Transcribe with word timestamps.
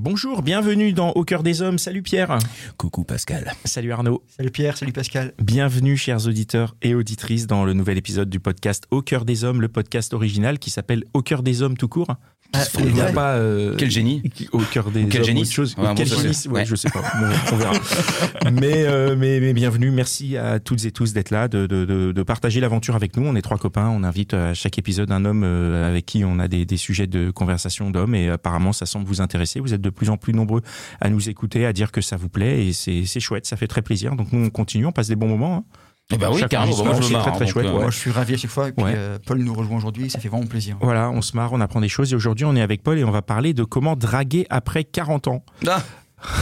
Bonjour, 0.00 0.42
bienvenue 0.42 0.92
dans 0.92 1.10
Au 1.10 1.24
cœur 1.24 1.42
des 1.42 1.60
hommes. 1.60 1.76
Salut 1.76 2.02
Pierre. 2.02 2.38
Coucou 2.76 3.02
Pascal. 3.02 3.52
Salut 3.64 3.90
Arnaud. 3.90 4.22
Salut 4.28 4.52
Pierre, 4.52 4.76
salut 4.76 4.92
Pascal. 4.92 5.34
Bienvenue 5.42 5.96
chers 5.96 6.28
auditeurs 6.28 6.76
et 6.82 6.94
auditrices 6.94 7.48
dans 7.48 7.64
le 7.64 7.72
nouvel 7.72 7.98
épisode 7.98 8.30
du 8.30 8.38
podcast 8.38 8.84
Au 8.92 9.02
cœur 9.02 9.24
des 9.24 9.42
hommes, 9.42 9.60
le 9.60 9.66
podcast 9.66 10.14
original 10.14 10.60
qui 10.60 10.70
s'appelle 10.70 11.02
Au 11.14 11.22
cœur 11.22 11.42
des 11.42 11.62
hommes 11.62 11.76
tout 11.76 11.88
court. 11.88 12.14
Ah, 12.54 12.64
Il 12.78 12.94
n'y 12.94 13.00
a 13.02 13.06
ouais. 13.06 13.12
pas 13.12 13.34
euh, 13.34 13.74
Quel 13.76 13.90
génie 13.90 14.22
au 14.52 14.58
cœur 14.60 14.90
des 14.90 15.04
Quel 15.06 15.20
hommes 15.20 15.26
génie 15.26 15.42
autre 15.42 15.52
chose. 15.52 15.74
Ouais, 15.76 15.84
quel 15.94 16.08
bon, 16.08 16.16
génie 16.16 16.28
ouais, 16.46 16.52
ouais. 16.52 16.64
je 16.64 16.74
sais 16.76 16.88
pas. 16.88 17.00
Bon, 17.20 17.26
on 17.52 17.56
verra. 17.56 17.72
mais, 18.50 18.84
euh, 18.86 19.16
mais 19.18 19.38
mais 19.40 19.52
bienvenue. 19.52 19.90
Merci 19.90 20.38
à 20.38 20.58
toutes 20.58 20.82
et 20.86 20.90
tous 20.90 21.12
d'être 21.12 21.30
là, 21.30 21.48
de, 21.48 21.66
de, 21.66 21.84
de, 21.84 22.10
de 22.12 22.22
partager 22.22 22.60
l'aventure 22.60 22.96
avec 22.96 23.16
nous. 23.18 23.26
On 23.26 23.34
est 23.36 23.42
trois 23.42 23.58
copains. 23.58 23.88
On 23.88 24.02
invite 24.02 24.32
à 24.32 24.54
chaque 24.54 24.78
épisode 24.78 25.12
un 25.12 25.26
homme 25.26 25.42
euh, 25.44 25.86
avec 25.88 26.06
qui 26.06 26.24
on 26.24 26.38
a 26.38 26.48
des, 26.48 26.64
des 26.64 26.76
sujets 26.78 27.06
de 27.06 27.30
conversation 27.30 27.90
d'hommes 27.90 28.14
et 28.14 28.30
apparemment 28.30 28.72
ça 28.72 28.86
semble 28.86 29.06
vous 29.06 29.20
intéresser. 29.20 29.60
Vous 29.60 29.74
êtes 29.74 29.82
de 29.82 29.90
plus 29.90 30.08
en 30.08 30.16
plus 30.16 30.32
nombreux 30.32 30.62
à 31.02 31.10
nous 31.10 31.28
écouter, 31.28 31.66
à 31.66 31.74
dire 31.74 31.92
que 31.92 32.00
ça 32.00 32.16
vous 32.16 32.30
plaît 32.30 32.66
et 32.66 32.72
c'est 32.72 33.04
c'est 33.04 33.20
chouette. 33.20 33.44
Ça 33.44 33.56
fait 33.58 33.68
très 33.68 33.82
plaisir. 33.82 34.16
Donc 34.16 34.32
nous 34.32 34.46
on 34.46 34.50
continue, 34.50 34.86
on 34.86 34.92
passe 34.92 35.08
des 35.08 35.16
bons 35.16 35.28
moments. 35.28 35.56
hein. 35.56 35.64
Eh 36.10 36.16
ben 36.16 36.30
oui, 36.32 36.42
carrément. 36.48 36.74
Moi, 36.84 36.94
je 36.94 37.02
c'est 37.02 37.14
me 37.14 37.18
très, 37.20 37.26
marre. 37.30 37.36
très 37.36 37.44
donc, 37.44 37.52
chouette, 37.52 37.66
euh, 37.66 37.72
ouais. 37.72 37.80
Moi, 37.82 37.90
je 37.90 37.98
suis 37.98 38.10
ravi 38.10 38.32
à 38.34 38.36
chaque 38.38 38.50
fois. 38.50 38.68
Et 38.68 38.72
puis, 38.72 38.82
Ouais. 38.82 38.94
euh, 38.96 39.18
Paul 39.26 39.38
nous 39.40 39.52
rejoint 39.52 39.76
aujourd'hui. 39.76 40.08
Ça 40.08 40.18
fait 40.18 40.30
vraiment 40.30 40.46
plaisir. 40.46 40.76
Voilà, 40.80 41.10
on 41.10 41.20
se 41.20 41.36
marre, 41.36 41.52
on 41.52 41.60
apprend 41.60 41.82
des 41.82 41.88
choses 41.90 42.12
et 42.12 42.16
aujourd'hui 42.16 42.46
on 42.46 42.56
est 42.56 42.62
avec 42.62 42.82
Paul 42.82 42.98
et 42.98 43.04
on 43.04 43.10
va 43.10 43.20
parler 43.20 43.52
de 43.52 43.62
comment 43.62 43.94
draguer 43.94 44.46
après 44.48 44.84
40 44.84 45.28
ans. 45.28 45.44
Ah, 45.66 45.82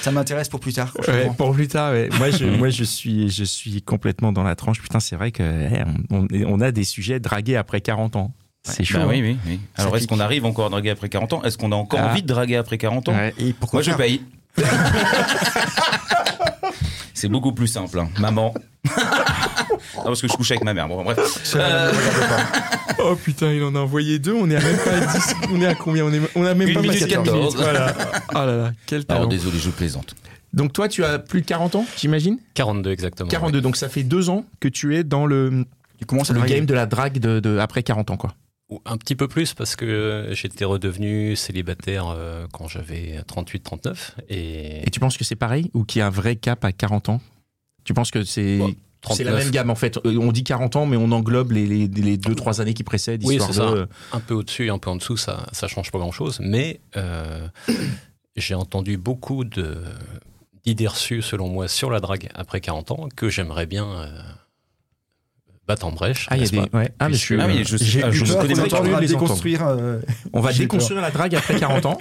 Ça 0.00 0.10
m'intéresse 0.10 0.48
pour 0.48 0.60
plus 0.60 0.72
tard. 0.72 0.92
Ouais, 1.06 1.30
pour 1.36 1.52
plus 1.52 1.68
tard, 1.68 1.92
ouais. 1.92 2.08
moi, 2.18 2.30
je, 2.30 2.46
moi 2.46 2.70
je 2.70 2.82
suis, 2.84 3.28
je 3.28 3.44
suis 3.44 3.82
complètement 3.82 4.32
dans 4.32 4.42
la 4.42 4.54
tranche. 4.56 4.80
Putain, 4.80 5.00
c'est 5.00 5.16
vrai 5.16 5.32
que 5.32 5.42
eh, 5.42 5.84
on, 6.10 6.26
on 6.46 6.60
a 6.62 6.72
des 6.72 6.84
sujets 6.84 7.20
dragués 7.20 7.56
après 7.56 7.80
40 7.82 8.16
ans. 8.16 8.32
C'est 8.64 8.82
chaud. 8.84 8.98
bah 8.98 9.04
hein. 9.04 9.08
oui, 9.10 9.20
oui, 9.22 9.36
oui. 9.46 9.60
Alors, 9.76 9.96
est-ce 9.96 10.08
qu'on 10.08 10.18
arrive 10.18 10.44
encore 10.46 10.66
à 10.66 10.70
draguer 10.70 10.90
après 10.90 11.08
40 11.10 11.34
ans? 11.34 11.42
Est-ce 11.44 11.56
qu'on 11.58 11.70
a 11.72 11.76
encore 11.76 12.00
Ah. 12.02 12.10
envie 12.10 12.22
de 12.22 12.26
draguer 12.26 12.56
après 12.56 12.78
40 12.78 13.10
ans? 13.10 13.12
Ouais. 13.14 13.32
Et 13.38 13.52
pourquoi 13.52 13.82
Moi, 13.82 13.92
je 13.92 13.92
paye. 13.96 14.22
C'est 17.16 17.28
beaucoup 17.28 17.52
plus 17.52 17.66
simple, 17.66 17.98
hein. 17.98 18.08
maman. 18.20 18.52
non, 18.86 20.04
parce 20.04 20.20
que 20.20 20.28
je 20.28 20.34
couche 20.34 20.50
avec 20.50 20.62
ma 20.62 20.74
mère. 20.74 20.86
Bon, 20.86 21.02
bref. 21.02 21.18
Euh, 21.56 21.92
Oh 22.98 23.14
putain, 23.16 23.52
il 23.52 23.62
en 23.62 23.74
a 23.74 23.78
envoyé 23.78 24.18
deux. 24.18 24.34
On 24.34 24.50
est 24.50 24.56
à 24.56 24.60
même 24.60 24.78
pas 24.78 24.90
à 24.90 25.18
10. 25.18 25.34
On 25.52 25.60
est 25.60 25.66
à 25.66 25.74
combien? 25.74 26.04
On, 26.04 26.12
est, 26.12 26.20
on 26.34 26.44
a 26.44 26.54
même 26.54 26.68
Une 26.68 26.74
pas 26.74 26.80
minute 26.82 27.00
passé 27.00 27.10
14 27.10 27.26
quatorze. 27.26 27.56
Voilà. 27.56 27.94
Oh 28.30 28.34
là 28.34 28.56
là, 28.56 28.72
quel 28.86 29.04
talent. 29.04 29.20
Alors, 29.20 29.28
désolé, 29.30 29.58
je 29.58 29.70
plaisante. 29.70 30.14
Donc 30.52 30.72
toi, 30.72 30.88
tu 30.88 31.04
as 31.04 31.18
plus 31.18 31.42
de 31.42 31.46
40 31.46 31.74
ans, 31.74 31.86
j'imagine? 31.96 32.38
42 32.54 32.90
exactement. 32.90 33.28
42. 33.28 33.60
Donc 33.60 33.76
ça 33.76 33.88
fait 33.88 34.02
deux 34.02 34.30
ans 34.30 34.44
que 34.60 34.68
tu 34.68 34.96
es 34.96 35.04
dans 35.04 35.26
le, 35.26 35.64
Tu 35.98 36.06
commences 36.06 36.30
à 36.30 36.34
le 36.34 36.42
game 36.42 36.66
de 36.66 36.74
la 36.74 36.86
drague 36.86 37.18
de, 37.18 37.40
de 37.40 37.58
après 37.58 37.82
40 37.82 38.10
ans, 38.10 38.16
quoi. 38.16 38.34
Un 38.84 38.96
petit 38.96 39.14
peu 39.14 39.28
plus 39.28 39.54
parce 39.54 39.76
que 39.76 40.30
j'étais 40.32 40.64
redevenu 40.64 41.36
célibataire 41.36 42.08
euh, 42.08 42.46
quand 42.52 42.66
j'avais 42.66 43.20
38-39 43.28 43.94
et, 44.28 44.86
Et 44.86 44.90
tu 44.90 44.98
penses 44.98 45.16
que 45.16 45.22
c'est 45.24 45.36
pareil 45.36 45.70
ou 45.72 45.84
qu'il 45.84 46.00
y 46.00 46.02
a 46.02 46.08
un 46.08 46.10
vrai 46.10 46.34
cap 46.34 46.64
à 46.64 46.72
40 46.72 47.10
ans? 47.10 47.20
Tu 47.84 47.94
penses 47.94 48.10
que 48.10 48.24
c'est 48.24 48.58
Bon, 48.58 48.74
c'est 49.12 49.22
la 49.22 49.30
39. 49.30 49.44
même 49.44 49.50
gamme 49.52 49.70
en 49.70 49.76
fait 49.76 49.98
Euh, 50.04 50.18
On 50.18 50.32
dit 50.32 50.42
40 50.42 50.74
ans, 50.74 50.86
mais 50.86 50.96
on 50.96 51.12
englobe 51.12 51.52
les, 51.52 51.64
les, 51.64 51.86
les 51.86 52.16
deux 52.16 52.34
trois 52.34 52.60
années 52.60 52.74
qui 52.74 52.82
précèdent. 52.82 53.22
Oui, 53.24 53.36
histoire 53.36 53.52
c'est 53.54 53.60
ça. 53.60 53.86
un 54.16 54.20
peu 54.20 54.34
au-dessus, 54.34 54.68
un 54.68 54.78
peu 54.78 54.90
en 54.90 54.96
dessous, 54.96 55.16
ça 55.16 55.46
ça 55.52 55.68
change 55.68 55.92
pas 55.92 55.98
grand-chose. 56.00 56.40
Mais 56.42 56.80
euh, 56.96 57.46
j'ai 58.36 58.54
entendu 58.56 58.96
beaucoup 58.96 59.44
d'idées 59.44 60.88
reçues 60.88 61.22
selon 61.22 61.48
moi 61.48 61.68
sur 61.68 61.88
la 61.90 62.00
drague 62.00 62.30
après 62.34 62.60
40 62.60 62.90
ans 62.90 63.08
que 63.14 63.28
j'aimerais 63.28 63.66
bien 63.66 63.86
euh, 63.86 64.08
battre 65.66 65.86
en 65.86 65.92
brèche. 65.92 66.26
Ah, 66.30 66.36
il 66.36 66.44
y 66.44 66.46
a 66.46 66.50
des. 66.50 66.58
Ouais. 66.76 66.90
Ah, 66.98 67.08
mais 67.08 67.14
je 67.14 67.18
suis- 67.18 67.40
Ah 67.40 67.46
oui, 67.46 67.64
je 67.64 67.76
sais 67.76 67.84
j'ai 67.84 68.00
pas, 68.00 68.08
eu 68.10 68.12
je 68.12 68.24
peur 68.24 68.38
connais 68.42 68.54
qu'on 68.54 68.56
même 68.60 68.66
ait 68.66 68.68
pas. 68.68 68.76
entendu 68.76 68.90
On 68.90 68.94
va 68.94 69.00
les 69.00 69.14
entendre. 69.14 69.22
déconstruire. 69.24 69.66
euh, 69.66 70.00
On 70.32 70.40
va 70.40 70.52
déconstruire 70.52 71.00
la 71.00 71.10
drague 71.10 71.34
après 71.34 71.58
40 71.58 71.86
ans. 71.86 71.98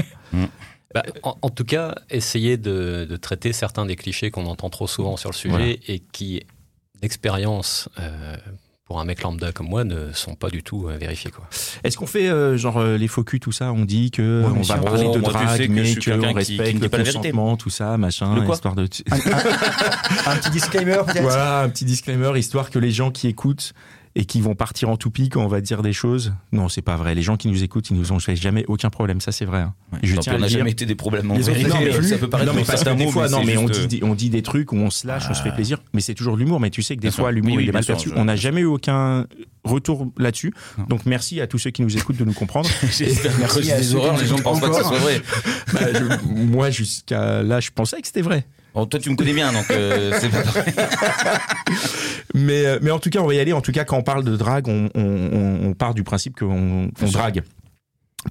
Bah, 0.93 1.03
en, 1.23 1.35
en 1.41 1.49
tout 1.49 1.65
cas, 1.65 1.95
essayer 2.09 2.57
de, 2.57 3.05
de 3.09 3.15
traiter 3.17 3.51
certains 3.53 3.85
des 3.85 3.95
clichés 3.97 4.31
qu'on 4.31 4.45
entend 4.45 4.69
trop 4.69 4.87
souvent 4.87 5.17
sur 5.17 5.29
le 5.31 5.35
sujet 5.35 5.51
Voilà. 5.51 5.65
et 5.87 5.99
qui, 6.11 6.43
d'expérience, 7.01 7.89
euh, 7.99 8.37
pour 8.85 8.99
un 8.99 9.05
mec 9.05 9.23
lambda 9.23 9.51
comme 9.51 9.67
moi, 9.67 9.83
ne 9.83 10.11
sont 10.13 10.35
pas 10.35 10.49
du 10.51 10.61
tout 10.61 10.87
euh, 10.87 10.95
vérifiés. 10.97 11.31
Quoi. 11.31 11.45
Est-ce 11.83 11.97
qu'on 11.97 12.05
fait 12.05 12.27
euh, 12.29 12.55
genre 12.55 12.77
euh, 12.77 12.97
les 12.97 13.07
faux 13.07 13.23
culs, 13.23 13.39
tout 13.39 13.51
ça? 13.51 13.71
On 13.71 13.83
dit 13.83 14.11
que 14.11 14.43
Ouais, 14.43 14.49
on 14.51 14.57
va 14.57 14.63
sûr. 14.63 14.81
parler 14.81 15.05
Oh, 15.07 15.15
de 15.15 15.19
tu 15.19 15.25
sais 15.25 15.31
drague, 15.31 15.67
que 15.67 15.71
mais 15.71 15.85
suis 15.85 15.95
qu'on 15.95 16.01
quelqu'un 16.21 16.27
qui- 16.39 16.45
qui 16.45 16.57
respecte 16.57 16.81
le 16.83 16.89
pas 16.89 16.97
vérité. 16.97 17.31
tout 17.57 17.71
ça, 17.71 17.97
machin, 17.97 18.35
Le 18.35 18.41
quoi 18.43 18.53
histoire 18.55 18.75
de. 18.75 18.87
Un, 19.11 19.15
un- 19.15 20.31
un 20.33 20.37
petit 20.37 20.51
disclaimer 20.51 20.97
peut-être? 21.05 21.21
Voilà, 21.23 21.61
un 21.61 21.69
petit 21.69 21.85
disclaimer, 21.85 22.37
histoire 22.37 22.69
que 22.69 22.77
les 22.77 22.91
gens 22.91 23.09
qui 23.09 23.27
écoutent 23.27 23.73
et 24.17 24.23
qui 24.25 24.39
vont 24.39 24.55
partir 24.55 24.87
en 24.89 24.95
toupie 24.95 25.27
quand 25.27 25.43
on 25.43 25.47
va 25.47 25.59
dire 25.59 25.81
des 25.81 25.91
choses. 25.91 26.33
Non, 26.53 26.69
c'est 26.69 26.81
pas 26.81 26.95
vrai. 26.95 27.15
Les 27.15 27.21
gens 27.21 27.35
qui 27.35 27.49
nous 27.49 27.63
écoutent, 27.63 27.89
ils 27.89 27.97
nous 27.97 28.13
ont 28.13 28.19
fait 28.19 28.35
jamais 28.37 28.63
aucun 28.69 28.89
problème. 28.89 29.19
Ça, 29.19 29.33
c'est 29.33 29.43
vrai. 29.43 29.59
hein. 29.59 29.73
Je 30.03 30.15
tiens 30.15 30.21
pis, 30.21 30.29
à 30.29 30.35
on 30.35 30.39
n'a 30.39 30.47
jamais 30.47 30.71
été 30.71 30.85
des 30.85 30.95
problèmes 30.95 31.29
en 31.31 31.35
vérité. 31.35 31.67
non, 31.69 31.75
mais 31.81 32.01
Ça 32.01 32.17
peut 32.17 32.29
paraître 32.29 32.49
non, 32.51 32.57
mais 32.57 32.63
parce 32.65 32.83
que 32.83 32.93
des 32.93 33.07
fois, 33.07 33.27
non, 33.27 33.39
c'est 33.41 33.45
mais 33.45 33.57
on 33.57 33.67
dit, 33.67 33.87
des- 33.87 34.03
on 34.03 34.15
dit 34.15 34.29
des 34.29 34.41
trucs 34.41 34.71
où 34.71 34.77
on 34.77 34.89
se 34.89 35.05
lâche, 35.05 35.25
on 35.29 35.33
se 35.33 35.41
fait 35.43 35.49
Ah. 35.49 35.55
plaisir, 35.55 35.79
mais 35.93 35.99
c'est 35.99 36.13
toujours 36.13 36.37
l'humour. 36.37 36.61
Mais 36.61 36.69
tu 36.69 36.81
sais 36.81 36.95
que 36.95 37.01
des 37.01 37.09
Bien 37.09 37.15
fois, 37.17 37.31
l'humour 37.33 37.57
Oui, 37.57 37.63
il 37.63 37.69
est 37.69 37.73
mal 37.73 37.83
perçu. 37.85 38.09
je- 38.09 38.15
On 38.15 38.25
n'a 38.25 38.37
jamais 38.37 38.61
eu 38.61 38.65
aucun 38.65 39.27
retour 39.65 40.07
là-dessus. 40.17 40.53
Non. 40.77 40.85
Donc 40.85 41.05
merci 41.05 41.41
à 41.41 41.47
tous 41.47 41.57
ceux 41.59 41.71
qui 41.71 41.81
nous 41.81 41.97
écoutent 41.97 42.17
de 42.17 42.23
nous 42.25 42.33
comprendre. 42.33 42.69
J'espère 42.97 43.33
que 43.33 43.39
Merci 43.41 43.71
à 43.73 43.79
des 43.79 43.95
horreurs, 43.95 44.17
les 44.17 44.27
gens 44.27 44.37
ne 44.37 44.41
pensent 44.43 44.61
pas 44.61 44.69
que 44.69 44.73
écoutent 44.75 44.87
soit 44.87 44.97
vrai. 44.99 45.21
Bah, 45.73 45.79
je- 45.93 46.27
moi, 46.27 46.69
jusqu'à 46.69 47.43
là, 47.43 47.59
je 47.59 47.69
pensais 47.75 47.99
que 47.99 48.07
c'était 48.07 48.21
vrai. 48.21 48.45
Bon, 48.75 48.85
toi, 48.85 48.99
tu 48.99 49.09
me 49.09 49.15
connais 49.15 49.33
bien, 49.33 49.51
donc 49.53 49.71
euh, 49.71 50.11
c'est 50.19 50.29
pas. 50.29 50.43
Mais, 52.33 52.65
euh, 52.65 52.79
mais 52.81 52.91
en 52.91 52.99
tout 52.99 53.09
cas, 53.09 53.19
on 53.21 53.27
va 53.27 53.33
y 53.33 53.39
aller. 53.39 53.53
En 53.53 53.61
tout 53.61 53.71
cas, 53.71 53.85
quand 53.85 53.97
on 53.97 54.03
parle 54.03 54.25
de 54.25 54.35
drague, 54.35 54.67
on, 54.67 54.89
on, 54.93 55.01
on- 55.01 55.67
on 55.69 55.73
part 55.73 55.93
du 55.93 56.03
principe 56.03 56.35
qu'on 56.37 56.89
on 57.01 57.05
drague. 57.11 57.43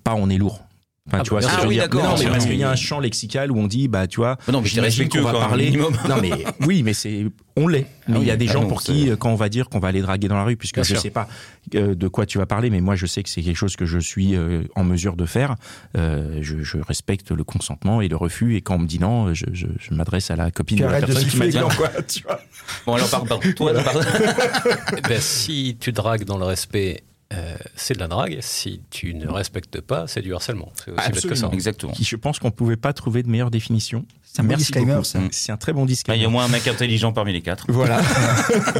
Pas 0.04 0.14
on 0.14 0.28
est 0.28 0.36
lourd. 0.36 0.60
Enfin, 1.06 1.18
Ah 1.20 1.22
tu 1.22 1.30
bah, 1.34 1.40
vois 1.40 1.48
veux 1.50 1.56
Ah 1.60 1.66
oui, 1.68 1.74
dire. 1.74 1.82
d'accord. 1.82 2.02
Mais 2.02 2.08
non, 2.08 2.14
mais 2.24 2.30
parce 2.30 2.46
qu'il 2.46 2.56
y 2.56 2.64
a 2.64 2.70
un 2.70 2.76
champ 2.76 2.98
lexical 2.98 3.50
où 3.52 3.58
on 3.58 3.66
dit, 3.66 3.88
bah, 3.88 4.06
tu 4.06 4.20
vois. 4.20 4.38
Non, 4.50 4.62
mais 4.62 4.68
j'imagine 4.68 5.02
respectueux 5.02 5.20
qu'on 5.22 5.32
va 5.32 5.38
parler. 5.38 5.70
Non, 5.72 6.16
mais 6.22 6.30
oui, 6.66 6.82
mais 6.82 6.94
c'est, 6.94 7.26
on 7.56 7.68
l'est. 7.68 7.86
Mais 8.08 8.14
Ah 8.16 8.18
il 8.22 8.26
y 8.26 8.30
a 8.30 8.36
des 8.36 8.48
Ah 8.48 8.52
gens 8.54 8.62
non, 8.62 8.68
pour 8.68 8.80
qui, 8.82 9.10
euh, 9.10 9.16
quand 9.16 9.28
on 9.30 9.34
va 9.34 9.50
dire 9.50 9.68
qu'on 9.68 9.80
va 9.80 9.88
aller 9.88 10.00
draguer 10.00 10.28
dans 10.28 10.36
la 10.36 10.44
rue, 10.44 10.56
puisque 10.56 10.76
Bien 10.76 10.82
je 10.84 10.88
sûr. 10.94 11.00
sais 11.02 11.10
pas 11.10 11.28
euh, 11.74 11.94
de 11.94 12.08
quoi 12.08 12.24
tu 12.24 12.38
vas 12.38 12.46
parler, 12.46 12.70
mais 12.70 12.80
moi, 12.80 12.94
je 12.96 13.04
sais 13.04 13.22
que 13.22 13.28
c'est 13.28 13.42
quelque 13.42 13.54
chose 13.56 13.76
que 13.76 13.84
je 13.84 13.98
suis 13.98 14.34
euh, 14.34 14.62
en 14.76 14.84
mesure 14.84 15.16
de 15.16 15.26
faire. 15.26 15.56
Euh, 15.94 16.38
je, 16.40 16.62
je 16.62 16.78
respecte 16.78 17.32
le 17.32 17.44
consentement 17.44 18.00
et 18.00 18.08
le 18.08 18.16
refus. 18.16 18.56
Et 18.56 18.62
quand 18.62 18.76
on 18.76 18.78
me 18.78 18.86
dit 18.86 18.98
non, 18.98 19.34
je, 19.34 19.44
je, 19.52 19.66
je 19.78 19.92
m'adresse 19.94 20.30
à 20.30 20.36
la 20.36 20.50
copine 20.50 20.78
Tu 20.78 20.84
de 20.84 20.88
la 20.88 20.92
arrêtes 20.94 21.06
de 21.08 21.12
personne 21.12 21.28
qui 21.30 21.36
m'a 21.36 21.48
dit 21.48 21.58
non, 21.58 21.68
quoi. 21.68 21.90
Tu 22.08 22.22
vois. 22.22 22.40
Bon, 22.86 22.94
alors, 22.94 23.10
pardon. 23.10 23.40
Toi, 23.54 23.74
pardon. 23.84 24.00
Eh 24.96 25.00
ben, 25.02 25.20
si 25.20 25.76
tu 25.78 25.92
dragues 25.92 26.24
dans 26.24 26.38
le 26.38 26.46
respect, 26.46 27.02
euh, 27.34 27.56
c'est 27.74 27.94
de 27.94 27.98
la 27.98 28.08
drague. 28.08 28.38
Si 28.40 28.80
tu 28.90 29.14
ne 29.14 29.28
respectes 29.28 29.80
pas, 29.80 30.06
c'est 30.06 30.22
du 30.22 30.34
harcèlement. 30.34 30.72
C'est 30.76 30.90
aussi 30.90 31.10
bête 31.10 31.14
que 31.14 31.20
ça. 31.20 31.28
Absolument. 31.28 31.52
Exactement. 31.52 31.92
Qui, 31.92 32.04
je 32.04 32.16
pense 32.16 32.38
qu'on 32.38 32.50
pouvait 32.50 32.76
pas 32.76 32.92
trouver 32.92 33.22
de 33.22 33.28
meilleure 33.28 33.50
définition. 33.50 34.06
C'est 34.34 34.40
un 34.40 34.44
bon 34.44 34.48
Merci 34.48 34.64
disclaimer, 34.72 35.04
ça. 35.04 35.20
C'est 35.30 35.52
un 35.52 35.56
très 35.56 35.72
bon 35.72 35.82
Ah, 35.82 35.84
Il 35.84 35.86
disclaimer. 35.86 36.20
y 36.20 36.24
a 36.24 36.26
au 36.26 36.30
moins 36.32 36.44
un 36.44 36.48
mec 36.48 36.66
intelligent 36.66 37.12
parmi 37.12 37.32
les 37.32 37.40
quatre. 37.40 37.66
Voilà. 37.68 38.00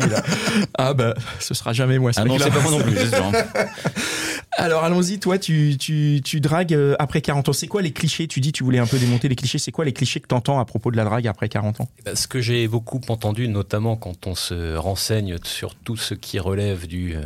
ah 0.78 0.94
bah, 0.94 1.14
ce 1.38 1.54
sera 1.54 1.72
jamais 1.72 1.98
moi. 2.00 2.12
ce 2.12 2.20
Ah 2.20 2.24
non, 2.24 2.36
c'est 2.40 2.50
pas 2.50 2.60
moi 2.60 2.72
non 2.72 2.80
plus, 2.80 2.96
sûr. 2.96 3.32
Alors 4.56 4.82
allons-y, 4.82 5.20
toi, 5.20 5.38
tu, 5.38 5.76
tu, 5.78 6.20
tu 6.24 6.40
dragues 6.40 6.74
euh, 6.74 6.96
après 6.98 7.20
40 7.20 7.48
ans. 7.48 7.52
C'est 7.52 7.68
quoi 7.68 7.82
les 7.82 7.92
clichés? 7.92 8.26
Tu 8.26 8.40
dis, 8.40 8.50
tu 8.50 8.64
voulais 8.64 8.80
un 8.80 8.86
peu 8.86 8.98
démonter 8.98 9.28
les 9.28 9.36
clichés. 9.36 9.58
C'est 9.58 9.70
quoi 9.72 9.84
les 9.84 9.92
clichés 9.92 10.18
que 10.20 10.26
tu 10.26 10.34
entends 10.34 10.58
à 10.58 10.64
propos 10.64 10.90
de 10.90 10.96
la 10.96 11.04
drague 11.04 11.26
après 11.28 11.48
40 11.48 11.80
ans? 11.82 11.88
Eh 11.98 12.02
ben, 12.02 12.16
Ce 12.16 12.26
que 12.26 12.40
j'ai 12.40 12.66
beaucoup 12.66 13.00
entendu, 13.08 13.46
notamment 13.46 13.96
quand 13.96 14.26
on 14.26 14.34
se 14.34 14.74
renseigne 14.76 15.38
sur 15.44 15.76
tout 15.76 15.96
ce 15.96 16.14
qui 16.14 16.40
relève 16.40 16.86
du 16.88 17.14
euh, 17.14 17.22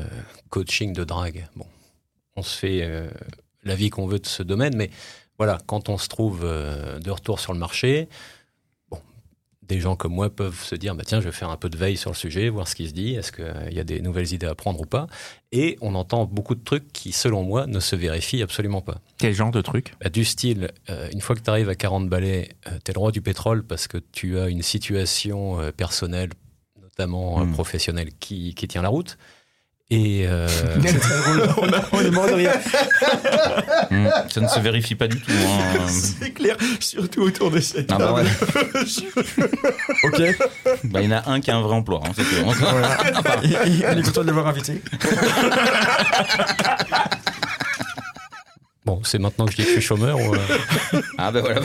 coaching 0.51 0.93
de 0.93 1.05
drague. 1.05 1.47
Bon, 1.57 1.67
on 2.37 2.43
se 2.43 2.59
fait 2.59 2.81
euh, 2.83 3.09
l'avis 3.65 3.89
qu'on 3.89 4.07
veut 4.07 4.19
de 4.19 4.27
ce 4.27 4.43
domaine, 4.43 4.75
mais 4.77 4.91
voilà, 5.39 5.59
quand 5.67 5.89
on 5.89 5.97
se 5.99 6.09
trouve 6.09 6.41
euh, 6.45 6.99
de 6.99 7.11
retour 7.11 7.39
sur 7.41 7.53
le 7.53 7.59
marché, 7.59 8.09
bon, 8.91 8.99
des 9.63 9.79
gens 9.81 9.95
comme 9.97 10.13
moi 10.13 10.31
peuvent 10.31 10.61
se 10.63 10.75
dire, 10.75 10.95
bah 10.95 11.05
tiens, 11.07 11.21
je 11.21 11.27
vais 11.27 11.33
faire 11.33 11.51
un 11.51 11.57
peu 11.57 11.71
de 11.71 11.77
veille 11.77 11.97
sur 11.97 12.11
le 12.11 12.17
sujet, 12.17 12.49
voir 12.49 12.67
ce 12.67 12.75
qui 12.75 12.89
se 12.89 12.93
dit, 12.93 13.15
est-ce 13.15 13.31
qu'il 13.33 13.73
y 13.73 13.79
a 13.79 13.85
des 13.85 14.01
nouvelles 14.01 14.33
idées 14.33 14.47
à 14.47 14.55
prendre 14.55 14.81
ou 14.81 14.85
pas. 14.87 15.07
Et 15.53 15.79
on 15.81 15.95
entend 15.95 16.25
beaucoup 16.27 16.55
de 16.57 16.65
trucs 16.65 16.93
qui, 16.93 17.13
selon 17.13 17.45
moi, 17.45 17.67
ne 17.67 17.79
se 17.81 17.95
vérifient 17.97 18.43
absolument 18.43 18.81
pas. 18.83 19.01
Quel 19.19 19.33
genre 19.33 19.51
de 19.53 19.61
truc 19.61 19.95
Bah, 20.01 20.11
du 20.11 20.25
style, 20.25 20.73
euh, 20.91 21.09
une 21.13 21.21
fois 21.21 21.37
que 21.37 21.41
tu 21.43 21.51
arrives 21.51 21.69
à 21.69 21.75
40 21.77 22.09
balais, 22.09 22.51
euh, 22.67 22.79
tu 22.85 22.91
es 22.91 22.95
le 22.95 22.99
roi 22.99 23.13
du 23.13 23.23
pétrole 23.23 23.63
parce 23.65 23.87
que 23.87 23.99
tu 24.13 24.39
as 24.39 24.49
une 24.49 24.63
situation 24.63 25.61
euh, 25.61 25.71
personnelle, 25.71 26.31
notamment 26.83 27.41
euh, 27.41 27.45
Mm. 27.45 27.53
professionnelle, 27.53 28.11
qui, 28.19 28.55
qui 28.55 28.67
tient 28.67 28.83
la 28.83 28.89
route. 28.89 29.19
Et 29.91 30.27
euh, 30.29 30.47
on, 31.57 31.73
a- 31.73 31.83
on 31.93 32.01
est 32.03 32.11
mort 32.11 32.27
de 32.27 32.35
rire. 32.35 32.53
Hum, 33.91 34.11
Ça 34.31 34.41
ne 34.43 34.49
se 34.49 34.61
vérifie 34.61 34.95
pas 34.95 35.09
du 35.09 35.19
tout. 35.19 35.31
hein. 35.33 35.87
C'est 35.89 36.33
clair, 36.33 36.57
surtout 36.79 37.23
autour 37.23 37.51
de 37.51 37.59
cette 37.61 37.91
Ah 37.91 37.97
bah 37.97 38.13
ouais. 38.13 38.25
Ok. 40.05 40.21
Bah, 40.85 41.01
il 41.01 41.09
y 41.11 41.15
en 41.15 41.17
a 41.17 41.31
un 41.31 41.41
qui 41.41 41.51
a 41.51 41.57
un 41.57 41.63
vrai 41.63 41.75
emploi. 41.75 42.03
hein, 42.05 42.11
c'est 42.15 42.23
tout. 42.23 42.37
on 42.45 42.53
est 42.53 44.03
content 44.03 44.21
de 44.21 44.27
l'avoir 44.27 44.49
invité. 44.49 44.83
bon, 48.85 49.01
c'est 49.05 49.19
maintenant 49.19 49.47
que 49.47 49.53
je 49.53 49.57
dis 49.57 49.63
que 49.63 49.69
je 49.69 49.73
suis 49.75 49.83
chômeur. 49.83 50.19
ou, 50.21 50.35
euh, 50.35 51.01
Ah 51.17 51.31
ben 51.33 51.41
voilà. 51.41 51.61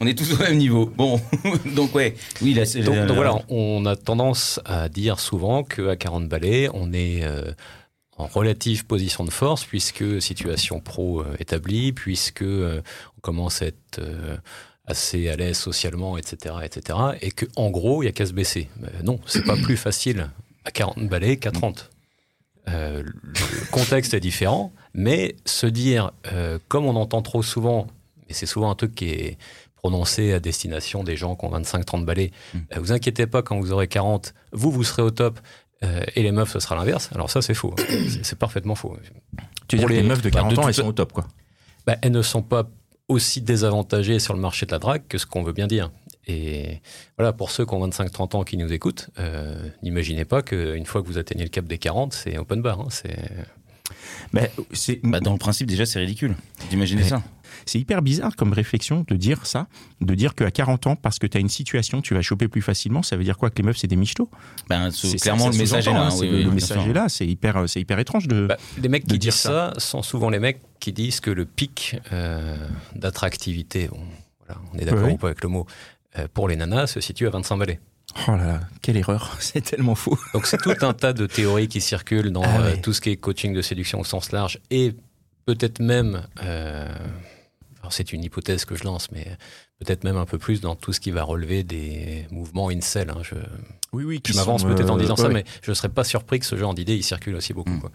On 0.00 0.06
est 0.06 0.16
tous 0.16 0.32
au 0.32 0.38
même 0.38 0.56
niveau. 0.56 0.86
Bon, 0.86 1.20
donc 1.76 1.94
ouais, 1.94 2.14
oui, 2.42 2.54
là, 2.54 2.64
c'est 2.64 2.80
Donc, 2.80 3.06
donc 3.06 3.16
voilà, 3.16 3.38
on 3.48 3.84
a 3.86 3.96
tendance 3.96 4.60
à 4.64 4.88
dire 4.88 5.20
souvent 5.20 5.62
qu'à 5.62 5.96
40 5.96 6.28
balais, 6.28 6.68
on 6.72 6.92
est 6.92 7.22
euh, 7.22 7.52
en 8.16 8.26
relative 8.26 8.86
position 8.86 9.24
de 9.24 9.30
force, 9.30 9.64
puisque 9.64 10.22
situation 10.22 10.80
pro 10.80 11.20
euh, 11.20 11.36
établie, 11.38 11.92
puisque 11.92 12.42
euh, 12.42 12.80
on 13.18 13.20
commence 13.20 13.62
à 13.62 13.66
être 13.66 14.00
assez 14.86 15.28
à 15.28 15.36
l'aise 15.36 15.58
socialement, 15.58 16.16
etc., 16.16 16.56
etc., 16.64 16.98
et 17.20 17.30
que 17.30 17.46
en 17.56 17.70
gros, 17.70 18.02
il 18.02 18.06
y 18.06 18.08
a 18.08 18.12
qu'à 18.12 18.26
se 18.26 18.32
baisser. 18.32 18.68
Mais 18.80 18.88
non, 19.04 19.20
c'est 19.26 19.44
pas 19.44 19.56
plus 19.56 19.76
facile 19.76 20.30
à 20.64 20.70
40 20.70 21.08
balais 21.08 21.36
qu'à 21.36 21.50
30. 21.50 21.90
Euh, 22.68 23.02
le 23.02 23.70
contexte 23.70 24.14
est 24.14 24.20
différent, 24.20 24.72
mais 24.94 25.36
se 25.44 25.66
dire, 25.66 26.12
euh, 26.32 26.58
comme 26.68 26.86
on 26.86 26.96
entend 26.96 27.22
trop 27.22 27.42
souvent, 27.42 27.86
et 28.28 28.34
c'est 28.34 28.46
souvent 28.46 28.70
un 28.70 28.74
truc 28.74 28.94
qui 28.94 29.10
est 29.10 29.38
prononcé 29.80 30.32
à 30.32 30.40
destination 30.40 31.02
des 31.04 31.16
gens 31.16 31.36
qui 31.36 31.44
ont 31.46 31.50
25-30 31.50 32.04
balais, 32.04 32.30
Mm. 32.54 32.58
euh, 32.58 32.80
vous 32.80 32.92
inquiétez 32.92 33.26
pas, 33.26 33.42
quand 33.42 33.58
vous 33.58 33.72
aurez 33.72 33.88
40, 33.88 34.34
vous, 34.52 34.70
vous 34.70 34.84
serez 34.84 35.02
au 35.02 35.10
top, 35.10 35.40
euh, 35.82 36.02
et 36.14 36.22
les 36.22 36.32
meufs, 36.32 36.52
ce 36.52 36.60
sera 36.60 36.76
l'inverse. 36.76 37.08
Alors 37.14 37.30
ça, 37.30 37.40
c'est 37.42 37.54
faux. 37.54 37.74
C'est- 37.88 38.22
C'est 38.24 38.38
parfaitement 38.38 38.74
faux. 38.74 38.96
Tu 39.68 39.76
veux 39.76 39.80
dire 39.80 39.88
les 39.88 40.02
les- 40.02 40.08
meufs 40.08 40.20
de 40.22 40.28
bah, 40.30 40.40
40 40.40 40.54
de 40.54 40.58
ans, 40.60 40.68
elles 40.68 40.74
sont 40.74 40.86
au 40.86 40.92
top, 40.92 41.12
quoi. 41.12 41.26
Bah, 41.86 41.96
elles 42.02 42.12
ne 42.12 42.22
sont 42.22 42.42
pas 42.42 42.68
aussi 43.08 43.40
désavantagées 43.40 44.18
sur 44.20 44.34
le 44.34 44.40
marché 44.40 44.66
de 44.66 44.72
la 44.72 44.78
drague 44.78 45.02
que 45.08 45.18
ce 45.18 45.26
qu'on 45.26 45.42
veut 45.42 45.52
bien 45.54 45.66
dire. 45.66 45.90
Et 46.26 46.80
voilà, 47.16 47.32
pour 47.32 47.50
ceux 47.50 47.64
qui 47.66 47.74
ont 47.74 47.80
25-30 47.88 48.34
ans 48.36 48.44
qui 48.44 48.56
nous 48.58 48.72
écoutent, 48.72 49.08
euh, 49.18 49.68
n'imaginez 49.82 50.24
pas 50.26 50.42
qu'une 50.42 50.84
fois 50.86 51.02
que 51.02 51.06
vous 51.08 51.18
atteignez 51.18 51.42
le 51.44 51.48
cap 51.50 51.64
des 51.64 51.78
40, 51.78 52.12
c'est 52.12 52.36
open 52.38 52.60
bar. 52.62 52.80
hein. 52.80 52.86
c'est... 52.90 53.16
Mais 54.32 54.50
c'est 54.72 55.00
Bah, 55.02 55.20
dans 55.20 55.32
le 55.32 55.38
principe, 55.38 55.66
déjà, 55.66 55.86
c'est 55.86 55.98
ridicule 56.00 56.34
d'imaginer 56.70 57.02
ça. 57.02 57.22
c'est 57.66 57.78
hyper 57.78 58.00
bizarre 58.02 58.36
comme 58.36 58.52
réflexion 58.52 59.04
de 59.08 59.16
dire 59.16 59.44
ça, 59.46 59.66
de 60.00 60.14
dire 60.14 60.34
qu'à 60.34 60.50
40 60.50 60.86
ans, 60.86 60.96
parce 60.96 61.18
que 61.18 61.26
tu 61.26 61.36
as 61.36 61.40
une 61.40 61.48
situation, 61.48 62.00
tu 62.02 62.14
vas 62.14 62.22
choper 62.22 62.48
plus 62.48 62.62
facilement. 62.62 63.02
Ça 63.02 63.16
veut 63.16 63.24
dire 63.24 63.36
quoi 63.38 63.50
que 63.50 63.56
les 63.56 63.62
meufs, 63.64 63.76
c'est 63.78 63.86
des 63.86 63.96
michetots 63.96 64.30
Ben, 64.68 64.90
ce- 64.90 65.08
C'est- 65.08 65.18
clairement, 65.18 65.46
ça 65.46 65.50
le 65.52 65.58
message 65.58 65.88
est 65.88 65.92
là. 65.92 66.00
hein, 66.02 66.06
hein, 66.06 66.10
c'est 66.10 66.20
oui, 66.22 66.26
le, 66.28 66.32
oui, 66.32 66.38
le 66.38 66.44
bien 66.46 66.54
message 66.54 66.82
sûr. 66.82 66.90
est 66.90 66.94
là. 66.94 67.08
C'est 67.08 67.26
hyper, 67.26 67.64
c'est 67.68 67.80
hyper 67.80 67.98
étrange 67.98 68.28
de. 68.28 68.46
Bah, 68.46 68.56
les 68.80 68.88
mecs 68.88 69.06
de 69.06 69.12
qui 69.12 69.18
dire 69.18 69.32
disent 69.32 69.40
ça. 69.40 69.72
sont 69.78 70.02
souvent 70.02 70.30
les 70.30 70.38
mecs 70.38 70.60
qui 70.80 70.92
disent 70.92 71.20
que 71.20 71.30
le 71.30 71.44
pic 71.44 71.96
euh, 72.12 72.56
d'attractivité, 72.94 73.88
bon, 73.88 74.00
voilà, 74.46 74.60
on 74.72 74.78
est 74.78 74.84
d'accord 74.84 75.04
Oui. 75.06 75.12
ou 75.12 75.16
pas 75.16 75.28
avec 75.28 75.42
le 75.42 75.48
mot, 75.48 75.66
euh, 76.18 76.26
pour 76.32 76.48
les 76.48 76.56
nanas 76.56 76.86
se 76.88 77.00
situe 77.00 77.26
à 77.26 77.30
25 77.30 77.56
balais. 77.58 77.80
Oh 78.28 78.32
là 78.32 78.46
là, 78.46 78.60
quelle 78.82 78.96
erreur 78.96 79.36
C'est 79.40 79.60
tellement 79.62 79.94
faux. 79.94 80.18
Donc 80.34 80.46
c'est 80.46 80.58
tout 80.58 80.74
un 80.82 80.92
tas 80.92 81.12
de 81.12 81.26
théories 81.26 81.68
qui 81.68 81.80
circulent 81.80 82.32
dans 82.32 82.42
Ah 82.42 82.60
euh, 82.62 82.76
tout 82.82 82.92
ce 82.92 83.00
qui 83.00 83.10
est 83.10 83.16
coaching 83.16 83.54
de 83.54 83.62
séduction 83.62 84.00
au 84.00 84.04
sens 84.04 84.32
large 84.32 84.58
et 84.70 84.94
peut-être 85.46 85.80
même, 85.80 86.22
euh, 86.42 86.92
alors 87.80 87.92
c'est 87.92 88.12
une 88.12 88.22
hypothèse 88.24 88.64
que 88.64 88.74
je 88.74 88.84
lance, 88.84 89.10
mais 89.12 89.26
peut-être 89.78 90.04
même 90.04 90.16
un 90.16 90.26
peu 90.26 90.38
plus 90.38 90.60
dans 90.60 90.74
tout 90.76 90.92
ce 90.92 91.00
qui 91.00 91.10
va 91.10 91.22
relever 91.22 91.62
des 91.64 92.26
mouvements 92.30 92.68
incel. 92.68 93.10
Hein. 93.10 93.22
Je, 93.22 93.34
Oui, 93.92 94.04
oui. 94.04 94.20
je 94.26 94.34
m'avance 94.34 94.64
peut-être 94.64 94.90
en 94.90 94.96
disant 94.96 95.16
ça, 95.16 95.28
mais 95.28 95.34
mais 95.34 95.44
je 95.62 95.70
ne 95.70 95.74
serais 95.74 95.88
pas 95.88 96.04
surpris 96.04 96.38
que 96.40 96.46
ce 96.46 96.56
genre 96.56 96.74
d'idée 96.74 96.94
il 96.96 97.02
circule 97.04 97.34
aussi 97.36 97.54
beaucoup. 97.54 97.70
Mm. 97.72 97.80
quoi. 97.80 97.90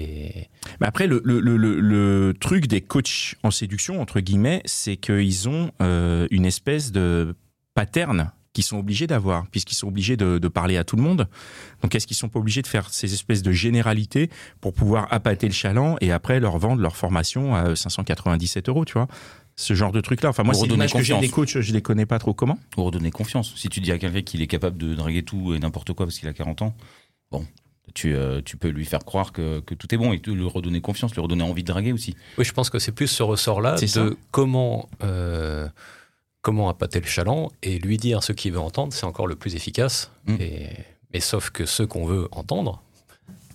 Et 0.00 0.48
Mais 0.80 0.86
après, 0.86 1.08
le, 1.08 1.20
le, 1.24 1.40
le, 1.40 1.56
le- 1.56 1.80
le 1.80 2.34
truc 2.38 2.68
des 2.68 2.80
coachs 2.82 3.34
en 3.42 3.50
séduction, 3.50 4.00
entre 4.00 4.20
guillemets, 4.20 4.62
c'est 4.64 4.96
qu'ils 4.96 5.48
ont 5.48 5.72
euh, 5.82 6.28
une 6.30 6.44
espèce 6.46 6.92
de 6.92 7.34
pattern 7.74 8.30
qu'ils 8.52 8.64
sont 8.64 8.78
obligés 8.78 9.06
d'avoir, 9.06 9.46
puisqu'ils 9.48 9.74
sont 9.74 9.88
obligés 9.88 10.16
de, 10.16 10.38
de 10.38 10.48
parler 10.48 10.76
à 10.76 10.84
tout 10.84 10.96
le 10.96 11.02
monde. 11.02 11.28
Donc, 11.82 11.94
est-ce 11.94 12.06
qu'ils 12.06 12.16
sont 12.16 12.28
pas 12.28 12.38
obligés 12.40 12.62
de 12.62 12.66
faire 12.66 12.90
ces 12.90 13.12
espèces 13.12 13.42
de 13.42 13.52
généralités 13.52 14.30
pour 14.60 14.72
pouvoir 14.72 15.06
appâter 15.10 15.46
le 15.46 15.52
chaland 15.52 15.96
et 16.00 16.12
après 16.12 16.40
leur 16.40 16.58
vendre 16.58 16.80
leur 16.82 16.96
formation 16.96 17.54
à 17.54 17.76
597 17.76 18.68
euros, 18.68 18.84
tu 18.84 18.94
vois? 18.94 19.08
Ce 19.56 19.74
genre 19.74 19.90
de 19.90 20.00
truc 20.00 20.22
là. 20.22 20.28
Enfin, 20.28 20.44
moi, 20.44 20.54
c'est 20.54 20.66
l'image 20.66 20.92
que 20.92 21.02
j'ai 21.02 21.14
confiance. 21.14 21.20
des 21.20 21.28
coachs, 21.28 21.60
je 21.60 21.72
les 21.72 21.82
connais 21.82 22.06
pas 22.06 22.18
trop 22.20 22.32
comment? 22.32 22.58
Pour 22.70 22.86
redonner 22.86 23.10
confiance. 23.10 23.54
Si 23.56 23.68
tu 23.68 23.80
dis 23.80 23.90
à 23.90 23.98
quelqu'un 23.98 24.22
qu'il 24.22 24.40
est 24.40 24.46
capable 24.46 24.78
de 24.78 24.94
draguer 24.94 25.22
tout 25.24 25.52
et 25.52 25.58
n'importe 25.58 25.92
quoi 25.94 26.06
parce 26.06 26.16
qu'il 26.18 26.28
a 26.28 26.32
40 26.32 26.62
ans, 26.62 26.76
bon, 27.32 27.44
tu, 27.94 28.14
euh, 28.14 28.40
tu 28.44 28.56
peux 28.56 28.68
lui 28.68 28.84
faire 28.84 29.00
croire 29.04 29.32
que, 29.32 29.58
que 29.60 29.74
tout 29.74 29.92
est 29.92 29.98
bon 29.98 30.12
et 30.12 30.20
lui 30.24 30.46
redonner 30.48 30.80
confiance, 30.80 31.12
lui 31.14 31.20
redonner 31.20 31.42
envie 31.42 31.62
de 31.64 31.72
draguer 31.72 31.92
aussi. 31.92 32.14
oui, 32.38 32.44
je 32.44 32.52
pense 32.52 32.70
que 32.70 32.78
c'est 32.78 32.92
plus 32.92 33.08
ce 33.08 33.22
ressort-là 33.24 33.76
ça. 33.78 34.04
de 34.04 34.16
comment, 34.30 34.88
euh, 35.02 35.68
comment 36.42 36.68
appâter 36.68 37.00
le 37.00 37.06
chaland 37.06 37.50
et 37.62 37.78
lui 37.78 37.96
dire 37.96 38.22
ce 38.22 38.32
qu'il 38.32 38.52
veut 38.52 38.60
entendre, 38.60 38.92
c'est 38.92 39.06
encore 39.06 39.26
le 39.26 39.36
plus 39.36 39.54
efficace. 39.54 40.10
Mm. 40.26 40.36
Et, 40.40 40.68
mais 41.12 41.20
sauf 41.20 41.50
que 41.50 41.66
ce 41.66 41.82
qu'on 41.82 42.06
veut 42.06 42.28
entendre 42.32 42.82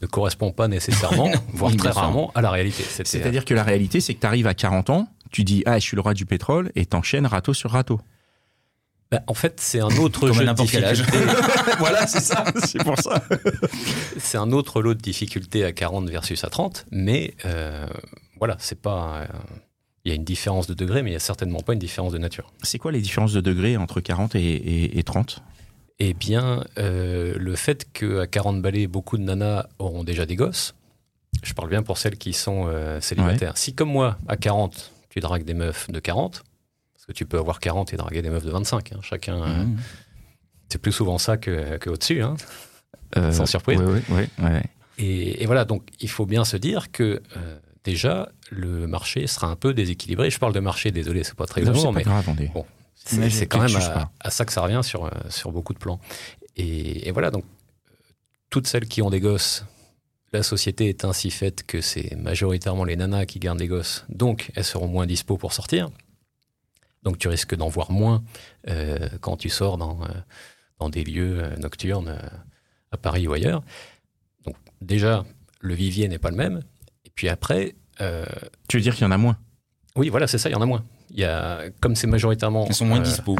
ne 0.01 0.07
correspond 0.07 0.51
pas 0.51 0.67
nécessairement, 0.67 1.31
voire 1.53 1.71
Oui, 1.71 1.77
très 1.77 1.91
rarement, 1.91 2.31
à 2.35 2.41
la 2.41 2.51
réalité. 2.51 2.83
C'est-à-dire 2.83 3.45
que 3.45 3.53
la 3.53 3.63
réalité, 3.63 4.01
c'est 4.01 4.13
que 4.13 4.19
tu 4.19 4.27
arrives 4.27 4.47
à 4.47 4.53
40 4.53 4.89
ans, 4.89 5.07
tu 5.31 5.43
dis 5.43 5.63
ah 5.65 5.79
je 5.79 5.83
suis 5.83 5.95
le 5.95 6.01
roi 6.01 6.13
du 6.13 6.25
pétrole 6.25 6.71
et 6.75 6.85
t'enchaînes 6.85 7.25
râteau 7.25 7.53
sur 7.53 7.71
râteau. 7.71 7.99
Bah, 9.11 9.21
en 9.27 9.35
fait, 9.35 9.59
c'est 9.59 9.79
un 9.79 9.95
autre 9.97 10.31
jeu 10.31 10.43
de 10.45 10.53
difficulté. 10.53 11.17
voilà, 11.77 12.07
c'est 12.07 12.19
ça, 12.19 12.45
c'est 12.65 12.83
pour 12.83 12.97
ça. 12.97 13.23
c'est 14.17 14.39
un 14.39 14.51
autre 14.51 14.81
lot 14.81 14.95
de 14.95 15.01
difficultés 15.01 15.63
à 15.63 15.71
40 15.71 16.09
versus 16.09 16.43
à 16.43 16.49
30, 16.49 16.85
mais 16.91 17.35
euh, 17.45 17.85
voilà, 18.39 18.57
c'est 18.59 18.81
pas. 18.81 19.19
euh, 19.21 19.27
Il 20.05 20.09
y 20.09 20.11
a 20.11 20.15
une 20.15 20.23
différence 20.25 20.67
de 20.67 20.73
degré, 20.73 21.01
mais 21.01 21.11
il 21.11 21.13
y 21.13 21.17
a 21.17 21.19
certainement 21.19 21.61
pas 21.61 21.73
une 21.73 21.79
différence 21.79 22.11
de 22.11 22.17
nature. 22.17 22.51
C'est 22.61 22.77
quoi 22.77 22.91
les 22.91 22.99
différences 23.01 23.31
de 23.33 23.39
degrés 23.41 23.77
entre 23.77 24.01
40 24.01 24.35
et, 24.35 24.39
et- 24.41 24.99
et 24.99 25.03
30 25.03 25.41
Eh 25.99 26.13
bien, 26.13 26.65
euh, 26.77 27.35
le 27.37 27.55
fait 27.55 27.87
qu'à 27.93 28.27
40 28.27 28.61
balais, 28.61 28.87
beaucoup 28.87 29.17
de 29.17 29.23
nanas 29.23 29.67
auront 29.79 30.03
déjà 30.03 30.25
des 30.25 30.35
gosses, 30.35 30.75
je 31.41 31.53
parle 31.53 31.69
bien 31.69 31.83
pour 31.83 31.97
celles 31.97 32.17
qui 32.17 32.33
sont 32.33 32.65
euh, 32.67 32.99
célibataires. 32.99 33.57
Si, 33.57 33.73
comme 33.73 33.89
moi, 33.89 34.17
à 34.27 34.35
40, 34.35 34.91
tu 35.09 35.19
dragues 35.21 35.45
des 35.45 35.53
meufs 35.53 35.89
de 35.89 35.99
40, 35.99 36.43
parce 36.93 37.05
que 37.05 37.11
tu 37.13 37.25
peux 37.25 37.37
avoir 37.39 37.59
40 37.61 37.93
et 37.93 37.97
draguer 37.97 38.21
des 38.21 38.29
meufs 38.29 38.45
de 38.45 38.51
25, 38.51 38.91
hein, 38.93 38.99
chacun. 39.01 39.41
euh, 39.41 39.63
Mmh. 39.63 39.77
c'est 40.69 40.79
plus 40.79 40.91
souvent 40.91 41.17
ça 41.17 41.37
que, 41.37 41.77
que 41.77 41.89
au-dessus. 41.89 42.21
hein. 42.23 42.35
Euh, 43.15 43.31
Sans 43.31 43.45
surprise. 43.45 43.79
Ouais, 43.79 44.01
ouais, 44.09 44.27
ouais. 44.41 44.63
Et, 44.97 45.43
et 45.43 45.45
voilà, 45.45 45.63
donc 45.65 45.83
il 46.01 46.09
faut 46.09 46.25
bien 46.25 46.43
se 46.45 46.57
dire 46.57 46.91
que 46.91 47.21
déjà, 47.83 48.29
le 48.51 48.87
marché 48.87 49.27
sera 49.27 49.47
un 49.47 49.55
peu 49.55 49.73
déséquilibré. 49.73 50.29
Je 50.29 50.39
parle 50.39 50.53
de 50.53 50.59
marché, 50.59 50.91
désolé, 50.91 51.23
c'est 51.23 51.35
pas 51.35 51.45
très 51.45 51.61
Non, 51.61 51.73
pas 51.73 51.91
mais 51.91 52.03
grave, 52.03 52.25
Bon. 52.53 52.65
C'est 52.95 53.47
quand 53.47 53.59
même 53.59 53.75
à, 54.19 54.29
ça 54.29 54.45
que 54.45 54.53
ça 54.53 54.61
revient 54.61 54.81
sur, 54.83 55.05
euh, 55.05 55.09
sur 55.29 55.51
beaucoup 55.51 55.73
de 55.73 55.79
plans. 55.79 55.99
Et, 56.55 57.07
et 57.07 57.11
voilà, 57.11 57.31
donc 57.31 57.43
toutes 58.49 58.67
celles 58.67 58.87
qui 58.87 59.01
ont 59.01 59.09
des 59.09 59.19
gosses, 59.19 59.65
la 60.31 60.43
société 60.43 60.89
est 60.89 61.05
ainsi 61.05 61.31
faite 61.31 61.63
que 61.63 61.81
c'est 61.81 62.15
majoritairement 62.15 62.85
les 62.85 62.95
nanas 62.95 63.25
qui 63.25 63.39
gardent 63.39 63.59
les 63.59 63.67
gosses, 63.67 64.05
donc 64.09 64.51
elles 64.55 64.63
seront 64.63 64.87
moins 64.87 65.05
dispo 65.05 65.37
pour 65.37 65.53
sortir. 65.53 65.89
Donc 67.03 67.17
tu 67.17 67.27
risques 67.27 67.55
d'en 67.55 67.67
voir 67.67 67.91
moins 67.91 68.23
euh, 68.67 69.09
quand 69.21 69.37
tu 69.37 69.49
sors 69.49 69.77
dans, 69.77 70.01
euh, 70.03 70.07
dans 70.79 70.89
des 70.89 71.03
lieux 71.03 71.43
nocturnes 71.57 72.17
euh, 72.19 72.37
à 72.91 72.97
Paris 72.97 73.27
ou 73.27 73.33
ailleurs. 73.33 73.63
Donc 74.45 74.55
déjà, 74.81 75.23
le 75.59 75.73
vivier 75.73 76.07
n'est 76.07 76.19
pas 76.19 76.31
le 76.31 76.37
même. 76.37 76.61
Puis 77.15 77.29
après, 77.29 77.75
euh, 78.01 78.25
Tu 78.67 78.77
veux 78.77 78.83
dire 78.83 78.95
qu'il 78.95 79.03
y 79.03 79.07
en 79.07 79.11
a 79.11 79.17
moins? 79.17 79.37
Oui, 79.95 80.09
voilà, 80.09 80.27
c'est 80.27 80.37
ça, 80.37 80.49
il 80.49 80.53
y 80.53 80.55
en 80.55 80.61
a 80.61 80.65
moins. 80.65 80.83
Il 81.11 81.19
y 81.19 81.23
a, 81.25 81.61
comme 81.79 81.95
c'est 81.95 82.07
majoritairement. 82.07 82.65
Ils 82.67 82.73
sont 82.73 82.85
moins 82.85 82.99
euh, 82.99 83.03
dispo. 83.03 83.35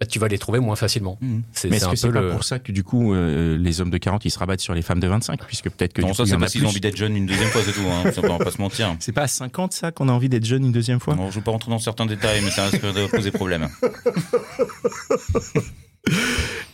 bah, 0.00 0.06
tu 0.06 0.18
vas 0.18 0.26
les 0.26 0.38
trouver 0.38 0.58
moins 0.58 0.74
facilement. 0.74 1.16
Mmh. 1.20 1.40
C'est 1.52 1.68
Mais 1.70 1.78
c'est 1.78 1.84
est-ce 1.84 1.90
que 1.92 1.96
c'est 1.96 2.08
peu 2.08 2.14
pas 2.14 2.20
le. 2.22 2.30
pour 2.30 2.42
ça 2.42 2.58
que 2.58 2.72
du 2.72 2.82
coup 2.82 3.14
euh, 3.14 3.56
les 3.56 3.80
hommes 3.80 3.90
de 3.90 3.98
40 3.98 4.24
ils 4.24 4.30
se 4.30 4.38
rabattent 4.40 4.60
sur 4.60 4.74
les 4.74 4.82
femmes 4.82 4.98
de 4.98 5.06
25 5.06 5.44
puisque 5.46 5.70
peut-être 5.70 5.92
que 5.92 6.00
Non, 6.02 6.08
du 6.08 6.14
ça, 6.14 6.26
c'est 6.26 6.36
parce 6.36 6.50
qu'ils 6.52 6.64
ont 6.64 6.68
envie 6.68 6.80
d'être 6.80 6.96
jeunes 6.96 7.16
une 7.16 7.26
deuxième 7.26 7.48
fois, 7.50 7.62
c'est 7.62 7.72
tout. 7.72 7.86
Hein. 7.88 8.10
Ça, 8.10 8.20
on 8.24 8.36
va 8.36 8.44
pas 8.44 8.50
se 8.50 8.60
mentir. 8.60 8.96
C'est 8.98 9.12
pas 9.12 9.22
à 9.22 9.28
50 9.28 9.72
ça 9.72 9.92
qu'on 9.92 10.08
a 10.08 10.12
envie 10.12 10.28
d'être 10.28 10.44
jeune 10.44 10.64
une 10.64 10.72
deuxième 10.72 10.98
fois? 10.98 11.14
Non, 11.14 11.26
je 11.30 11.36
ne 11.36 11.40
veux 11.40 11.42
pas 11.44 11.52
rentrer 11.52 11.70
dans 11.70 11.78
certains 11.78 12.06
détails, 12.06 12.40
mais 12.42 12.50
ça 12.50 12.64
risque 12.66 12.82
de 12.84 13.06
poser 13.08 13.30
problème. 13.30 13.68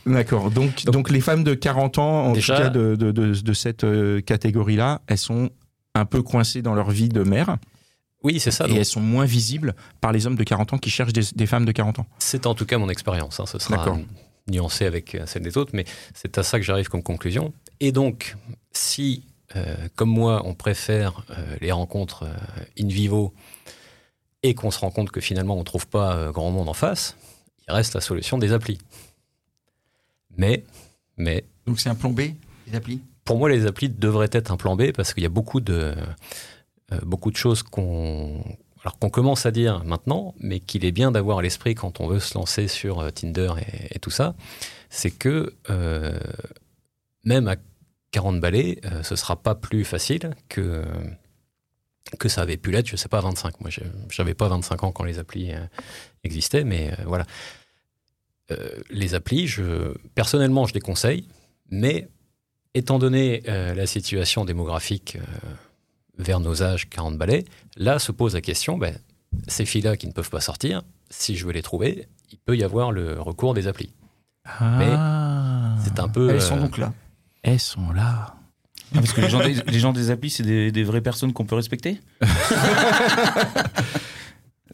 D'accord. 0.07 0.51
Donc, 0.51 0.85
donc 0.85 1.11
les 1.11 1.21
femmes 1.21 1.45
de 1.45 1.55
40 1.55 1.99
ans, 1.99 2.27
en 2.27 2.33
Déjà- 2.33 2.57
tout 2.57 2.63
cas 2.63 2.69
de, 2.71 2.95
de, 2.95 3.11
de, 3.13 3.33
de 3.33 3.53
cette 3.53 3.85
euh, 3.85 4.21
catégorie-là, 4.21 5.01
elles 5.07 5.19
sont 5.19 5.51
un 5.95 6.05
peu 6.05 6.23
coincées 6.23 6.63
dans 6.63 6.75
leur 6.75 6.91
vie 6.91 7.09
de 7.09 7.23
mère 7.23 7.57
Oui, 8.23 8.41
c'est 8.41 8.51
ça. 8.51 8.65
et 8.65 8.69
donc 8.69 8.79
elles 8.79 8.85
sont 8.85 9.01
moins 9.01 9.25
visibles 9.27 9.75
par 10.01 10.13
les 10.13 10.27
hommes 10.27 10.37
de 10.37 10.45
40 10.45 10.73
ans 10.75 10.79
qui 10.79 10.91
cherchent 10.91 11.13
des, 11.13 11.23
des 11.35 11.47
femmes 11.47 11.65
de 11.65 11.73
40 11.73 12.01
ans. 12.01 12.07
C'est 12.19 12.47
en 12.47 12.55
tout 12.55 12.67
cas 12.67 12.79
mon 12.79 12.89
expérience. 12.89 13.41
hein. 13.41 13.47
Ce 13.47 13.59
sera 13.59 13.97
nuancé 14.51 14.85
avec 14.85 15.15
euh, 15.15 15.25
celle 15.27 15.43
des 15.43 15.57
autres, 15.57 15.71
mais 15.73 15.85
c'est 16.15 16.37
à 16.37 16.43
ça 16.43 16.59
que 16.59 16.65
j'arrive 16.65 16.89
comme 16.89 17.03
conclusion. 17.03 17.53
Et 17.81 17.93
donc, 17.93 18.37
si, 18.73 19.25
euh, 19.57 19.75
comme 19.95 20.11
moi, 20.11 20.43
on 20.45 20.53
préfère 20.55 21.25
euh, 21.31 21.57
les 21.61 21.73
rencontres 21.73 22.25
euh, 22.25 22.35
in 22.79 22.89
vivo 22.89 23.33
et 24.43 24.55
qu'on 24.55 24.71
se 24.71 24.79
rend 24.81 24.91
compte 24.91 25.11
que 25.11 25.21
finalement 25.23 25.55
on 25.57 25.61
ne 25.61 25.65
trouve 25.65 25.87
pas 25.87 26.15
euh, 26.17 26.31
grand 26.33 26.51
monde 26.51 26.69
en 26.69 26.75
face, 26.75 27.17
il 27.67 27.73
reste 27.73 27.95
la 27.95 28.03
solution 28.03 28.37
des 28.37 28.53
applis. 28.53 28.77
Mais, 30.37 30.65
mais 31.17 31.45
Donc 31.67 31.81
c'est 31.81 31.89
un 31.89 31.95
plan 31.95 32.11
B, 32.11 32.21
les 32.67 32.75
applis? 32.75 33.01
Pour 33.25 33.39
moi, 33.39 33.49
les 33.49 33.67
applis 33.67 33.89
devraient 33.89 34.31
être 34.33 34.51
un 34.51 34.57
plan 34.57 34.77
B 34.77 34.93
parce 34.93 35.15
qu'il 35.15 35.23
y 35.23 35.27
a 35.27 35.31
beaucoup 35.31 35.61
de, 35.61 35.95
euh, 36.93 36.99
beaucoup 37.03 37.31
de 37.31 37.37
choses 37.37 37.63
qu'on 37.63 38.43
qu'on 38.93 39.11
commence 39.11 39.47
à 39.47 39.51
dire 39.51 39.85
maintenant, 39.85 40.35
mais 40.39 40.61
qu'il 40.61 40.85
est 40.85 40.93
bien 40.93 41.11
d'avoir 41.11 41.39
à 41.39 41.43
l'esprit 41.43 41.75
quand 41.75 42.01
on 42.01 42.09
veut 42.09 42.21
se 42.21 42.35
lancer 42.35 42.69
sur 42.69 43.01
euh, 43.01 43.11
Tinder 43.11 43.53
et, 43.91 43.99
tout 43.99 44.11
ça, 44.11 44.35
c'est 44.91 45.11
que 45.11 45.55
euh, 45.71 46.19
même 47.25 47.49
à 47.49 47.57
40 48.11 48.41
balais, 48.41 48.81
euh, 48.85 49.03
ce 49.03 49.17
sera 49.17 49.37
pas 49.37 49.55
plus 49.55 49.85
facile 49.85 50.35
que, 50.49 50.85
que 52.19 52.29
ça 52.29 52.43
avait 52.43 52.57
pu 52.57 52.71
l'être, 52.71 52.87
je 52.87 52.97
sais 52.97 53.09
pas, 53.09 53.19
à 53.19 53.23
25. 53.23 53.61
Moi, 53.61 53.71
j'avais 54.11 54.35
pas 54.35 54.49
25 54.49 54.85
ans 54.85 54.93
quand 54.93 55.05
les 55.05 55.19
applis 55.19 55.53
existaient, 56.23 56.65
mais 56.65 56.93
voilà. 57.07 57.25
Les 58.91 59.15
applis, 59.15 59.51
personnellement, 60.15 60.67
je 60.67 60.75
les 60.75 60.81
conseille, 60.81 61.27
mais 61.71 62.09
étant 62.75 62.99
donné 62.99 63.43
euh, 63.49 63.75
la 63.75 63.87
situation 63.87 64.45
démographique 64.45 65.17
euh, 65.17 65.21
vers 66.19 66.41
nos 66.41 66.63
âges 66.63 66.89
40 66.91 67.17
balais, 67.17 67.45
là 67.77 67.99
se 67.99 68.13
pose 68.13 68.35
la 68.35 68.41
question, 68.41 68.79
ben, 68.79 68.97
ces 69.49 69.65
filles-là 69.65 69.97
qui 69.97 70.07
ne 70.07 70.13
peuvent 70.13 70.31
pas 70.31 70.41
sortir, 70.41 70.83
si 71.11 71.37
je 71.37 71.47
veux 71.47 71.53
les 71.53 71.63
trouver, 71.63 72.07
il 72.31 72.39
peut 72.39 72.57
y 72.57 72.65
avoir 72.65 72.93
le 72.93 73.21
recours 73.21 73.55
des 73.55 73.69
applis. 73.69 73.93
Ah. 74.45 75.77
C'est 75.85 76.01
un 76.01 76.09
peu... 76.09 76.31
Elles 76.31 76.43
sont 76.43 76.57
euh, 76.57 76.61
donc 76.61 76.79
là. 76.79 76.93
Elles 77.43 77.61
sont 77.61 77.93
là. 77.93 78.35
Ah, 78.95 78.95
Parce 78.95 79.13
que 79.13 79.21
les 79.21 79.31
gens 79.31 79.41
des, 79.41 79.55
les 79.55 79.79
gens 79.79 79.93
des 79.93 80.11
applis, 80.11 80.31
c'est 80.31 80.43
des, 80.43 80.71
des 80.71 80.85
vraies 80.85 81.01
personnes 81.01 81.33
qu'on 81.33 81.47
peut 81.47 81.57
respecter? 81.57 82.01
Je 82.21 82.27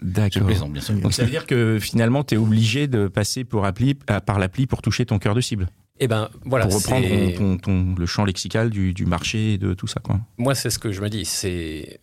D'accord. 0.07 0.47
plaisante, 0.47 0.73
bien 0.73 0.81
sûr. 0.81 0.95
Donc 0.95 1.13
ça 1.13 1.25
veut 1.25 1.31
dire 1.31 1.47
que 1.47 1.79
finalement, 1.79 2.25
tu 2.25 2.35
es 2.35 2.39
obligé 2.39 2.87
de 2.87 3.07
passer 3.07 3.45
pour 3.45 3.67
appli, 3.67 3.95
par 3.95 4.39
l'appli 4.39 4.67
pour 4.67 4.83
toucher 4.83 5.05
ton 5.05 5.19
cœur 5.19 5.35
de 5.35 5.41
cible. 5.41 5.69
Eh 6.03 6.09
ben 6.09 6.31
voilà, 6.45 6.67
pour 6.67 6.77
reprendre 6.77 7.07
c'est- 7.07 7.35
ton, 7.37 7.59
ton- 7.59 7.95
le 7.97 8.07
champ 8.07 8.25
lexical 8.25 8.71
du, 8.71 8.95
du 8.95 9.05
marché 9.07 9.53
et 9.55 9.59
de 9.59 9.75
tout 9.75 9.87
ça. 9.87 10.01
Quoi. 10.01 10.19
moi 10.39 10.55
c'est 10.55 10.71
ce 10.71 10.79
que 10.79 10.93
je 10.93 11.01
me 11.03 11.09
dis, 11.11 11.25
c'est 11.27 12.01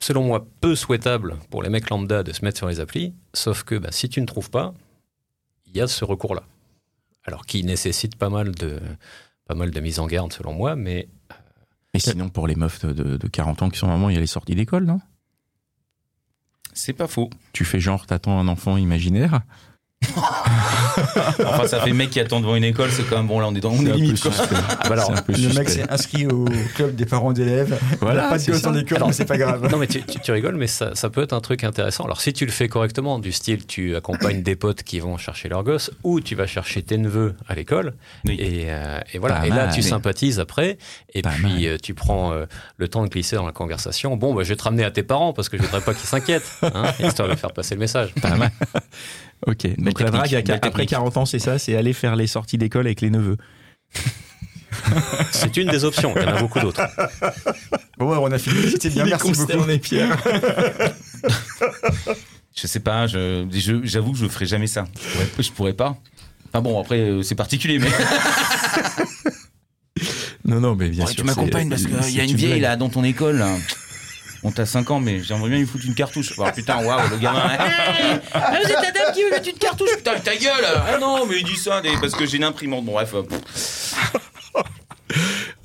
selon 0.00 0.24
moi 0.24 0.44
peu 0.60 0.74
souhaitable 0.74 1.36
pour 1.50 1.62
les 1.62 1.68
mecs 1.70 1.88
lambda 1.90 2.22
de 2.24 2.32
se 2.32 2.44
mettre 2.44 2.58
sur 2.58 2.66
les 2.68 2.80
applis, 2.80 3.14
sauf 3.34 3.62
que 3.62 3.76
ben, 3.76 3.92
si 3.92 4.08
tu 4.08 4.20
ne 4.20 4.26
trouves 4.26 4.50
pas, 4.50 4.74
il 5.66 5.76
y 5.76 5.80
a 5.80 5.86
ce 5.86 6.04
recours-là. 6.04 6.42
Alors 7.24 7.46
qui 7.46 7.62
nécessite 7.62 8.16
pas 8.16 8.28
mal 8.30 8.52
de 8.52 8.80
pas 9.46 9.54
mal 9.54 9.70
de 9.70 9.80
mise 9.80 10.00
en 10.00 10.06
garde 10.08 10.32
selon 10.32 10.52
moi, 10.52 10.74
mais 10.74 11.08
Et 11.94 12.00
sinon, 12.00 12.30
pour 12.30 12.48
les 12.48 12.56
meufs 12.56 12.84
de, 12.84 12.92
de- 12.92 13.16
de 13.16 13.28
40 13.28 13.62
ans 13.62 13.70
qui 13.70 13.78
sont 13.78 13.86
vraiment, 13.86 14.10
il 14.10 14.14
y 14.14 14.16
a 14.16 14.20
les 14.20 14.26
sorties 14.26 14.54
d'école, 14.56 14.84
non? 14.86 15.00
C'est 16.72 16.94
pas 16.94 17.06
faux. 17.06 17.28
Tu 17.52 17.64
fais 17.64 17.80
genre, 17.80 18.06
t'attends 18.06 18.38
un 18.40 18.48
enfant 18.48 18.76
imaginaire 18.76 19.42
Enfin, 21.44 21.66
ça 21.66 21.80
fait 21.80 21.92
mec 21.92 22.10
qui 22.10 22.20
attend 22.20 22.40
devant 22.40 22.54
une 22.56 22.64
école, 22.64 22.90
c'est 22.90 23.02
quand 23.04 23.16
même 23.16 23.26
bon, 23.26 23.40
là 23.40 23.46
on 23.48 23.54
est 23.54 23.60
dans 23.60 23.70
on 23.72 23.84
est 23.86 23.92
limite. 23.92 24.20
quoi. 24.20 24.30
alors, 24.90 25.12
Le 25.28 25.54
mec 25.58 25.68
s'est 25.68 25.88
inscrit 25.90 26.26
au 26.26 26.44
club 26.74 26.94
des 26.94 27.06
parents 27.06 27.32
d'élèves. 27.32 27.78
Voilà, 28.00 28.28
pas 28.28 28.38
de 28.38 28.44
gosse 28.46 28.58
école, 28.76 29.02
mais 29.06 29.12
c'est 29.12 29.24
pas 29.24 29.38
grave. 29.38 29.68
Non, 29.70 29.78
mais 29.78 29.86
tu, 29.86 30.02
tu- 30.02 30.20
tu 30.20 30.32
rigoles, 30.32 30.56
mais 30.56 30.66
ça, 30.66 30.94
ça 30.94 31.10
peut 31.10 31.22
être 31.22 31.32
un 31.32 31.40
truc 31.40 31.64
intéressant. 31.64 32.04
Alors, 32.04 32.20
si 32.20 32.32
tu 32.32 32.44
le 32.46 32.52
fais 32.52 32.68
correctement, 32.68 33.18
du 33.18 33.32
style, 33.32 33.66
tu 33.66 33.96
accompagnes 33.96 34.42
des 34.42 34.56
potes 34.56 34.82
qui 34.82 35.00
vont 35.00 35.16
chercher 35.16 35.48
leurs 35.48 35.64
gosses, 35.64 35.90
ou 36.04 36.20
tu 36.20 36.34
vas 36.34 36.46
chercher 36.46 36.82
tes 36.82 36.98
neveux 36.98 37.34
à 37.48 37.54
l'école, 37.54 37.94
Oui. 38.26 38.36
et, 38.38 38.66
euh, 38.68 39.00
et 39.12 39.18
voilà. 39.18 39.36
Pas 39.36 39.46
et 39.46 39.50
là, 39.50 39.66
mal. 39.66 39.74
tu 39.74 39.82
sympathises 39.82 40.40
après, 40.40 40.78
et 41.14 41.22
Pas 41.22 41.30
puis 41.30 41.66
euh, 41.68 41.78
tu 41.82 41.94
prends 41.94 42.32
euh, 42.32 42.44
le 42.76 42.88
temps 42.88 43.02
de 43.04 43.08
glisser 43.08 43.36
dans 43.36 43.46
la 43.46 43.52
conversation. 43.52 44.16
Bon, 44.16 44.34
bah, 44.34 44.42
je 44.42 44.50
vais 44.50 44.56
te 44.56 44.62
ramener 44.64 44.84
à 44.84 44.90
tes 44.90 45.02
parents 45.02 45.32
parce 45.32 45.48
que 45.48 45.56
je 45.56 45.62
voudrais 45.62 45.80
pas 45.80 45.94
qu'ils 45.94 46.08
s'inquiètent, 46.08 46.50
hein, 46.62 46.84
histoire 47.00 47.28
de 47.28 47.34
faire 47.34 47.52
passer 47.52 47.74
le 47.74 47.80
message. 47.80 48.12
Pas 48.20 48.36
mal. 48.36 48.50
Ok, 49.46 49.66
donc 49.78 50.00
la 50.00 50.10
drague, 50.10 50.34
après 50.34 50.60
technique. 50.70 50.88
40 50.90 51.16
ans, 51.16 51.26
c'est 51.26 51.38
ça, 51.40 51.58
c'est 51.58 51.76
aller 51.76 51.92
faire 51.92 52.14
les 52.16 52.26
sorties 52.28 52.58
d'école 52.58 52.86
avec 52.86 53.00
les 53.00 53.10
neveux. 53.10 53.36
C'est 55.32 55.56
une 55.56 55.68
des 55.68 55.84
options. 55.84 56.12
Il 56.16 56.22
y 56.22 56.24
en 56.26 56.36
a 56.36 56.40
beaucoup 56.40 56.60
d'autres. 56.60 56.80
Bon, 57.98 58.08
ouais, 58.10 58.16
on 58.20 58.30
a 58.32 58.38
fini. 58.38 58.70
C'était 58.70 58.90
bien, 58.90 59.04
merci 59.04 59.32
beaucoup. 59.32 59.66
Pierre. 59.80 60.16
Je 62.54 62.66
sais 62.66 62.80
pas, 62.80 63.06
je- 63.06 63.46
je- 63.50 63.80
j'avoue 63.84 64.12
que 64.12 64.18
je 64.18 64.26
ferai 64.26 64.44
jamais 64.44 64.66
ça. 64.66 64.84
Je 64.94 65.08
pourrais, 65.08 65.42
je 65.42 65.52
pourrais 65.52 65.72
pas. 65.72 65.96
Enfin 66.48 66.60
bon, 66.60 66.78
après, 66.78 66.98
euh, 67.00 67.22
c'est 67.22 67.34
particulier, 67.34 67.78
mais. 67.78 67.88
Non, 70.44 70.58
non, 70.60 70.74
mais 70.74 70.88
bien 70.88 71.04
Ouais, 71.04 71.12
sûr. 71.12 71.16
tu 71.16 71.22
m'accompagnes 71.24 71.68
parce 71.70 71.84
qu'il 71.84 72.14
y 72.16 72.20
a 72.20 72.24
une 72.24 72.34
vieille 72.36 72.50
blague. 72.58 72.62
là 72.62 72.76
dans 72.76 72.88
ton 72.90 73.04
école. 73.04 73.38
Là. 73.38 73.56
On 74.44 74.50
t'a 74.50 74.66
5 74.66 74.90
ans, 74.90 74.98
mais 75.00 75.20
j'aimerais 75.22 75.48
bien 75.50 75.58
lui 75.58 75.66
foutre 75.66 75.86
une 75.86 75.94
cartouche. 75.94 76.32
Oh, 76.36 76.44
putain, 76.54 76.84
waouh, 76.84 77.08
le 77.10 77.16
gamin. 77.18 77.48
Hey, 77.58 78.20
ah, 78.34 78.58
vous 78.62 78.70
êtes 78.70 78.82
la 78.82 78.90
dame 78.90 79.14
qui 79.14 79.22
veut 79.22 79.30
mettre 79.30 79.48
une 79.48 79.56
cartouche. 79.58 79.96
Putain, 79.96 80.18
ta 80.18 80.34
gueule. 80.36 80.64
Ah 80.74 80.98
non, 81.00 81.26
mais 81.26 81.36
il 81.40 81.44
dit 81.44 81.56
ça 81.56 81.80
des- 81.80 81.96
parce 82.00 82.14
que 82.14 82.26
j'ai 82.26 82.38
une 82.38 82.44
imprimante. 82.44 82.84
Bon, 82.84 82.92
bref. 82.92 83.14
euh, 83.14 83.22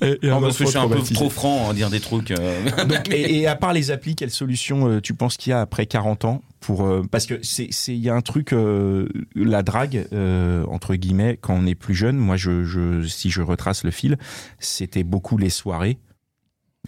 Et- 0.00 0.18
et 0.22 0.28
non, 0.28 0.36
un 0.36 0.40
parce 0.42 0.56
que 0.58 0.64
je 0.64 0.70
suis 0.70 0.78
un 0.78 0.88
peu 0.88 1.02
trop 1.14 1.28
franc 1.30 1.70
à 1.70 1.74
dire 1.74 1.90
des 1.90 1.98
trucs. 2.00 2.30
euh. 2.30 2.84
Donc, 2.84 3.08
et, 3.12 3.40
et 3.40 3.46
à 3.48 3.56
part 3.56 3.72
les 3.72 3.90
applis, 3.90 4.14
quelle 4.14 4.30
solution 4.30 4.88
euh, 4.88 5.00
tu 5.00 5.12
penses 5.14 5.36
qu'il 5.36 5.50
y 5.50 5.52
a 5.54 5.60
après 5.60 5.86
40 5.86 6.24
ans 6.24 6.42
pour 6.60 6.86
euh, 6.86 7.02
parce 7.10 7.26
que 7.26 7.34
c'est 7.42 7.68
il 7.88 7.96
y 7.96 8.08
a 8.10 8.14
un 8.14 8.20
truc 8.20 8.52
euh, 8.52 9.08
la 9.34 9.62
drague 9.62 10.06
euh, 10.12 10.64
entre 10.70 10.94
guillemets 10.94 11.36
quand 11.40 11.54
on 11.54 11.66
est 11.66 11.74
plus 11.74 11.94
jeune. 11.94 12.16
Moi, 12.16 12.36
je, 12.36 12.64
je 12.64 13.02
si 13.08 13.30
je 13.30 13.42
retrace 13.42 13.82
le 13.82 13.90
fil, 13.90 14.18
c'était 14.60 15.02
beaucoup 15.02 15.36
les 15.38 15.50
soirées. 15.50 15.98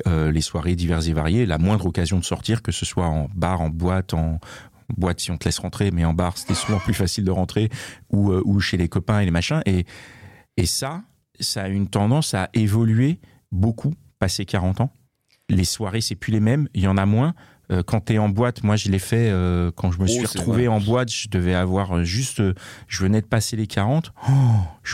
Euh, 0.07 0.31
les 0.33 0.41
soirées 0.41 0.77
diverses 0.77 1.09
et 1.09 1.13
variées, 1.13 1.47
la 1.47 1.59
moindre 1.59 1.87
occasion 1.87 2.19
de 2.19 2.25
sortir, 2.25 2.63
que 2.63 2.73
ce 2.73 2.85
soit 2.85 3.07
en 3.07 3.29
bar, 3.35 3.61
en 3.61 3.69
boîte, 3.71 4.15
en 4.15 4.39
boîte 4.97 5.21
si 5.21 5.31
on 5.31 5.37
te 5.39 5.45
laisse 5.45 5.59
rentrer, 5.59 5.91
mais 5.91 6.05
en 6.05 6.13
bar 6.15 6.37
c'était 6.37 6.55
souvent 6.55 6.79
plus 6.79 6.95
facile 6.95 7.25
de 7.25 7.31
rentrer, 7.31 7.69
ou, 8.11 8.33
euh, 8.33 8.43
ou 8.45 8.61
chez 8.61 8.77
les 8.77 8.89
copains 8.89 9.21
et 9.21 9.25
les 9.25 9.31
machins. 9.31 9.61
Et, 9.67 9.85
et 10.57 10.67
ça, 10.67 11.03
ça 11.39 11.63
a 11.63 11.69
une 11.69 11.89
tendance 11.89 12.35
à 12.35 12.51
évoluer 12.55 13.21
beaucoup 13.53 13.95
passé 14.19 14.45
40 14.45 14.81
ans. 14.83 14.93
Les 15.49 15.65
soirées, 15.65 16.01
c'est 16.01 16.15
plus 16.17 16.33
les 16.33 16.41
mêmes, 16.41 16.69
il 16.75 16.83
y 16.83 16.87
en 16.87 16.97
a 16.97 17.07
moins. 17.07 17.35
Euh, 17.73 17.83
quand 17.85 18.01
tu 18.07 18.15
es 18.15 18.19
en 18.19 18.29
boîte, 18.29 18.65
moi 18.65 18.75
je 18.77 18.89
l'ai 18.89 18.99
fait 18.99 19.33
quand 19.77 19.93
je 19.93 19.99
me 19.99 20.05
Oh, 20.05 20.09
suis 20.09 20.27
retrouvé 20.27 20.67
vrai. 20.67 20.77
en 20.77 20.81
boîte, 20.81 21.11
je 21.13 21.29
devais 21.29 21.55
avoir 21.55 22.03
juste, 22.05 22.43
je 22.89 23.03
venais 23.03 23.21
de 23.21 23.27
passer 23.27 23.57
les 23.57 23.67
40. 23.69 24.13
Oh, 24.29 24.33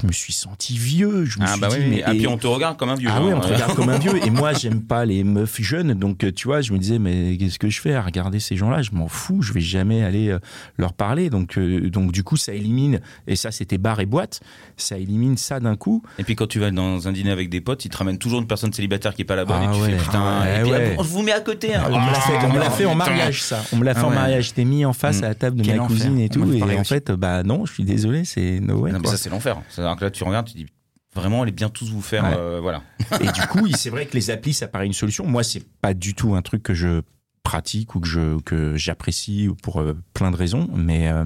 je 0.00 0.06
me 0.06 0.12
suis 0.12 0.32
senti 0.32 0.76
vieux. 0.76 1.24
Je 1.24 1.38
me 1.38 1.44
Ah 1.44 1.52
suis 1.52 1.60
bah 1.60 1.68
dit, 1.68 1.76
oui, 1.78 1.84
mais 1.88 1.96
mais- 1.96 2.02
ah, 2.06 2.14
et- 2.14 2.18
puis 2.18 2.26
on 2.26 2.36
te 2.38 2.46
regarde 2.46 2.76
comme 2.76 2.88
un 2.90 2.94
vieux. 2.94 3.08
ah 3.10 3.16
hein, 3.18 3.22
oui, 3.24 3.32
on 3.34 3.40
te 3.40 3.46
regarde 3.46 3.74
comme 3.74 3.88
un 3.88 3.98
vieux. 3.98 4.24
Et 4.26 4.30
moi, 4.30 4.52
j'aime 4.52 4.82
pas 4.82 5.04
les 5.04 5.24
meufs 5.24 5.60
jeunes. 5.60 5.94
Donc, 5.94 6.24
euh, 6.24 6.32
tu 6.32 6.48
vois, 6.48 6.60
je 6.60 6.72
me 6.72 6.78
disais, 6.78 6.98
mais 6.98 7.36
qu'est-ce 7.38 7.58
que 7.58 7.68
je 7.70 7.80
fais 7.80 7.94
à 7.94 8.02
regarder 8.02 8.40
ces 8.40 8.56
gens-là? 8.56 8.82
Je 8.82 8.90
m'en 8.92 9.08
fous. 9.08 9.42
Je 9.42 9.52
vais 9.52 9.60
jamais 9.60 10.02
aller 10.02 10.28
euh, 10.28 10.38
leur 10.78 10.92
parler. 10.92 11.30
Donc, 11.30 11.56
euh, 11.58 11.88
donc, 11.90 12.12
du 12.12 12.22
coup, 12.24 12.36
ça 12.36 12.52
élimine. 12.52 13.00
Et 13.26 13.36
ça, 13.36 13.50
c'était 13.50 13.78
bar 13.78 14.00
et 14.00 14.06
boîte. 14.06 14.40
Ça 14.76 14.98
élimine 14.98 15.36
ça 15.36 15.60
d'un 15.60 15.76
coup. 15.76 16.02
Et 16.18 16.24
puis 16.24 16.34
quand 16.36 16.46
tu 16.46 16.58
vas 16.58 16.70
dans 16.70 17.08
un 17.08 17.12
dîner 17.12 17.30
avec 17.30 17.48
des 17.48 17.60
potes, 17.60 17.84
ils 17.84 17.88
te 17.88 17.96
ramènent 17.96 18.18
toujours 18.18 18.40
une 18.40 18.46
personne 18.46 18.72
célibataire 18.72 19.14
qui 19.14 19.22
est 19.22 19.26
pas 19.26 19.36
là-bas 19.36 19.60
Ah 19.62 19.64
et 19.72 19.74
tu 19.76 19.82
ouais. 19.82 19.90
fais 19.92 19.96
putain. 20.04 20.22
Ah 20.22 20.42
ouais, 20.44 20.58
et 20.58 20.62
puis, 20.62 20.70
ouais. 20.72 20.90
ah, 20.92 21.00
on 21.00 21.02
vous 21.02 21.22
met 21.22 21.32
à 21.32 21.40
côté. 21.40 21.74
hein. 21.74 21.82
on 21.86 22.00
me 22.00 22.10
l'a 22.10 22.20
fait, 22.20 22.32
on 22.46 22.52
me 22.52 22.58
l'a 22.58 22.70
fait 22.70 22.84
en 22.86 22.94
mariage, 22.94 23.42
ça. 23.42 23.62
On 23.72 23.76
me 23.76 23.84
l'a 23.84 23.94
fait 23.94 24.02
en 24.02 24.10
mariage. 24.10 24.46
J'étais 24.48 24.64
mis 24.64 24.84
en 24.84 24.92
face 24.92 25.20
Mm. 25.20 25.24
à 25.24 25.28
la 25.28 25.34
table 25.34 25.62
de 25.62 25.72
ma 25.72 25.86
cousine 25.86 26.18
et 26.20 26.28
tout. 26.28 26.50
Et 26.52 26.78
en 26.78 26.84
fait, 26.84 27.10
bah 27.12 27.42
non, 27.42 27.64
je 27.66 27.72
suis 27.72 27.84
désolé, 27.84 28.24
c'est 28.24 28.60
no 28.60 28.80
way. 28.80 28.92
Non, 28.92 28.98
mais 28.98 29.04
quoi. 29.04 29.12
ça 29.12 29.16
c'est 29.18 29.30
l'enfer. 29.30 29.56
C'est-à-dire 29.94 29.98
que 30.00 30.04
là 30.04 30.10
tu 30.10 30.24
regardes, 30.24 30.46
tu 30.48 30.54
dis 30.56 30.66
vraiment, 31.14 31.42
allez 31.42 31.52
bien 31.52 31.68
tous 31.70 31.90
vous 31.90 32.02
faire, 32.02 32.24
Ouais. 32.24 32.34
euh, 32.36 32.58
voilà. 32.60 32.82
Et 33.20 33.32
du 33.32 33.40
coup, 33.48 33.66
c'est 33.74 33.90
vrai 33.90 34.06
que 34.06 34.14
les 34.14 34.30
applis, 34.30 34.52
ça 34.52 34.68
paraît 34.68 34.86
une 34.86 34.92
solution. 34.92 35.26
Moi, 35.26 35.42
c'est 35.42 35.64
pas 35.80 35.94
du 35.94 36.14
tout 36.14 36.34
un 36.34 36.42
truc 36.42 36.62
que 36.62 36.74
je 36.74 37.00
pratique 37.42 37.94
ou 37.94 38.00
que 38.00 38.08
je 38.08 38.38
que 38.40 38.76
j'apprécie 38.76 39.48
pour 39.62 39.80
euh, 39.80 39.94
plein 40.14 40.30
de 40.30 40.36
raisons, 40.36 40.68
mais 40.74 41.08
euh, 41.08 41.24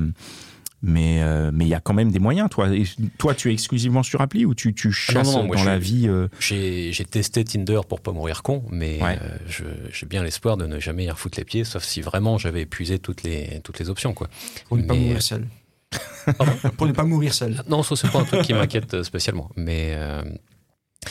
mais 0.82 1.22
euh, 1.22 1.50
mais 1.52 1.64
il 1.66 1.68
y 1.68 1.74
a 1.74 1.80
quand 1.80 1.92
même 1.94 2.10
des 2.10 2.18
moyens. 2.18 2.48
Toi, 2.50 2.74
Et 2.74 2.84
toi, 3.18 3.34
tu 3.34 3.50
es 3.50 3.52
exclusivement 3.52 4.02
sur 4.02 4.20
appli 4.20 4.44
ou 4.46 4.54
tu 4.54 4.72
tu 4.74 4.92
chasses 4.92 5.26
non, 5.34 5.40
non, 5.42 5.46
moi, 5.48 5.56
dans 5.56 5.64
la 5.64 5.78
vie 5.78 6.08
euh, 6.08 6.28
J'ai 6.38 6.92
testé 7.10 7.42
Tinder 7.44 7.80
pour 7.88 8.00
pas 8.00 8.12
mourir 8.12 8.42
con, 8.42 8.62
mais 8.70 9.02
Ouais. 9.02 9.18
euh, 9.20 9.74
j'ai 9.92 10.06
bien 10.06 10.22
l'espoir 10.22 10.56
de 10.56 10.66
ne 10.66 10.78
jamais 10.78 11.04
y 11.04 11.10
refoutre 11.10 11.38
les 11.38 11.44
pieds, 11.44 11.64
sauf 11.64 11.82
si 11.84 12.00
vraiment 12.00 12.38
j'avais 12.38 12.62
épuisé 12.62 12.98
toutes 12.98 13.22
les, 13.22 13.60
toutes 13.64 13.78
les 13.78 13.90
options. 13.90 14.14
Quoi. 14.14 14.28
Pour 14.68 14.76
ne 14.78 14.82
pas 14.84 14.94
mourir 14.94 15.20
seul. 15.22 15.46
Pour 16.76 16.86
ne 16.86 16.92
pas 16.92 17.04
mourir 17.04 17.34
seul. 17.34 17.62
Non, 17.68 17.82
ça, 17.82 17.96
c'est 17.96 18.10
pas 18.10 18.20
un 18.20 18.24
truc 18.24 18.42
qui 18.42 18.54
m'inquiète 18.54 18.94
euh, 18.94 19.02
spécialement. 19.04 19.50
Mais 19.56 19.92
euh, 19.94 20.22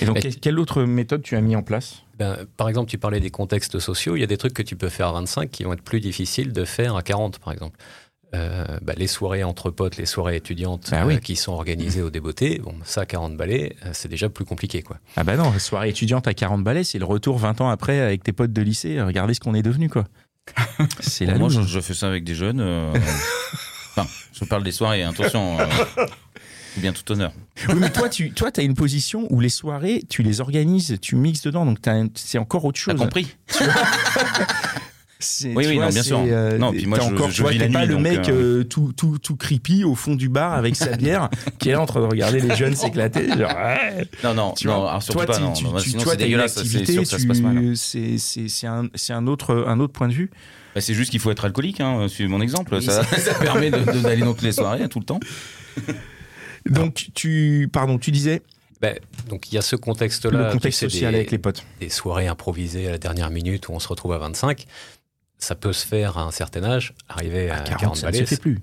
Et 0.01 0.05
donc, 0.05 0.15
Mais- 0.15 0.21
quelle- 0.21 0.39
quelle 0.39 0.59
autre 0.59 0.83
méthode 0.83 1.21
tu 1.23 1.35
as 1.35 1.41
mis 1.41 1.55
en 1.55 1.63
place? 1.63 2.03
Ben, 2.17 2.37
par 2.57 2.69
exemple, 2.69 2.89
tu 2.89 2.97
parlais 2.97 3.19
des 3.19 3.31
contextes 3.31 3.79
sociaux. 3.79 4.15
Il 4.15 4.19
y 4.19 4.23
a 4.23 4.27
des 4.27 4.37
trucs 4.37 4.53
que 4.53 4.61
tu 4.61 4.75
peux 4.75 4.89
faire 4.89 5.07
à 5.07 5.13
25 5.13 5.49
qui 5.49 5.63
vont 5.63 5.73
être 5.73 5.81
plus 5.83 5.99
difficiles 5.99 6.53
de 6.53 6.65
faire 6.65 6.95
à 6.95 7.01
40, 7.03 7.39
par 7.39 7.53
exemple. 7.53 7.77
Euh, 8.35 8.63
ben, 8.83 8.93
les 8.95 9.07
soirées 9.07 9.43
entre 9.43 9.71
potes, 9.71 9.97
les 9.97 10.05
soirées 10.05 10.35
étudiantes 10.35 10.89
Bah 10.91 11.03
oui. 11.07 11.15
euh, 11.15 11.17
qui 11.17 11.35
sont 11.35 11.53
organisées 11.53 12.03
au 12.03 12.11
débeauté, 12.11 12.59
bon, 12.59 12.75
ça, 12.83 13.01
à 13.01 13.05
40 13.07 13.35
balais, 13.35 13.75
euh, 13.85 13.89
c'est 13.93 14.07
déjà 14.07 14.29
plus 14.29 14.45
compliqué. 14.45 14.83
Quoi. 14.83 14.97
Ah 15.15 15.23
bah 15.23 15.35
non, 15.35 15.51
soirée 15.57 15.89
étudiante 15.89 16.27
à 16.27 16.35
40 16.35 16.63
balais, 16.63 16.83
c'est 16.83 16.99
le 16.99 17.05
retour 17.05 17.39
20 17.39 17.59
ans 17.61 17.69
après 17.69 17.99
avec 17.99 18.21
tes 18.21 18.31
potes 18.31 18.53
de 18.53 18.61
lycée. 18.61 19.01
Regardez 19.01 19.33
ce 19.33 19.39
qu'on 19.39 19.55
est 19.55 19.63
devenu, 19.63 19.89
quoi. 19.89 20.03
C'est 20.99 21.25
la 21.25 21.33
Bon, 21.33 21.39
moi 21.39 21.49
je 21.49 21.79
fais 21.79 21.93
ça 21.95 22.07
avec 22.07 22.23
des 22.23 22.35
jeunes. 22.35 22.61
Enfin, 24.01 24.09
je 24.33 24.45
parle 24.45 24.63
des 24.63 24.71
soirées, 24.71 25.03
attention. 25.03 25.59
euh, 25.59 25.65
ou 26.77 26.79
bien 26.81 26.93
tout 26.93 27.11
honneur. 27.11 27.31
Oui, 27.67 27.75
mais 27.79 27.89
toi, 27.91 28.09
tu 28.09 28.31
toi, 28.31 28.49
as 28.55 28.61
une 28.61 28.75
position 28.75 29.27
où 29.29 29.39
les 29.39 29.49
soirées, 29.49 30.03
tu 30.09 30.23
les 30.23 30.39
organises, 30.41 30.97
tu 31.01 31.15
mixes 31.15 31.41
dedans, 31.41 31.65
donc 31.65 31.81
t'as 31.81 32.03
c'est 32.15 32.37
encore 32.37 32.65
autre 32.65 32.79
T'as 32.85 32.91
chose. 32.93 32.99
compris 33.01 33.35
C'est- 35.21 35.53
Oui, 35.53 35.65
oui, 35.67 35.75
vois, 35.75 35.87
non, 35.87 35.91
bien 35.91 36.01
sûr. 36.03 36.21
euh, 36.25 36.57
Non, 36.57 36.71
puis 36.71 36.85
moi, 36.85 36.97
je- 36.97 37.03
encore, 37.13 37.29
je 37.29 37.45
vis 37.45 37.57
la 37.57 37.67
pas 37.67 37.83
le 37.83 37.97
mec 37.97 38.29
euh, 38.29 38.59
euh, 38.59 38.63
tout, 38.63 38.93
tout, 38.95 39.17
tout 39.17 39.35
creepy 39.35 39.83
au 39.83 39.93
fond 39.93 40.15
du 40.15 40.29
bar 40.29 40.53
avec 40.53 40.77
sa 40.77 40.95
bière 40.95 41.27
qui 41.59 41.67
est 41.67 41.71
là 41.73 41.81
en 41.81 41.85
train 41.85 41.99
de 41.99 42.05
regarder 42.05 42.39
les 42.39 42.55
jeunes 42.55 42.73
s'éclater. 42.73 43.27
Genre, 43.27 43.51
ouais. 43.53 44.07
Non, 44.23 44.33
non, 44.33 44.53
Tu 44.53 44.67
non, 44.67 44.87
alors 44.87 45.03
surtout 45.03 45.17
toi, 45.17 45.25
pas, 45.27 45.35
tu- 45.35 45.41
non. 45.41 45.51
tu- 45.51 45.63
non, 45.65 45.75
tu- 45.77 45.89
sinon, 45.89 46.03
c'est 46.05 46.09
t'as 46.11 46.23
dégueulasse, 46.23 46.63
c'est 46.63 46.85
sûr 46.85 47.01
que 47.01 47.07
ça 47.09 47.19
se 47.19 47.27
passe 47.27 47.41
mal. 47.41 47.57
hein. 47.57 47.73
un, 48.67 48.87
c'est 48.95 49.11
un 49.13 49.27
autre, 49.27 49.65
un 49.67 49.81
autre 49.81 49.91
point 49.91 50.07
de 50.07 50.13
vue. 50.13 50.31
Bah, 50.75 50.81
c'est 50.81 50.93
juste 50.93 51.11
qu'il 51.11 51.19
faut 51.19 51.31
être 51.31 51.45
alcoolique, 51.45 51.81
hein, 51.81 52.07
suivez 52.07 52.29
mon 52.29 52.41
exemple. 52.41 52.75
Oui, 52.75 52.83
ça, 52.83 53.03
ça 53.17 53.33
permet 53.35 53.71
d'aller 53.71 54.21
dans 54.21 54.33
toutes 54.33 54.43
les 54.43 54.51
soirées, 54.51 54.87
tout 54.89 54.99
le 54.99 55.05
temps. 55.05 55.19
Donc, 56.69 57.07
tu, 57.15 57.69
pardon, 57.71 57.97
tu 57.97 58.11
disais 58.11 58.41
Ben, 58.81 58.97
donc 59.29 59.51
il 59.51 59.55
y 59.55 59.57
a 59.57 59.61
ce 59.61 59.75
contexte-là. 59.75 60.47
le 60.47 60.51
contexte 60.51 60.79
tu 60.79 60.85
sais, 60.85 60.91
social 60.91 61.11
des- 61.13 61.17
avec 61.19 61.31
les 61.31 61.37
potes. 61.37 61.65
des 61.79 61.89
soirées 61.89 62.27
improvisées 62.27 62.87
à 62.87 62.91
la 62.91 62.97
dernière 62.97 63.29
minute 63.29 63.69
où 63.69 63.73
on 63.73 63.79
se 63.79 63.87
retrouve 63.87 64.13
à 64.13 64.17
25. 64.17 64.65
Ça 65.37 65.55
peut 65.55 65.73
se 65.73 65.87
faire 65.87 66.17
à 66.17 66.23
un 66.23 66.31
certain 66.31 66.63
âge. 66.63 66.93
Arriver 67.07 67.49
à, 67.49 67.61
40, 67.61 67.95
ça 67.95 68.07
ne 68.07 68.11
balais, 68.11 68.25
se 68.25 68.35
fait 68.35 68.41
plus. 68.41 68.59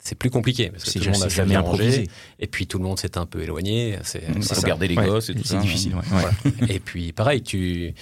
c'est 0.00 0.16
plus 0.16 0.28
compliqué 0.30 0.70
parce 0.70 0.82
que 0.84 0.98
tout 0.98 1.04
le 1.04 1.12
monde 1.12 1.22
a 1.22 1.28
jamais 1.28 1.54
improvisé. 1.54 2.08
et 2.40 2.48
puis 2.48 2.66
tout 2.66 2.78
le 2.78 2.84
monde 2.84 2.98
s'est 2.98 3.16
un 3.16 3.26
peu 3.26 3.40
éloigné. 3.42 3.96
C'est 4.02 4.42
ça. 4.42 4.60
garder 4.66 4.88
les 4.88 4.96
Ouais, 4.96 5.06
gosses 5.06 5.30
et 5.30 5.34
tout 5.34 5.42
C'est 5.44 5.54
ça. 5.54 5.60
difficile, 5.60 5.94
ouais. 5.94 6.00
ouais. 6.00 6.06
Voilà. 6.10 6.72
et 6.72 6.80
puis 6.80 7.12
pareil, 7.12 7.42
tu, 7.42 7.94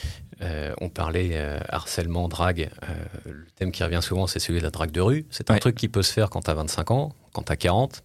euh, 0.43 0.75
on 0.81 0.89
parlait 0.89 1.31
euh, 1.33 1.59
harcèlement, 1.69 2.29
drague. 2.29 2.71
euh, 2.89 2.95
le 3.33 3.47
thème 3.57 3.73
qui 3.73 3.83
revient 3.85 4.01
souvent, 4.03 4.27
c'est 4.27 4.39
celui 4.41 4.59
de 4.61 4.65
la 4.65 4.71
drague 4.71 4.91
de 4.93 5.01
rue. 5.01 5.27
C'est 5.31 5.51
un 5.51 5.55
Ouais. 5.55 5.61
truc 5.61 5.77
qui 5.77 5.89
peut 5.89 6.03
se 6.03 6.13
faire 6.13 6.31
quand 6.31 6.41
tu 6.43 6.51
as 6.51 6.55
25 6.55 6.91
ans, 6.91 7.13
quand 7.33 7.43
tu 7.43 7.53
as 7.53 7.57
40. 7.57 8.03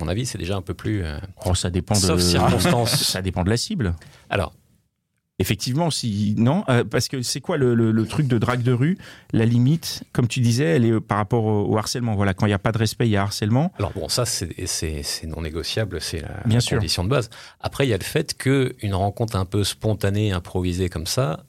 À 0.00 0.04
mon 0.04 0.08
avis, 0.10 0.26
c'est 0.26 0.38
déjà 0.38 0.56
un 0.56 0.62
peu 0.62 0.74
plus. 0.74 1.04
Oh, 1.44 1.54
ça 1.54 1.70
dépend 1.70 1.94
de. 1.94 2.00
Sauf 2.00 2.20
circonstances. 2.20 2.94
Ça 3.04 3.22
dépend 3.22 3.44
de 3.44 3.50
la 3.50 3.56
cible. 3.56 3.94
Alors, 4.30 4.54
Effectivement, 5.38 5.90
si 5.90 6.34
non, 6.38 6.62
parce 6.90 7.08
que 7.08 7.20
c'est 7.22 7.40
quoi 7.40 7.56
le, 7.56 7.74
le- 7.74 7.90
le 7.90 8.06
truc 8.06 8.28
de 8.28 8.38
drague 8.38 8.62
de 8.62 8.70
rue? 8.70 8.96
La 9.32 9.44
limite, 9.44 10.04
comme 10.12 10.28
tu 10.28 10.38
disais, 10.38 10.64
elle 10.76 10.84
est 10.84 11.00
par 11.00 11.18
rapport 11.18 11.42
au, 11.44 11.64
au 11.72 11.76
harcèlement. 11.78 12.14
Voilà, 12.14 12.32
quand 12.32 12.46
il 12.46 12.50
n'y 12.50 12.54
a 12.54 12.60
pas 12.60 12.70
de 12.70 12.78
respect, 12.78 13.08
il 13.08 13.12
y 13.12 13.16
a 13.16 13.22
harcèlement. 13.22 13.72
Alors 13.78 13.92
bon, 13.92 14.08
ça 14.08 14.24
c'est 14.24 14.54
non 15.26 15.40
négociable, 15.40 16.00
c'est 16.00 16.20
la, 16.20 16.28
Bien 16.44 16.58
la 16.58 16.76
condition 16.76 17.02
de 17.02 17.08
base. 17.08 17.28
Après, 17.60 17.86
il 17.86 17.90
y 17.90 17.94
a 17.94 17.98
le 17.98 18.04
fait 18.04 18.34
qu'une 18.38 18.94
rencontre 18.94 19.34
un 19.34 19.46
peu 19.46 19.64
spontanée, 19.64 20.30
improvisée 20.30 20.88
comme 20.88 21.06
ça, 21.06 21.42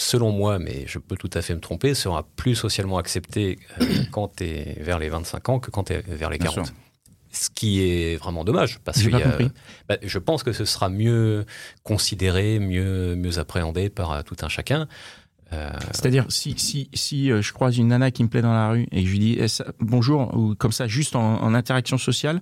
selon 0.00 0.30
moi, 0.32 0.58
mais 0.58 0.84
je 0.86 0.98
peux 0.98 1.16
tout 1.16 1.30
à 1.34 1.42
fait 1.42 1.54
me 1.54 1.60
tromper, 1.60 1.94
sera 1.94 2.22
plus 2.36 2.54
socialement 2.54 2.98
acceptée 2.98 3.58
euh, 3.80 3.84
quand 4.12 4.36
tu 4.36 4.44
es 4.44 4.76
vers 4.80 4.98
les 4.98 5.08
25 5.08 5.48
ans 5.48 5.58
que 5.60 5.70
quand 5.70 5.84
tu 5.84 5.92
es 5.94 6.00
vers 6.02 6.30
les 6.30 6.38
Bien 6.38 6.50
40. 6.50 6.66
sûr. 6.66 6.74
Ce 7.30 7.50
qui 7.50 7.82
est 7.82 8.16
vraiment 8.16 8.42
dommage, 8.42 8.78
parce 8.84 9.02
que 9.02 9.10
bah, 9.86 9.98
je 10.02 10.18
pense 10.18 10.42
que 10.42 10.52
ce 10.54 10.64
sera 10.64 10.88
mieux 10.88 11.44
considéré, 11.82 12.58
mieux, 12.58 13.16
mieux 13.16 13.38
appréhendé 13.38 13.90
par 13.90 14.12
euh, 14.12 14.22
tout 14.22 14.36
un 14.40 14.48
chacun. 14.48 14.88
Euh, 15.52 15.70
C'est-à-dire, 15.92 16.24
si, 16.30 16.54
si, 16.58 16.88
si 16.94 17.28
je 17.28 17.52
croise 17.52 17.76
une 17.76 17.88
nana 17.88 18.10
qui 18.10 18.22
me 18.24 18.28
plaît 18.28 18.42
dans 18.42 18.52
la 18.54 18.70
rue 18.70 18.86
et 18.92 19.02
que 19.02 19.06
je 19.06 19.12
lui 19.12 19.18
dis 19.18 19.36
eh, 19.38 19.46
ça- 19.48 19.66
bonjour, 19.78 20.34
ou 20.36 20.54
comme 20.54 20.72
ça, 20.72 20.86
juste 20.88 21.16
en, 21.16 21.42
en 21.42 21.54
interaction 21.54 21.98
sociale, 21.98 22.40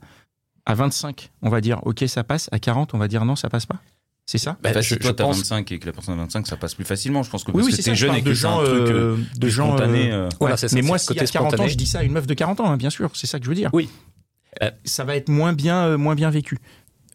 à 0.67 0.75
25, 0.75 1.31
on 1.43 1.49
va 1.51 1.61
dire 1.61 1.81
ok, 1.85 2.05
ça 2.07 2.23
passe. 2.25 2.49
À 2.53 2.59
40, 2.59 2.95
on 2.95 2.99
va 2.99 3.09
dire 3.09 3.25
non, 3.25 3.35
ça 3.37 3.49
passe 3.49 3.67
pas. 3.67 3.81
C'est 4.29 4.39
ça 4.39 4.57
bah, 4.61 4.71
Enfin, 4.71 4.81
je- 4.81 4.89
si 4.95 4.99
toi 4.99 5.11
je 5.11 5.15
t'as 5.15 5.25
pense- 5.25 5.37
25 5.39 5.71
et 5.73 5.79
que 5.79 5.87
la 5.87 5.93
personne 5.93 6.15
a 6.15 6.23
25, 6.23 6.47
ça 6.49 6.57
passe 6.57 6.75
plus 6.75 6.85
facilement. 6.85 7.23
Je 7.23 7.31
pense 7.31 7.45
que 7.45 7.53
Oui, 7.53 7.59
parce 7.59 7.67
oui, 7.67 7.71
que 7.73 7.77
c'est 7.77 7.91
t'es 7.91 7.97
je 7.97 8.07
jeune 8.07 8.17
et 8.17 8.23
de 8.23 8.31
que 8.31 8.35
c'est 8.35 8.47
un 8.47 8.51
gens, 8.57 8.65
truc 8.65 8.71
euh, 8.91 8.93
euh, 8.93 9.17
de 9.35 9.39
plus 9.41 9.51
gens. 9.51 9.69
spontané. 9.69 10.11
euh, 10.11 10.25
euh, 10.25 10.29
Voilà, 10.41 10.55
ouais. 10.55 10.59
c'est 10.59 10.69
ça, 10.69 10.75
Mais 10.77 10.83
moi, 10.83 10.99
si 10.99 11.07
côté 11.07 11.21
à 11.21 11.27
40 11.27 11.61
ans, 11.61 11.69
je 11.69 11.77
dis 11.77 11.87
ça 11.87 12.01
à 12.01 12.03
une 12.03 12.13
meuf 12.13 12.27
de 12.27 12.35
40 12.35 12.59
ans, 12.61 12.69
hein, 12.71 12.77
bien 12.77 12.91
sûr, 12.91 13.11
c'est 13.15 13.29
ça 13.29 13.39
que 13.39 13.45
je 13.45 13.51
veux 13.51 13.55
dire. 13.57 13.71
Oui. 13.73 13.89
Euh, 14.63 14.71
Ça 14.85 15.05
va 15.05 15.15
être 15.17 15.29
moins 15.29 15.53
bien, 15.53 15.85
euh, 15.85 15.97
moins 15.99 16.15
bien 16.17 16.31
vécu. 16.31 16.59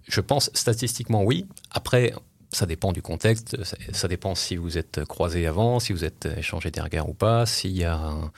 Je 0.08 0.22
pense 0.22 0.50
statistiquement 0.54 1.24
oui. 1.24 1.46
Après, 1.72 2.14
ça 2.54 2.66
dépend 2.66 2.94
du 2.94 3.02
contexte. 3.02 3.62
Ça, 3.64 3.76
ça 3.92 4.08
dépend 4.08 4.34
si 4.36 4.56
vous 4.56 4.78
êtes 4.78 5.04
croisés 5.06 5.46
avant, 5.48 5.80
si 5.82 5.92
vous 5.92 6.06
êtes 6.06 6.30
échangé 6.38 6.72
des 6.72 6.80
regards 6.82 7.10
ou 7.10 7.14
pas, 7.14 7.46
s'il 7.46 7.72
y 7.76 7.84
a 7.84 7.96
un, 7.96 8.32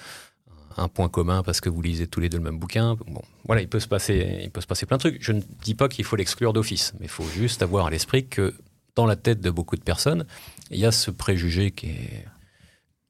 un 0.78 0.88
point 0.88 1.10
commun 1.10 1.44
parce 1.44 1.62
que 1.62 1.70
vous 1.70 1.82
lisez 1.82 2.08
tous 2.08 2.20
les 2.20 2.30
deux 2.30 2.38
le 2.38 2.44
même 2.44 2.60
bouquin. 2.60 2.96
Bon, 3.08 3.22
voilà, 3.46 3.62
il 3.62 3.68
peut 3.70 3.80
se 3.80 3.88
passer, 3.88 4.40
il 4.44 4.50
peut 4.52 4.62
se 4.62 4.68
passer 4.68 4.86
plein 4.86 4.98
de 4.98 5.02
trucs. 5.02 5.24
Je 5.24 5.32
ne 5.32 5.42
dis 5.64 5.76
pas 5.76 5.88
qu'il 5.90 6.06
faut 6.06 6.16
l'exclure 6.16 6.54
d'office, 6.54 6.94
mais 7.00 7.06
il 7.06 7.10
faut 7.10 7.28
juste 7.28 7.62
avoir 7.62 7.88
à 7.88 7.90
l'esprit 7.90 8.28
que 8.28 8.54
dans 8.96 9.06
la 9.06 9.16
tête 9.16 9.42
de 9.42 9.50
beaucoup 9.50 9.76
de 9.76 9.82
personnes, 9.84 10.26
il 10.70 10.80
y 10.80 10.86
a 10.86 10.92
ce 10.92 11.10
préjugé 11.12 11.72
qui 11.72 11.88
est, 11.88 12.26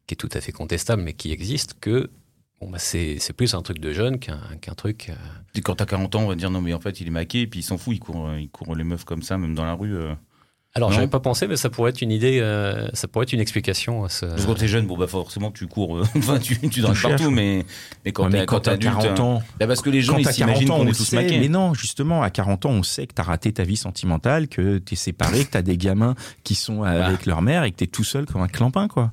qui 0.08 0.14
est 0.14 0.18
tout 0.18 0.30
à 0.34 0.42
fait 0.42 0.52
contestable, 0.52 1.02
mais 1.02 1.14
qui 1.14 1.32
existe 1.32 1.76
que 1.82 2.10
bon, 2.62 2.70
bah, 2.70 2.80
c'est 2.80 3.20
plus 3.36 3.54
un 3.54 3.62
truc 3.62 3.80
de 3.80 3.92
jeune 3.92 4.20
qu'un 4.20 4.74
truc. 4.76 5.10
euh, 5.10 5.62
Quand 5.64 5.76
t'as 5.76 5.86
40 5.86 6.16
ans, 6.16 6.22
on 6.24 6.28
va 6.28 6.36
dire 6.36 6.50
non, 6.52 6.62
mais 6.62 6.74
en 6.74 6.80
fait, 6.80 7.02
il 7.02 7.08
est 7.08 7.12
maqué 7.12 7.42
et 7.42 7.48
puis 7.48 7.60
il 7.60 7.64
s'en 7.64 7.78
fout, 7.78 7.96
il 7.96 8.00
court, 8.00 8.32
il 8.38 8.50
court 8.50 8.76
les 8.76 8.84
meufs 8.86 9.04
comme 9.04 9.22
ça, 9.24 9.38
même 9.38 9.56
dans 9.56 9.66
la 9.66 9.74
rue. 9.74 9.96
euh. 9.96 10.14
Alors, 10.76 10.92
j'avais 10.92 11.08
pas 11.08 11.20
pensé, 11.20 11.46
mais 11.48 11.56
ça 11.56 11.70
pourrait 11.70 11.92
être 11.92 12.02
une 12.02 12.12
idée, 12.12 12.40
euh, 12.42 12.88
ça 12.94 13.08
pourrait 13.08 13.24
être 13.24 13.34
une 13.34 13.40
explication 13.40 14.06
à 14.06 14.10
ce. 14.10 14.26
Parce 14.26 14.42
que 14.42 14.48
quand 14.48 14.56
t'es 14.56 14.68
jeune, 14.68 14.88
bon, 14.88 14.98
bah 14.98 15.06
forcément, 15.06 15.52
tu 15.52 15.68
cours, 15.68 15.98
euh, 15.98 16.04
enfin, 16.18 16.40
tu, 16.40 16.58
tu 16.70 16.82
dragues 16.82 17.00
partout, 17.00 17.30
mais, 17.30 17.64
mais 18.04 18.12
quand 18.12 18.24
Ouais, 18.32 18.44
t'as 18.46 18.72
adulte. 18.72 18.96
40 19.02 19.20
ans, 19.20 19.44
bah, 19.60 19.68
parce 19.68 19.82
que 19.84 19.92
les 19.92 20.02
gens, 20.02 20.14
quand 20.14 20.20
ils 20.20 20.26
t'as 20.26 20.34
40 20.34 20.56
s'imaginent 20.56 20.72
ans, 20.72 20.76
qu'on 20.78 20.82
on 20.82 20.86
est 20.86 20.90
le 20.90 20.96
tous 20.96 21.04
sait, 21.06 21.16
maqués. 21.18 21.40
mais 21.40 21.48
non, 21.48 21.76
justement, 21.76 22.24
à 22.24 22.32
40 22.32 22.66
ans, 22.66 22.72
on 22.72 22.82
sait 22.82 23.06
que 23.06 23.14
t'as 23.14 23.22
raté 23.22 23.54
ta 23.54 23.64
vie 23.64 23.78
sentimentale, 23.78 24.48
que 24.48 24.80
t'es 24.80 24.96
séparé, 24.96 25.46
que 25.46 25.52
t'as 25.52 25.62
des 25.62 25.78
gamins 25.78 26.16
qui 26.44 26.56
sont 26.56 26.82
avec 26.82 27.28
leur 27.28 27.44
mère 27.44 27.66
et 27.66 27.72
que 27.72 27.78
t'es 27.78 27.86
tout 27.88 28.04
seul 28.04 28.26
comme 28.26 28.42
un 28.42 28.48
clampin, 28.48 28.88
quoi. 28.88 29.12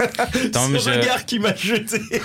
Attends, 0.00 0.68
mais 0.68 0.78
Ce 0.80 0.90
je- 0.90 0.98
regard 0.98 1.24
qui 1.26 1.38
m'a 1.38 1.54
jeté. 1.54 2.00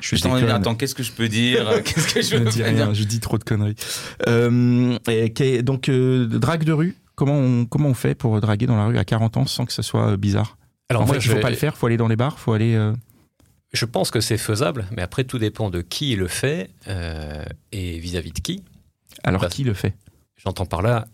je 0.00 0.16
Putain, 0.16 0.34
déconne. 0.36 0.50
attends, 0.50 0.74
qu'est-ce 0.74 0.94
que 0.94 1.02
je 1.02 1.12
peux 1.12 1.28
dire? 1.28 1.70
Qu'est-ce 1.84 2.12
que 2.14 2.22
je 2.22 2.28
Je 2.30 2.36
ne 2.36 2.44
peux 2.44 2.50
dis 2.50 2.56
dire? 2.56 2.66
rien, 2.66 2.92
je 2.94 3.04
dis 3.04 3.20
trop 3.20 3.38
de 3.38 3.44
conneries. 3.44 3.76
Euh, 4.26 4.98
et 5.08 5.62
donc, 5.62 5.88
euh, 5.88 6.26
drague 6.26 6.64
de 6.64 6.72
rue, 6.72 6.96
comment 7.14 7.34
on, 7.38 7.66
comment 7.66 7.88
on 7.88 7.94
fait 7.94 8.14
pour 8.14 8.40
draguer 8.40 8.66
dans 8.66 8.76
la 8.76 8.86
rue 8.86 8.98
à 8.98 9.04
40 9.04 9.36
ans 9.36 9.46
sans 9.46 9.64
que 9.66 9.72
ça 9.72 9.82
soit 9.82 10.12
euh, 10.12 10.16
bizarre? 10.16 10.56
Alors, 10.88 11.02
En 11.02 11.06
moi, 11.06 11.14
fait, 11.14 11.20
il 11.20 11.24
je, 11.28 11.32
faut 11.34 11.40
pas 11.40 11.50
le 11.50 11.56
faire, 11.56 11.76
faut 11.76 11.86
aller 11.86 11.96
dans 11.96 12.08
les 12.08 12.16
bars, 12.16 12.38
faut 12.38 12.52
aller... 12.52 12.74
euh, 12.74 12.92
je 13.72 13.84
pense 13.84 14.10
que 14.10 14.20
c'est 14.20 14.38
faisable, 14.38 14.86
mais 14.90 15.02
après, 15.02 15.22
tout 15.22 15.38
dépend 15.38 15.70
de 15.70 15.80
qui 15.80 16.16
le 16.16 16.26
fait 16.26 16.70
euh, 16.88 17.44
et 17.70 17.98
vis-à-vis 18.00 18.32
de 18.32 18.40
qui. 18.40 18.64
Alors, 19.22 19.46
qui 19.48 19.62
le 19.62 19.74
fait? 19.74 19.94
J'entends 20.36 20.66
par 20.66 20.82
là, 20.82 21.06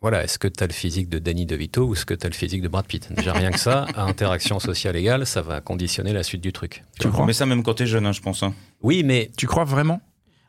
voilà, 0.00 0.22
est-ce 0.24 0.38
que 0.38 0.46
tu 0.48 0.62
as 0.62 0.66
le 0.66 0.72
physique 0.72 1.08
de 1.08 1.18
Danny 1.18 1.46
DeVito 1.46 1.86
ou 1.86 1.94
est-ce 1.94 2.04
que 2.04 2.14
tu 2.14 2.26
as 2.26 2.28
le 2.28 2.34
physique 2.34 2.62
de 2.62 2.68
Brad 2.68 2.86
Pitt? 2.86 3.12
Déjà, 3.12 3.32
rien 3.32 3.50
que 3.50 3.58
ça, 3.58 3.84
à 3.94 4.02
interaction 4.04 4.60
sociale 4.60 4.94
égale, 4.96 5.26
ça 5.26 5.42
va 5.42 5.60
conditionner 5.60 6.12
la 6.12 6.22
suite 6.22 6.42
du 6.42 6.52
truc. 6.52 6.84
Tu 7.00 7.08
crois? 7.08 7.26
Mais 7.26 7.32
ça, 7.32 7.46
même 7.46 7.62
quand 7.62 7.74
t'es 7.74 7.86
jeune, 7.86 8.06
hein, 8.06 8.12
je 8.12 8.20
pense. 8.20 8.42
hein. 8.42 8.54
Oui, 8.82 9.02
mais 9.04 9.30
Tu 9.36 9.46
crois 9.46 9.64
vraiment? 9.64 10.00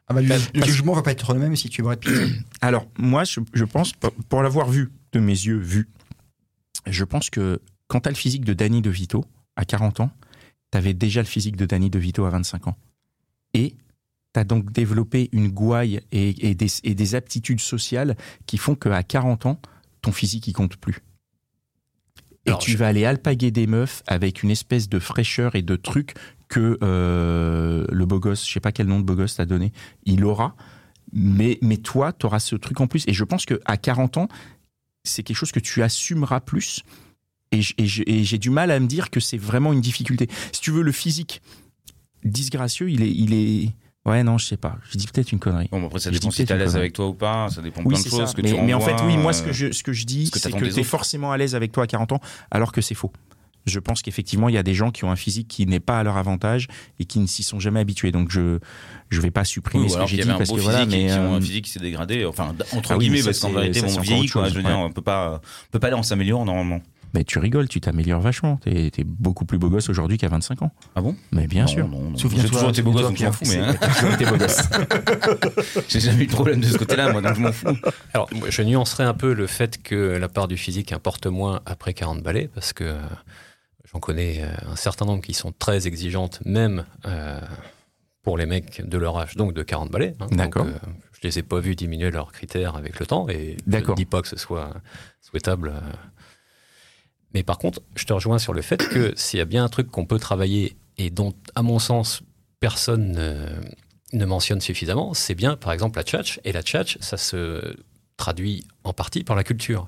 Ah 0.10 0.14
bah, 0.14 0.22
le, 0.22 0.28
Bah, 0.28 0.36
le 0.54 0.60
parce- 0.60 0.72
jugement 0.72 0.94
va 0.94 1.02
pas 1.02 1.12
être 1.12 1.34
le 1.34 1.40
même 1.40 1.56
si 1.56 1.70
tu 1.70 1.82
es 1.82 1.84
Brad 1.84 2.00
Pitt. 2.00 2.12
Alors, 2.62 2.88
moi, 2.98 3.24
je, 3.24 3.40
je 3.54 3.64
pense, 3.64 3.94
pour- 3.94 4.12
pour 4.30 4.44
l'avoir 4.44 4.70
vu, 4.70 4.90
de 5.14 5.20
mes 5.20 5.32
yeux 5.32 5.58
vu, 5.58 5.88
je 6.86 7.04
pense 7.04 7.30
que 7.30 7.62
quand 7.88 8.02
tu 8.02 8.08
as 8.10 8.12
le 8.12 8.18
physique 8.18 8.46
de 8.46 8.54
Danny 8.54 8.82
DeVito 8.82 9.26
à 9.56 9.66
40 9.66 10.02
ans, 10.02 10.12
tu 10.72 10.78
avais 10.78 10.94
déjà 10.94 11.22
le 11.22 11.26
physique 11.28 11.56
de 11.56 11.66
Danny 11.66 11.90
DeVito 11.90 12.26
à 12.26 12.30
25 12.30 12.68
ans. 12.68 12.76
Et 13.54 13.76
tu 14.34 14.40
as 14.40 14.44
donc 14.44 14.72
développé 14.72 15.30
une 15.32 15.50
gouaille 15.50 16.02
et, 16.12 16.50
et 16.50 16.56
des, 16.56 16.68
et 16.84 16.96
des 16.96 17.16
aptitudes 17.16 17.60
sociales 17.62 18.16
qui 18.46 18.58
font 18.58 18.76
qu'à 18.76 19.04
40 19.04 19.46
ans, 19.46 19.60
ton 20.02 20.12
physique, 20.12 20.48
il 20.48 20.54
compte 20.54 20.78
plus. 20.78 21.00
Et 22.46 22.50
Alors, 22.50 22.60
tu 22.60 22.72
je- 22.72 22.78
vas 22.78 22.88
aller 22.88 23.06
alpaguer 23.06 23.52
des 23.52 23.68
meufs 23.68 24.04
avec 24.08 24.44
une 24.44 24.52
espèce 24.52 24.88
de 24.90 25.00
fraîcheur 25.00 25.56
et 25.56 25.62
de 25.62 25.76
truc 25.76 26.14
que 26.48 26.78
euh, 26.82 27.86
le 27.92 28.06
beau 28.06 28.20
gosse, 28.20 28.48
je 28.48 28.54
sais 28.54 28.60
pas 28.62 28.72
quel 28.72 28.88
nom 28.88 29.00
de 29.00 29.06
beau 29.06 29.16
gosse 29.16 29.36
t'as 29.36 29.46
donné, 29.46 29.74
il 30.06 30.24
aura. 30.24 30.56
Mais, 31.14 31.58
mais 31.62 31.78
toi, 31.78 32.14
tu 32.14 32.26
auras 32.26 32.40
ce 32.40 32.56
truc 32.56 32.80
en 32.80 32.88
plus. 32.88 33.04
Et 33.08 33.14
je 33.14 33.24
pense 33.24 33.46
qu'à 33.46 33.78
40 33.78 34.18
ans, 34.18 34.28
c'est 35.04 35.24
quelque 35.24 35.38
chose 35.38 35.52
que 35.52 35.60
tu 35.60 35.84
assumeras 35.84 36.40
plus. 36.42 36.84
Et 37.54 37.62
j'ai 37.62 38.38
du 38.38 38.50
mal 38.50 38.72
à 38.72 38.80
me 38.80 38.88
dire 38.88 39.10
que 39.10 39.22
c'est 39.22 39.38
vraiment 39.38 39.72
une 39.72 39.80
difficulté. 39.82 40.28
Si 40.52 40.60
tu 40.62 40.72
veux, 40.72 40.82
le 40.84 40.92
physique 40.92 41.42
disgracieux, 42.24 42.90
il 42.90 43.02
est. 43.02 43.12
Il 43.12 43.34
est... 43.34 43.74
Ouais, 44.08 44.24
non, 44.24 44.38
je 44.38 44.46
sais 44.46 44.58
pas. 44.58 44.78
Je 44.90 44.98
dis 44.98 45.06
peut-être 45.08 45.32
une 45.32 45.40
connerie. 45.40 45.68
Bon, 45.72 45.80
bah, 45.82 45.88
après, 45.88 46.00
ça 46.00 46.10
dépend 46.12 46.32
si 46.32 46.46
t'es 46.46 46.54
à 46.54 46.58
l'aise 46.58 46.76
avec 46.78 46.94
toi 46.94 47.08
ou 47.08 47.14
pas, 47.14 47.50
ça 47.50 47.62
dépend 47.62 47.82
de 47.84 47.88
Oui, 47.88 47.94
plein 47.96 48.04
de 48.04 48.10
choses 48.10 48.34
que 48.34 48.42
mais, 48.42 48.54
tu 48.54 48.62
mais 48.62 48.74
en 48.74 48.80
fait, 48.80 48.96
oui, 49.06 49.18
moi, 49.18 49.34
ce 49.34 49.44
que 49.44 49.52
je, 49.52 49.72
ce 49.72 49.84
que 49.84 49.92
je 49.94 50.06
dis, 50.06 50.30
c'est 50.34 50.50
que 50.52 50.58
des 50.60 50.70
tu 50.70 50.76
es 50.76 50.80
autres. 50.80 50.84
forcément 50.90 51.32
à 51.32 51.38
l'aise 51.38 51.56
avec 51.56 51.72
toi 51.74 51.84
à 51.84 51.88
40 51.88 52.14
ans, 52.14 52.20
alors 52.50 52.72
que 52.72 52.82
c'est 52.82 52.96
faux. 52.96 53.12
Je 53.66 53.80
pense 53.80 54.02
qu'effectivement, 54.02 54.48
il 54.48 54.56
y 54.56 54.58
a 54.58 54.64
des 54.64 54.74
gens 54.74 54.92
qui 54.92 55.04
ont 55.04 55.12
un 55.12 55.18
physique 55.18 55.50
qui 55.50 55.66
n'est 55.66 55.82
pas 55.82 56.00
à 56.00 56.04
leur 56.04 56.16
avantage 56.16 56.68
et 57.02 57.06
qui 57.06 57.20
ne 57.20 57.28
s'y 57.28 57.44
sont 57.44 57.60
jamais 57.60 57.82
habitués. 57.82 58.14
Donc, 58.14 58.32
je 58.32 58.60
je 59.10 59.20
vais 59.20 59.30
pas 59.32 59.44
supprimer 59.44 59.84
Oui, 59.86 59.90
ce 59.90 59.98
que 59.98 60.06
j'ai 60.08 60.24
dit 60.24 60.30
un 60.30 60.38
parce 60.38 60.50
que 60.52 60.56
voilà, 60.60 60.86
mais 60.86 61.08
qui 61.08 61.12
ont 61.12 61.34
euh, 61.34 61.38
un 61.38 61.42
physique 61.42 61.66
qui 61.66 61.72
s'est 61.72 61.80
dégradé, 61.82 62.24
enfin, 62.26 62.56
entre 62.72 62.94
Ah 62.94 62.98
oui, 62.98 63.10
guillemets, 63.10 63.24
parce 63.24 63.40
qu'en 63.40 63.52
vérité, 63.52 63.82
on 63.84 64.00
vieillit, 64.00 64.22
autre 64.24 64.32
quoi. 64.34 64.44
chose, 64.46 64.52
Je 64.54 64.58
veux 64.58 64.64
dire, 64.64 64.72
ouais. 64.78 64.84
on 64.86 64.92
peut 64.92 65.02
pas, 65.02 65.42
on 65.68 65.72
peut 65.72 65.80
pas 65.80 65.88
aller 65.88 65.98
en 65.98 66.04
s'améliorant 66.04 66.46
normalement. 66.46 66.82
Mais 67.14 67.24
tu 67.24 67.40
rigoles, 67.40 67.68
tu 67.68 67.80
t'améliores 67.82 68.22
vachement. 68.22 68.58
T'es 68.58 68.88
es 68.98 69.04
beaucoup 69.04 69.46
plus 69.46 69.58
beau 69.58 69.70
gosse 69.70 69.90
aujourd'hui 69.90 70.18
qu'à 70.18 70.28
25 70.30 70.62
ans. 70.62 70.72
Ah 70.96 71.02
bon? 71.02 71.16
Mais 71.32 71.48
bien 71.48 71.64
Non, 71.64 71.68
sûr. 71.68 71.90
Souviens-toi- 72.16 72.44
J'ai 72.46 72.50
toujours 72.52 72.70
été 72.70 72.82
beau 72.82 72.92
gosse, 72.92 73.02
donc 73.04 73.18
je 73.18 73.26
m'en 73.26 73.32
souviens-toi, 73.32 73.34
fous, 73.34 73.46
mais 73.48 73.58
hein. 73.58 73.74
Pierre, 73.80 73.94
c'est- 73.96 74.02
t'as 74.02 74.02
toujours 74.02 74.14
été 74.14 74.26
beau 74.26 74.38
gosse. 74.38 75.84
j'ai 75.88 76.00
jamais 76.00 76.24
eu 76.24 76.28
de 76.28 76.32
problème 76.32 76.60
de 76.60 76.66
ce 76.68 76.78
côté-là, 76.78 77.12
moi, 77.12 77.22
donc 77.22 77.36
je 77.36 77.42
m'en 77.42 77.52
fous. 77.52 77.68
Alors, 78.14 78.30
je 78.50 78.62
nuancerais 78.62 79.04
un 79.06 79.14
peu 79.14 79.34
le 79.34 79.48
fait 79.48 79.82
que 79.82 79.96
la 80.18 80.28
part 80.30 80.48
du 80.48 80.58
physique 80.58 80.92
importe 80.92 81.28
moins 81.28 81.62
après 81.66 81.94
40 81.94 82.22
balais, 82.24 82.50
parce 82.54 82.74
que 82.74 82.84
euh, 82.84 82.98
j'en 83.92 84.00
connais 84.00 84.42
euh, 84.44 84.72
un 84.72 84.76
certain 84.76 85.06
nombre 85.06 85.22
qui 85.24 85.34
sont 85.34 85.52
très 85.58 85.88
exigeantes, 85.88 86.40
même 86.46 86.86
euh, 87.06 87.40
pour 88.24 88.38
les 88.38 88.46
mecs 88.46 88.86
de 88.88 88.98
leur 88.98 89.18
âge, 89.18 89.36
donc 89.36 89.54
de 89.54 89.64
40 89.64 89.90
balais. 89.92 90.14
hein. 90.20 90.28
D'accord. 90.32 90.66
euh, 90.66 90.72
je 91.14 91.28
les 91.28 91.40
ai 91.40 91.44
pas 91.44 91.60
vus 91.60 91.76
diminuer 91.76 92.12
leurs 92.12 92.32
critères 92.32 92.76
avec 92.76 93.00
le 93.00 93.06
temps, 93.06 93.28
et 93.30 93.58
je 93.66 93.78
ne 93.78 93.96
dis 93.96 94.06
pas 94.06 94.22
que 94.22 94.28
ce 94.28 94.38
soit 94.38 94.74
souhaitable. 95.22 95.70
euh. 95.76 95.80
Mais 97.38 97.44
par 97.44 97.60
contre, 97.60 97.82
je 97.96 98.04
te 98.06 98.14
rejoins 98.14 98.40
sur 98.40 98.52
le 98.52 98.64
fait 98.64 98.78
que 98.90 99.14
s'il 99.16 99.38
y 99.38 99.42
a 99.44 99.46
bien 99.46 99.64
un 99.64 99.70
truc 99.70 99.92
qu'on 99.92 100.08
peut 100.08 100.18
travailler 100.18 100.76
et 100.98 101.12
dont, 101.12 101.36
à 101.54 101.62
mon 101.62 101.78
sens, 101.78 102.24
personne 102.60 103.12
ne, 103.12 103.46
ne 104.14 104.26
mentionne 104.26 104.60
suffisamment, 104.60 105.14
c'est 105.14 105.36
bien, 105.36 105.56
par 105.56 105.72
exemple, 105.72 106.00
la 106.00 106.04
tchatch. 106.04 106.40
Et 106.46 106.52
la 106.52 106.64
tchatch, 106.64 106.98
ça 107.00 107.18
se 107.18 107.76
traduit 108.18 108.66
en 108.84 108.92
partie 108.92 109.24
par 109.24 109.36
la 109.36 109.44
culture. 109.44 109.88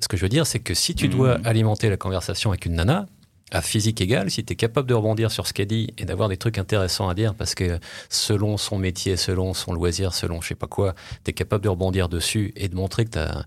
Ce 0.00 0.08
que 0.08 0.16
je 0.16 0.22
veux 0.22 0.28
dire, 0.28 0.44
c'est 0.44 0.58
que 0.58 0.74
si 0.74 0.96
tu 0.96 1.06
dois 1.06 1.38
alimenter 1.44 1.88
la 1.88 1.96
conversation 1.96 2.50
avec 2.50 2.66
une 2.66 2.74
nana, 2.74 3.06
à 3.52 3.62
physique 3.62 4.00
égale, 4.00 4.28
si 4.28 4.44
tu 4.44 4.52
es 4.54 4.56
capable 4.56 4.88
de 4.88 4.94
rebondir 4.94 5.30
sur 5.30 5.46
ce 5.46 5.52
qu'elle 5.52 5.68
dit 5.68 5.94
et 5.98 6.04
d'avoir 6.04 6.28
des 6.28 6.36
trucs 6.36 6.58
intéressants 6.58 7.08
à 7.08 7.14
dire, 7.14 7.36
parce 7.36 7.54
que 7.54 7.78
selon 8.08 8.56
son 8.56 8.76
métier, 8.76 9.16
selon 9.16 9.54
son 9.54 9.72
loisir, 9.72 10.14
selon 10.14 10.40
je 10.40 10.48
sais 10.48 10.54
pas 10.56 10.66
quoi, 10.66 10.96
tu 11.24 11.30
es 11.30 11.32
capable 11.32 11.62
de 11.62 11.68
rebondir 11.68 12.08
dessus 12.08 12.52
et 12.56 12.68
de 12.68 12.74
montrer 12.74 13.04
que 13.04 13.10
tu 13.10 13.18
as 13.18 13.44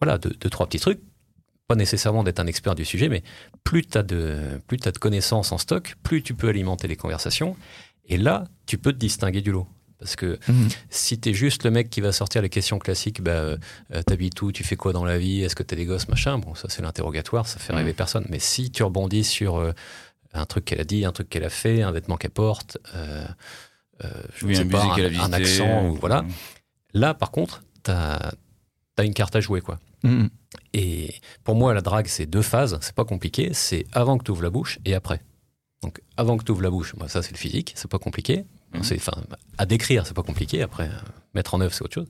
voilà, 0.00 0.18
deux, 0.18 0.34
deux, 0.40 0.50
trois 0.50 0.66
petits 0.66 0.80
trucs, 0.80 1.00
pas 1.68 1.74
nécessairement 1.74 2.22
d'être 2.22 2.40
un 2.40 2.46
expert 2.46 2.74
du 2.74 2.84
sujet, 2.84 3.08
mais 3.08 3.22
plus 3.64 3.84
tu 3.84 3.98
as, 3.98 4.02
de, 4.02 4.60
plus 4.66 4.78
as 4.84 4.92
de 4.92 4.98
connaissances 4.98 5.52
en 5.52 5.58
stock, 5.58 5.96
plus 6.02 6.22
tu 6.22 6.34
peux 6.34 6.48
alimenter 6.48 6.86
les 6.88 6.96
conversations. 6.96 7.56
Et 8.08 8.16
là, 8.18 8.44
tu 8.66 8.78
peux 8.78 8.92
te 8.92 8.98
distinguer 8.98 9.40
du 9.42 9.50
lot. 9.52 9.66
Parce 9.98 10.14
que 10.14 10.38
Mhm. 10.48 10.68
si 10.90 11.18
t'es 11.18 11.32
juste 11.32 11.64
le 11.64 11.70
mec 11.70 11.88
qui 11.88 12.00
va 12.02 12.12
sortir 12.12 12.42
les 12.42 12.50
questions 12.50 12.78
classiques, 12.78 13.22
bah, 13.22 13.30
euh, 13.30 13.56
t'habites 14.06 14.40
où, 14.42 14.52
tu 14.52 14.62
fais 14.62 14.76
quoi 14.76 14.92
dans 14.92 15.04
la 15.06 15.16
vie, 15.18 15.42
est-ce 15.42 15.56
que 15.56 15.62
t'as 15.62 15.74
des 15.74 15.86
gosses, 15.86 16.06
machin, 16.08 16.38
bon, 16.38 16.54
ça 16.54 16.68
c'est 16.68 16.82
l'interrogatoire, 16.82 17.46
ça 17.48 17.58
fait 17.58 17.72
rêver 17.72 17.94
personne. 17.94 18.26
Mais 18.28 18.38
si 18.38 18.70
tu 18.70 18.82
rebondis 18.82 19.24
sur 19.24 19.56
euh, 19.56 19.72
un 20.34 20.44
truc 20.44 20.66
qu'elle 20.66 20.80
a 20.80 20.84
dit, 20.84 21.04
un 21.06 21.12
truc 21.12 21.30
qu'elle 21.30 21.44
a 21.44 21.50
fait, 21.50 21.82
un 21.82 21.92
vêtement 21.92 22.16
qu'elle 22.18 22.30
porte, 22.30 22.76
euh, 22.94 23.26
euh, 24.04 24.08
je 24.36 24.44
Oui, 24.44 24.52
ne 24.52 24.56
sais 24.58 24.62
un 24.64 24.68
pas, 24.68 24.84
un, 24.84 25.32
accent, 25.32 25.88
ou 25.88 25.94
euh, 25.94 25.98
voilà. 25.98 26.24
Là, 26.92 27.14
par 27.14 27.30
contre, 27.30 27.62
t'as 27.82 28.32
as 28.98 29.04
une 29.04 29.14
carte 29.14 29.34
à 29.34 29.40
jouer, 29.40 29.62
quoi. 29.62 29.78
Mhm. 30.04 30.28
Et 30.72 31.14
pour 31.44 31.54
moi, 31.54 31.72
la 31.74 31.80
drague, 31.80 32.06
c'est 32.06 32.26
deux 32.26 32.42
phases, 32.42 32.78
c'est 32.82 32.94
pas 32.94 33.04
compliqué, 33.04 33.50
c'est 33.54 33.86
avant 33.92 34.18
que 34.18 34.24
tu 34.24 34.30
ouvres 34.30 34.42
la 34.42 34.50
bouche 34.50 34.78
et 34.84 34.94
après. 34.94 35.20
Donc, 35.82 36.00
avant 36.16 36.36
que 36.36 36.44
tu 36.44 36.52
ouvres 36.52 36.62
la 36.62 36.70
bouche, 36.70 36.94
moi, 36.96 37.08
ça 37.08 37.22
c'est 37.22 37.32
le 37.32 37.38
physique, 37.38 37.72
c'est 37.76 37.90
pas 37.90 37.98
compliqué. 37.98 38.44
Mhm. 38.74 38.82
C'est, 38.82 38.96
enfin, 38.96 39.12
à 39.58 39.66
décrire, 39.66 40.06
c'est 40.06 40.14
pas 40.14 40.22
compliqué. 40.22 40.62
Après, 40.62 40.88
euh, 40.88 40.92
mettre 41.34 41.54
en 41.54 41.60
œuvre, 41.60 41.72
c'est 41.74 41.82
autre 41.82 41.94
chose. 41.94 42.08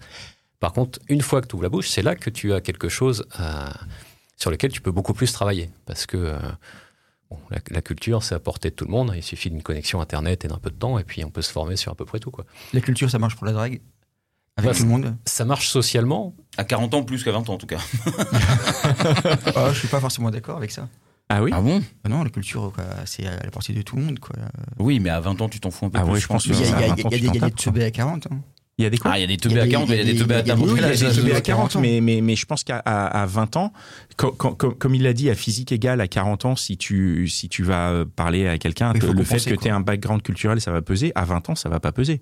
Par 0.60 0.72
contre, 0.72 0.98
une 1.08 1.20
fois 1.20 1.42
que 1.42 1.46
tu 1.46 1.54
ouvres 1.54 1.64
la 1.64 1.68
bouche, 1.68 1.88
c'est 1.90 2.02
là 2.02 2.14
que 2.16 2.30
tu 2.30 2.52
as 2.54 2.60
quelque 2.60 2.88
chose 2.88 3.26
à- 3.32 3.72
sur 4.36 4.50
lequel 4.50 4.72
tu 4.72 4.80
peux 4.80 4.90
beaucoup 4.92 5.14
plus 5.14 5.32
travailler. 5.32 5.70
Parce 5.84 6.06
que 6.06 6.16
euh, 6.16 6.38
bon, 7.30 7.38
la, 7.50 7.58
la 7.70 7.82
culture, 7.82 8.22
c'est 8.22 8.34
à 8.34 8.38
portée 8.38 8.70
de 8.70 8.74
tout 8.74 8.84
le 8.86 8.90
monde. 8.90 9.12
Il 9.14 9.22
suffit 9.22 9.50
d'une 9.50 9.62
connexion 9.62 10.00
Internet 10.00 10.44
et 10.44 10.48
d'un 10.48 10.58
peu 10.58 10.70
de 10.70 10.76
temps, 10.76 10.98
et 10.98 11.04
puis 11.04 11.24
on 11.24 11.30
peut 11.30 11.42
se 11.42 11.52
former 11.52 11.76
sur 11.76 11.92
à 11.92 11.94
peu 11.94 12.04
près 12.06 12.18
tout. 12.20 12.30
Quoi. 12.30 12.46
La 12.72 12.80
culture, 12.80 13.10
ça 13.10 13.18
marche 13.18 13.36
pour 13.36 13.46
la 13.46 13.52
drague? 13.52 13.80
Avec 14.56 14.70
Bah, 14.70 14.76
tout 14.76 14.84
le 14.84 14.88
monde 14.88 15.16
Ça 15.26 15.44
marche 15.44 15.68
socialement, 15.68 16.34
À 16.56 16.64
40 16.64 16.94
ans 16.94 17.02
plus 17.04 17.22
qu'à 17.22 17.32
20 17.32 17.48
ans 17.50 17.54
en 17.54 17.58
tout 17.58 17.66
cas. 17.66 17.78
ah, 19.54 19.70
Je 19.72 19.78
suis 19.78 19.88
pas 19.88 20.00
forcément 20.00 20.30
d'accord 20.30 20.56
avec 20.56 20.70
ça. 20.70 20.88
Ah 21.28 21.42
oui 21.42 21.50
Ah 21.52 21.60
bon 21.60 21.82
Ah 22.04 22.08
non, 22.08 22.22
la 22.22 22.30
culture, 22.30 22.72
quoi, 22.74 22.84
c'est 23.04 23.26
à 23.26 23.32
la 23.42 23.50
portée 23.50 23.72
de 23.72 23.82
tout 23.82 23.96
le 23.96 24.02
monde. 24.02 24.18
Quoi. 24.20 24.36
Oui, 24.78 25.00
mais 25.00 25.10
à 25.10 25.20
20 25.20 25.40
ans 25.42 25.48
tu 25.48 25.58
t'en 25.60 25.70
fous 25.70 25.86
un 25.86 25.90
peu 25.90 25.98
Ah 25.98 26.04
plus. 26.04 26.12
ouais, 26.12 26.20
je 26.20 26.26
pense 26.26 26.44
que 26.44 26.50
Il 26.50 26.54
y 26.54 26.62
y 26.62 26.62
y 26.62 26.68
a 26.72 26.76
20 26.94 27.04
ans, 27.04 27.08
des- 27.08 27.18
y 27.18 27.44
a 27.44 27.50
teubés 27.50 27.84
à 27.84 27.90
40. 27.90 28.28
hein. 28.30 28.38
Il 28.78 28.82
y 28.82 28.86
a 28.86 28.90
des 28.90 28.98
quoi 28.98 29.12
Ah, 29.14 29.18
il 29.18 29.22
y 29.22 29.24
a 29.24 29.26
des 29.26 29.38
teubés 29.38 29.58
à 29.60 29.64
des- 29.64 29.70
40, 29.70 29.88
mais 29.88 29.96
il 29.96 29.98
y 30.06 30.10
a 30.10 30.12
des 30.12 30.18
teubés 30.18 30.34
à 30.34 30.40
il 30.40 30.46
y 30.46 30.50
a 30.50 30.54
table. 30.54 30.66
des- 30.66 30.72
Oui, 30.72 30.78
il 30.78 30.82
y 30.82 30.84
a 30.84 30.90
des 30.90 30.96
teubés 30.98 31.30
à 31.32 31.34
teubés 31.36 31.42
40, 31.42 31.76
mais, 31.76 32.00
mais, 32.02 32.20
mais 32.20 32.36
je 32.36 32.44
pense 32.46 32.62
qu'à 32.62 32.78
à, 32.84 33.22
à 33.22 33.26
20 33.26 33.56
ans, 33.56 33.72
comme, 34.16 34.54
comme 34.54 34.94
il 34.94 35.02
l'a 35.02 35.14
dit, 35.14 35.30
à 35.30 35.34
physique 35.34 35.72
égale, 35.72 36.00
à 36.02 36.06
40 36.08 36.44
ans, 36.44 36.56
si 36.56 36.76
tu, 36.76 37.26
si 37.28 37.48
tu 37.48 37.62
vas 37.64 37.88
euh, 37.90 38.04
parler 38.04 38.46
à 38.46 38.58
quelqu'un, 38.58 38.92
le 38.92 39.24
fait 39.24 39.38
que 39.50 39.54
tu 39.60 39.66
aies 39.68 39.70
un 39.70 39.80
background 39.80 40.22
culturel, 40.22 40.60
ça 40.60 40.70
va 40.72 40.82
peser. 40.82 41.10
À 41.14 41.24
20 41.24 41.48
ans, 41.50 41.54
ça 41.54 41.68
va 41.70 41.80
pas 41.80 41.90
peser. 41.92 42.20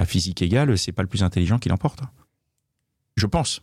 À 0.00 0.06
physique 0.06 0.40
égale, 0.40 0.78
c'est 0.78 0.92
pas 0.92 1.02
le 1.02 1.08
plus 1.08 1.22
intelligent 1.22 1.58
qui 1.58 1.68
l'emporte. 1.68 2.00
Je 3.18 3.26
pense. 3.26 3.60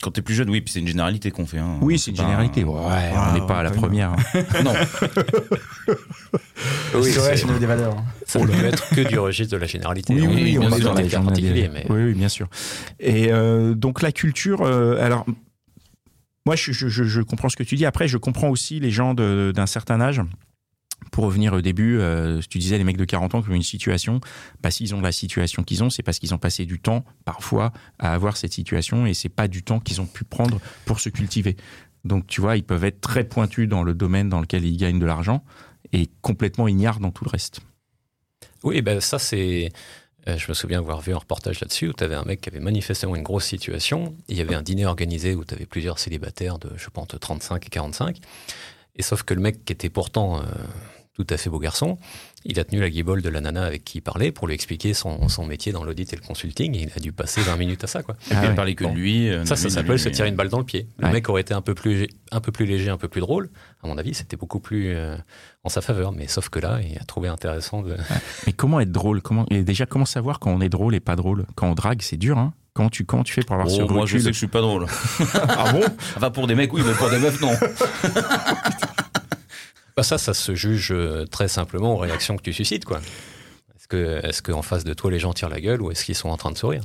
Quand 0.00 0.10
t'es 0.10 0.22
plus 0.22 0.34
jeune, 0.34 0.48
oui, 0.48 0.62
puis 0.62 0.72
c'est 0.72 0.80
une 0.80 0.88
généralité 0.88 1.30
qu'on 1.30 1.44
fait. 1.46 1.58
hein. 1.58 1.76
Oui, 1.82 1.98
c'est 1.98 2.10
une 2.10 2.16
pas 2.16 2.22
généralité. 2.22 2.64
Ouais, 2.64 2.80
Ah, 2.80 3.28
on 3.30 3.38
n'est 3.38 3.46
pas 3.46 3.58
à 3.58 3.62
la 3.62 3.70
première. 3.70 4.12
hein. 4.12 4.16
Non, 4.64 4.72
Oui, 6.94 7.12
c'est 7.12 7.18
vrai, 7.20 7.36
c'est- 7.36 7.58
des 7.58 7.66
valeurs. 7.66 7.96
hein. 7.98 8.04
ça 8.26 8.38
ne 8.40 8.46
peut 8.46 8.64
être 8.64 8.88
que 8.94 9.02
du 9.02 9.18
registre 9.18 9.52
de 9.52 9.58
la 9.60 9.66
généralité. 9.66 10.14
Oui, 10.14 10.26
On 10.26 10.30
oui, 10.34 10.54
est 10.54 10.58
on 10.58 10.60
bien 10.62 10.70
est 10.70 10.80
sûr 10.80 10.84
dans 10.88 10.94
des 10.94 11.02
les 11.02 11.08
cas 11.10 11.16
gens 11.18 11.24
particuliers, 11.26 11.70
mais 11.72 11.86
Oui, 11.90 12.02
oui, 12.04 12.14
bien 12.14 12.28
sûr. 12.28 12.48
Et 12.98 13.30
euh, 13.30 13.74
donc 13.74 14.00
la 14.02 14.10
culture, 14.10 14.62
euh, 14.62 14.98
alors 15.04 15.26
moi 16.46 16.56
je, 16.56 16.72
je- 16.72 16.88
je- 16.88 17.04
je 17.04 17.20
comprends 17.20 17.48
ce 17.50 17.56
que 17.56 17.62
tu 17.62 17.76
dis. 17.76 17.84
Après, 17.84 18.08
je 18.08 18.16
comprends 18.16 18.48
aussi 18.48 18.80
les 18.80 18.90
gens 18.90 19.12
d'un 19.14 19.66
certain 19.66 20.00
âge. 20.00 20.22
Pour 21.12 21.24
revenir 21.24 21.52
au 21.52 21.60
début, 21.60 21.98
euh, 21.98 22.40
tu 22.50 22.58
disais 22.58 22.76
les 22.78 22.84
mecs 22.84 22.96
de 22.96 23.04
40 23.04 23.34
ans 23.34 23.42
qui 23.42 23.48
ont 23.50 23.54
une 23.54 23.62
situation. 23.62 24.20
Bah, 24.62 24.70
s'ils 24.70 24.94
ont 24.94 25.00
la 25.00 25.12
situation 25.12 25.62
qu'ils 25.62 25.82
ont, 25.82 25.90
c'est 25.90 26.02
parce 26.02 26.18
qu'ils 26.18 26.34
ont 26.34 26.38
passé 26.38 26.64
du 26.66 26.80
temps 26.80 27.04
parfois 27.24 27.72
à 27.98 28.12
avoir 28.12 28.36
cette 28.36 28.52
situation 28.52 29.06
et 29.06 29.14
c'est 29.14 29.28
pas 29.28 29.48
du 29.48 29.62
temps 29.62 29.80
qu'ils 29.80 30.00
ont 30.00 30.06
pu 30.06 30.24
prendre 30.24 30.60
pour 30.84 31.00
se 31.00 31.08
cultiver. 31.08 31.56
Donc 32.04 32.26
tu 32.26 32.40
vois, 32.40 32.56
ils 32.56 32.62
peuvent 32.64 32.84
être 32.84 33.00
très 33.00 33.24
pointus 33.24 33.68
dans 33.68 33.82
le 33.82 33.94
domaine 33.94 34.28
dans 34.28 34.40
lequel 34.40 34.64
ils 34.64 34.76
gagnent 34.76 34.98
de 34.98 35.06
l'argent 35.06 35.44
et 35.92 36.08
complètement 36.20 36.68
ignares 36.68 37.00
dans 37.00 37.10
tout 37.10 37.24
le 37.24 37.30
reste. 37.30 37.60
Oui, 38.62 38.82
ben 38.82 39.00
ça 39.00 39.18
c'est. 39.18 39.70
euh, 40.28 40.36
Je 40.36 40.48
me 40.48 40.54
souviens 40.54 40.78
avoir 40.78 41.00
vu 41.00 41.12
un 41.14 41.18
reportage 41.18 41.60
là-dessus 41.60 41.88
où 41.88 41.92
tu 41.92 42.04
avais 42.04 42.14
un 42.16 42.24
mec 42.24 42.40
qui 42.40 42.48
avait 42.50 42.60
manifestement 42.60 43.16
une 43.16 43.22
grosse 43.22 43.46
situation. 43.46 44.14
Il 44.28 44.36
y 44.36 44.40
avait 44.40 44.54
un 44.54 44.62
dîner 44.62 44.84
organisé 44.86 45.34
où 45.34 45.44
tu 45.44 45.54
avais 45.54 45.66
plusieurs 45.66 45.98
célibataires 45.98 46.58
de, 46.58 46.70
je 46.76 46.88
pense, 46.90 47.04
entre 47.04 47.18
35 47.18 47.64
et 47.66 47.70
45. 47.70 48.18
Et 48.98 49.02
sauf 49.02 49.22
que 49.22 49.32
le 49.34 49.40
mec 49.40 49.64
qui 49.64 49.72
était 49.72 49.88
pourtant 49.90 50.38
euh, 50.40 50.42
tout 51.14 51.26
à 51.30 51.36
fait 51.36 51.50
beau 51.50 51.58
garçon, 51.58 51.98
il 52.44 52.60
a 52.60 52.64
tenu 52.64 52.80
la 52.80 52.90
guibole 52.90 53.22
de 53.22 53.28
la 53.28 53.40
nana 53.40 53.64
avec 53.64 53.82
qui 53.84 53.98
il 53.98 54.00
parlait 54.00 54.30
pour 54.30 54.46
lui 54.46 54.54
expliquer 54.54 54.94
son, 54.94 55.28
son 55.28 55.44
métier 55.46 55.72
dans 55.72 55.82
l'audit 55.82 56.12
et 56.12 56.16
le 56.16 56.22
consulting. 56.22 56.74
Et 56.76 56.82
il 56.82 56.90
a 56.96 57.00
dû 57.00 57.12
passer 57.12 57.40
20 57.40 57.56
minutes 57.56 57.82
à 57.84 57.86
ça, 57.88 58.02
quoi. 58.04 58.14
et 58.14 58.28
puis 58.28 58.36
Ah 58.40 58.48
ouais. 58.48 58.54
parlait 58.54 58.74
que 58.76 58.84
de 58.84 58.88
Bon. 58.90 58.94
lui. 58.94 59.28
euh, 59.28 59.44
Ça, 59.44 59.56
ça 59.56 59.68
s'appelle 59.70 59.98
se 59.98 60.08
tirer 60.08 60.28
une 60.28 60.36
balle 60.36 60.48
dans 60.48 60.58
le 60.58 60.64
pied. 60.64 60.86
Le 60.98 61.06
Ouais. 61.06 61.12
mec 61.14 61.28
aurait 61.28 61.40
été 61.42 61.54
un 61.54 61.60
peu 61.60 61.74
plus, 61.74 62.06
un 62.30 62.40
peu 62.40 62.52
plus 62.52 62.66
léger, 62.66 62.90
un 62.90 62.96
peu 62.98 63.08
plus 63.08 63.20
drôle. 63.20 63.50
À 63.82 63.88
mon 63.88 63.98
avis, 63.98 64.14
c'était 64.14 64.36
beaucoup 64.36 64.60
plus 64.60 64.94
euh, 64.94 65.16
en 65.64 65.68
sa 65.68 65.80
faveur. 65.80 66.12
Mais 66.12 66.28
sauf 66.28 66.48
que 66.48 66.60
là, 66.60 66.80
il 66.82 66.96
a 66.98 67.04
trouvé 67.04 67.28
intéressant 67.28 67.82
de. 67.82 67.96
Mais 68.46 68.52
comment 68.52 68.78
être 68.80 68.92
drôle? 68.92 69.20
Comment... 69.20 69.44
et 69.50 69.62
Déjà, 69.62 69.86
comment 69.86 70.04
savoir 70.06 70.38
quand 70.38 70.52
on 70.52 70.60
est 70.60 70.68
drôle 70.68 70.94
et 70.94 71.00
pas 71.00 71.16
drôle? 71.16 71.46
Quand 71.56 71.68
on 71.68 71.74
drague, 71.74 72.02
c'est 72.02 72.16
dur, 72.16 72.38
hein 72.38 72.52
Comment 72.78 72.90
tu, 72.90 73.04
comment 73.04 73.24
tu 73.24 73.32
fais 73.32 73.40
pour 73.42 73.56
avoir 73.56 73.68
ce 73.68 73.82
Oh, 73.82 73.88
moi 73.88 74.06
je 74.06 74.12
recul 74.12 74.20
sais 74.20 74.28
que 74.28 74.32
je 74.34 74.38
suis 74.38 74.46
pas 74.46 74.60
drôle. 74.60 74.86
Ah 75.48 75.72
bon 75.72 75.80
Enfin 76.16 76.30
pour 76.30 76.46
des 76.46 76.54
mecs 76.54 76.72
oui, 76.72 76.80
mais 76.86 76.92
pour 76.94 77.10
des 77.10 77.18
meufs 77.18 77.40
non. 77.40 77.50
Bah 79.96 80.04
ça, 80.04 80.16
ça 80.16 80.32
se 80.32 80.54
juge 80.54 80.92
euh, 80.92 81.24
très 81.26 81.48
simplement 81.48 81.94
aux 81.94 81.96
réactions 81.96 82.36
que 82.36 82.42
tu 82.42 82.52
suscites, 82.52 82.84
quoi. 82.84 82.98
Est-ce 83.74 83.88
que, 83.88 84.24
est-ce 84.24 84.42
qu'en 84.42 84.62
face 84.62 84.84
de 84.84 84.94
toi, 84.94 85.10
les 85.10 85.18
gens 85.18 85.32
tirent 85.32 85.48
la 85.48 85.60
gueule 85.60 85.82
ou 85.82 85.90
est-ce 85.90 86.04
qu'ils 86.04 86.14
sont 86.14 86.28
en 86.28 86.36
train 86.36 86.52
de 86.52 86.56
sourire? 86.56 86.82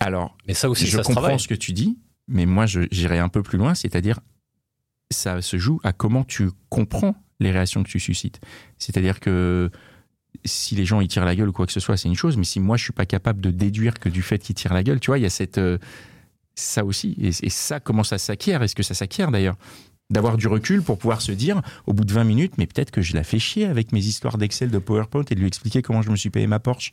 Alors, 0.00 0.36
Mais 0.48 0.54
ça 0.54 0.68
aussi, 0.68 0.86
je 0.86 0.96
ça 0.96 1.04
se 1.04 1.06
comprends 1.06 1.20
travaille. 1.22 1.38
ce 1.38 1.46
que 1.46 1.54
tu 1.54 1.72
dis, 1.72 1.96
mais 2.26 2.44
moi, 2.44 2.66
je- 2.66 2.88
j'irai 2.90 3.20
un 3.20 3.28
peu 3.28 3.44
plus 3.44 3.56
loin, 3.56 3.76
c'est-à-dire, 3.76 4.18
ça 5.12 5.40
se 5.42 5.58
joue 5.58 5.78
à 5.84 5.92
comment 5.92 6.24
tu 6.24 6.50
comprends 6.68 7.14
les 7.38 7.52
réactions 7.52 7.84
que 7.84 7.88
tu 7.88 8.00
suscites. 8.00 8.40
C'est-à-dire 8.78 9.20
que 9.20 9.70
si 10.46 10.74
les 10.74 10.84
gens 10.84 11.00
ils 11.00 11.08
tirent 11.08 11.24
la 11.24 11.34
gueule 11.34 11.48
ou 11.48 11.52
quoi 11.52 11.66
que 11.66 11.72
ce 11.72 11.80
soit, 11.80 11.96
c'est 11.96 12.08
une 12.08 12.16
chose, 12.16 12.36
mais 12.36 12.44
si 12.44 12.60
moi 12.60 12.76
je 12.76 12.84
suis 12.84 12.92
pas 12.92 13.06
capable 13.06 13.40
de 13.40 13.50
déduire 13.50 13.98
que 13.98 14.08
du 14.08 14.22
fait 14.22 14.38
qu'ils 14.38 14.54
tirent 14.54 14.74
la 14.74 14.82
gueule, 14.82 15.00
tu 15.00 15.10
vois, 15.10 15.18
il 15.18 15.22
y 15.22 15.26
a 15.26 15.30
cette 15.30 15.58
euh, 15.58 15.78
ça 16.54 16.84
aussi, 16.84 17.16
et, 17.20 17.50
ça 17.50 17.80
comment 17.80 18.04
ça 18.04 18.18
s'acquiert? 18.18 18.62
Est-ce 18.62 18.74
que 18.74 18.82
ça 18.82 18.94
s'acquiert 18.94 19.30
d'ailleurs? 19.30 19.56
D'avoir 20.08 20.36
du 20.36 20.46
recul 20.46 20.82
pour 20.82 20.98
pouvoir 20.98 21.20
se 21.20 21.32
dire, 21.32 21.60
au 21.86 21.92
bout 21.92 22.04
de 22.04 22.12
20 22.12 22.24
minutes, 22.24 22.54
mais 22.58 22.66
peut-être 22.66 22.90
que 22.90 23.02
je 23.02 23.14
la 23.14 23.24
fais 23.24 23.38
chier 23.38 23.66
avec 23.66 23.92
mes 23.92 24.00
histoires 24.00 24.38
d'Excel, 24.38 24.70
de 24.70 24.78
PowerPoint 24.78 25.24
et 25.30 25.34
de 25.34 25.40
lui 25.40 25.48
expliquer 25.48 25.82
comment 25.82 26.00
je 26.00 26.10
me 26.10 26.16
suis 26.16 26.30
payé 26.30 26.46
ma 26.46 26.60
Porsche. 26.60 26.92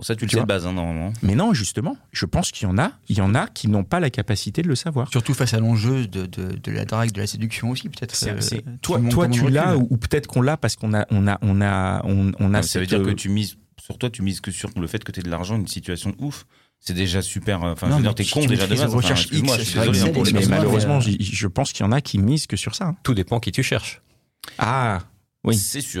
Bon, 0.00 0.04
ça 0.04 0.16
tu 0.16 0.24
le 0.24 0.30
sais 0.30 0.40
de 0.40 0.44
base 0.46 0.66
hein, 0.66 0.72
normalement. 0.72 1.12
Mais 1.22 1.34
non, 1.34 1.52
justement, 1.52 1.98
je 2.10 2.24
pense 2.24 2.52
qu'il 2.52 2.66
y 2.66 2.70
en 2.70 2.78
a, 2.78 2.92
il 3.10 3.18
y 3.18 3.20
en 3.20 3.34
a 3.34 3.46
qui 3.48 3.68
n'ont 3.68 3.84
pas 3.84 4.00
la 4.00 4.08
capacité 4.08 4.62
de 4.62 4.68
le 4.68 4.74
savoir. 4.74 5.10
Surtout 5.10 5.34
face 5.34 5.52
à 5.52 5.60
l'enjeu 5.60 6.06
de, 6.06 6.24
de, 6.24 6.56
de 6.56 6.72
la 6.72 6.86
drague, 6.86 7.12
de 7.12 7.20
la 7.20 7.26
séduction 7.26 7.68
aussi, 7.68 7.90
peut-être. 7.90 8.14
Euh, 8.26 8.60
toi, 8.80 8.98
toi 9.10 9.28
tu 9.28 9.48
l'as 9.50 9.76
ou, 9.76 9.86
ou 9.90 9.96
peut-être 9.98 10.26
qu'on 10.26 10.40
l'a 10.40 10.56
parce 10.56 10.76
qu'on 10.76 10.94
a, 10.94 11.06
on 11.10 11.28
a, 11.28 11.38
on 11.42 11.60
a, 11.60 12.00
on, 12.06 12.32
on 12.40 12.54
a 12.54 12.58
Non, 12.58 12.62
ça 12.62 12.78
veut 12.78 12.86
cette, 12.86 12.88
dire 12.88 13.02
que 13.02 13.10
euh, 13.10 13.14
tu 13.14 13.28
mises 13.28 13.56
sur 13.78 13.98
toi, 13.98 14.08
tu 14.08 14.22
mises 14.22 14.40
que 14.40 14.50
sur 14.50 14.70
le 14.74 14.86
fait 14.86 15.04
que 15.04 15.12
tu 15.12 15.20
aies 15.20 15.22
de 15.22 15.30
l'argent, 15.30 15.56
une 15.56 15.66
situation 15.68 16.14
ouf. 16.18 16.46
C'est 16.82 16.94
déjà 16.94 17.20
super. 17.20 17.62
euh, 17.62 17.72
Enfin, 17.72 17.88
Non, 17.88 17.92
je 17.92 17.96
veux 17.98 18.02
dire, 18.04 18.14
t'es 18.14 18.24
con 18.24 18.46
déjà 18.46 18.66
de 18.66 18.70
base. 18.74 18.84
Enfin, 18.84 18.96
recherche 18.96 19.20
excuse-moi, 19.24 19.56
X 19.56 19.64
je 19.64 19.70
suis 19.70 19.78
désolé 19.80 20.00
hein, 20.00 20.08
pour 20.14 20.24
les 20.24 20.32
mais 20.32 20.46
malheureusement, 20.46 20.98
euh, 20.98 21.14
je 21.20 21.46
pense 21.46 21.72
qu'il 21.72 21.84
y 21.84 21.86
en 21.86 21.92
a 21.92 22.00
qui 22.00 22.16
misent 22.18 22.46
que 22.46 22.56
sur 22.56 22.74
ça. 22.74 22.86
hein. 22.86 22.96
Tout 23.02 23.12
dépend 23.12 23.38
qui 23.38 23.52
tu 23.52 23.62
cherches. 23.62 24.00
Ah, 24.56 25.00
oui. 25.44 25.56
C'est 25.58 25.82
sûr. 25.82 26.00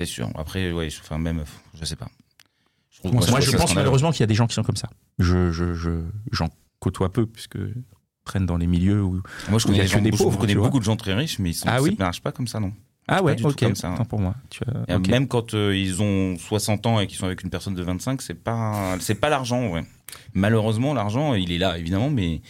C'est 0.00 0.06
sûr. 0.06 0.30
Après, 0.34 0.72
ouais, 0.72 0.88
je- 0.88 1.00
enfin, 1.00 1.18
même, 1.18 1.44
je 1.78 1.84
sais 1.84 1.96
pas. 1.96 2.08
trouve- 2.98 3.12
Moi, 3.12 3.40
je 3.40 3.54
pense 3.56 3.74
malheureusement 3.74 4.10
qu'il 4.12 4.20
y 4.20 4.24
a 4.24 4.26
des 4.26 4.34
gens 4.34 4.46
qui 4.46 4.54
sont 4.54 4.62
comme 4.62 4.76
ça. 4.76 4.88
Je, 5.18 5.52
je, 5.52 5.74
je, 5.74 5.90
j'en 6.32 6.48
côtoie 6.78 7.12
peu 7.12 7.26
puisque 7.26 7.58
traîne 8.24 8.46
dans 8.46 8.56
les 8.56 8.66
milieux 8.66 9.02
où. 9.02 9.20
Moi, 9.50 9.58
je 9.58 9.64
y 9.64 9.66
connais, 9.68 9.80
a 9.80 9.82
des 9.82 9.88
que 9.88 9.94
gens- 9.96 10.00
des 10.02 10.12
je 10.12 10.16
pauvres, 10.16 10.38
connais 10.38 10.52
tu 10.52 10.58
vois. 10.58 10.68
beaucoup 10.68 10.78
de 10.78 10.84
gens 10.84 10.96
très 10.96 11.14
riches, 11.14 11.38
mais 11.38 11.50
ils 11.50 11.54
sont, 11.54 11.68
Ah 11.68 11.82
oui? 11.82 11.94
ça 11.98 12.04
marche 12.04 12.22
pas 12.22 12.32
comme 12.32 12.46
ça, 12.46 12.60
non. 12.60 12.72
Ah 13.08 13.22
ouais, 13.22 13.36
ok. 13.42 13.58
comme 13.58 13.74
ça, 13.74 13.88
hein. 13.88 14.04
Pour 14.04 14.20
moi. 14.20 14.34
Tu 14.50 14.60
as-. 14.88 14.98
Même 14.98 15.26
quand 15.28 15.52
euh, 15.54 15.76
ils 15.76 16.00
ont 16.00 16.36
60 16.38 16.86
ans 16.86 17.00
et 17.00 17.06
qu'ils 17.06 17.18
sont 17.18 17.26
avec 17.26 17.42
une 17.42 17.50
personne 17.50 17.74
de 17.74 17.82
25, 17.82 18.22
c'est 18.22 18.34
pas, 18.34 18.96
c'est 19.00 19.16
pas 19.16 19.28
l'argent, 19.28 19.68
ouais. 19.68 19.82
Malheureusement, 20.32 20.94
l'argent, 20.94 21.34
il 21.34 21.50
est 21.52 21.58
là, 21.58 21.76
évidemment, 21.78 22.08
mais, 22.10 22.40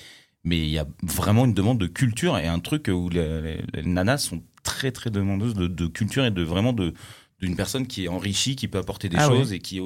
mais 0.45 0.59
il 0.59 0.69
y 0.71 0.79
a 0.79 0.87
vraiment 1.03 1.45
une 1.47 1.55
demande 1.55 1.79
de 1.79 1.87
culture 1.87 2.37
et 2.39 2.47
un 2.47 2.59
truc 2.59 2.89
où 2.93 3.09
les, 3.09 3.41
les- 3.43 3.65
les 3.75 3.83
nanas 3.89 4.19
sont 4.19 4.43
très, 4.63 4.93
très 4.93 5.09
demandeuses 5.11 5.55
de, 5.55 5.67
de 5.67 5.87
culture 5.87 6.25
et 6.27 6.31
de 6.31 6.43
vraiment 6.43 6.73
de, 6.75 6.93
d'une 7.40 7.57
personne 7.57 7.87
qui 7.87 8.05
est 8.05 8.09
enrichie, 8.09 8.55
qui 8.55 8.68
peut 8.68 8.76
apporter 8.79 9.09
des 9.09 9.16
Ah 9.18 9.26
choses 9.26 9.53
et 9.55 9.61
qui, 9.61 9.79
est- 9.79 9.83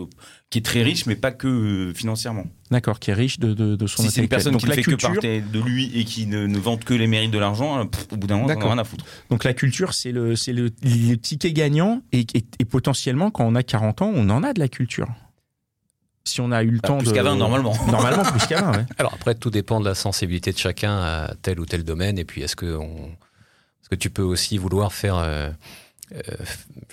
qui 0.50 0.58
est 0.58 0.62
très 0.62 0.82
riche, 0.82 1.06
mais 1.06 1.14
pas 1.14 1.30
que 1.30 1.46
euh, 1.46 1.94
financièrement. 1.94 2.44
D'accord, 2.70 2.98
qui 2.98 3.10
est 3.10 3.14
riche 3.14 3.38
de, 3.38 3.54
de, 3.54 3.76
de 3.76 3.86
son 3.86 4.02
Si 4.02 4.10
c'est 4.10 4.22
une 4.22 4.28
personne 4.28 4.52
donc 4.52 4.62
qui 4.62 4.66
ne 4.68 4.72
fait 4.72 4.82
culture, 4.82 5.08
que 5.08 5.14
partir 5.14 5.42
de 5.52 5.60
lui 5.60 5.96
et 5.98 6.04
qui 6.04 6.26
ne, 6.26 6.46
ne 6.46 6.58
vante 6.58 6.84
que 6.84 6.94
les 6.94 7.06
mérites 7.06 7.30
de 7.30 7.38
l'argent, 7.38 7.86
pff, 7.86 8.06
au 8.12 8.16
bout 8.16 8.26
d'un 8.26 8.38
moment, 8.38 8.52
on 8.56 8.60
a 8.60 8.64
rien 8.64 8.78
à 8.78 8.84
foutre. 8.84 9.04
donc 9.30 9.44
la 9.44 9.54
culture, 9.54 9.94
c'est 9.94 10.10
le, 10.10 10.34
c'est 10.34 10.52
le, 10.52 10.70
le 10.82 11.14
ticket 11.14 11.52
gagnant 11.52 12.02
et, 12.12 12.26
et, 12.34 12.44
et 12.58 12.64
potentiellement 12.64 13.30
quand 13.30 13.44
on 13.46 13.54
a 13.54 13.62
40 13.62 14.02
ans, 14.02 14.12
on 14.14 14.28
en 14.30 14.42
a 14.42 14.52
de 14.52 14.58
la 14.58 14.68
culture. 14.68 15.08
Si 16.26 16.40
on 16.40 16.50
a 16.52 16.62
eu 16.62 16.70
le 16.70 16.78
Bah, 16.78 16.88
temps 16.88 16.98
plus 16.98 17.08
de 17.10 17.12
qu'à 17.12 17.22
20, 17.22 17.36
normalement. 17.36 17.74
Normalement 17.86 18.22
plus 18.24 18.46
qu'à 18.46 18.62
20, 18.62 18.76
ouais. 18.78 18.84
Alors 18.98 19.12
après, 19.14 19.34
tout 19.34 19.50
dépend 19.50 19.78
de 19.78 19.84
la 19.84 19.94
sensibilité 19.94 20.52
de 20.52 20.58
chacun 20.58 20.96
à 20.96 21.34
tel 21.42 21.60
ou 21.60 21.66
tel 21.66 21.84
domaine. 21.84 22.18
Et 22.18 22.24
puis, 22.24 22.40
est-ce 22.42 22.56
que, 22.56 22.74
on... 22.76 23.08
est-ce 23.82 23.90
que 23.90 23.94
tu 23.94 24.08
peux 24.08 24.22
aussi 24.22 24.56
vouloir 24.56 24.94
faire, 24.94 25.16
euh, 25.18 25.50
euh, 26.12 26.20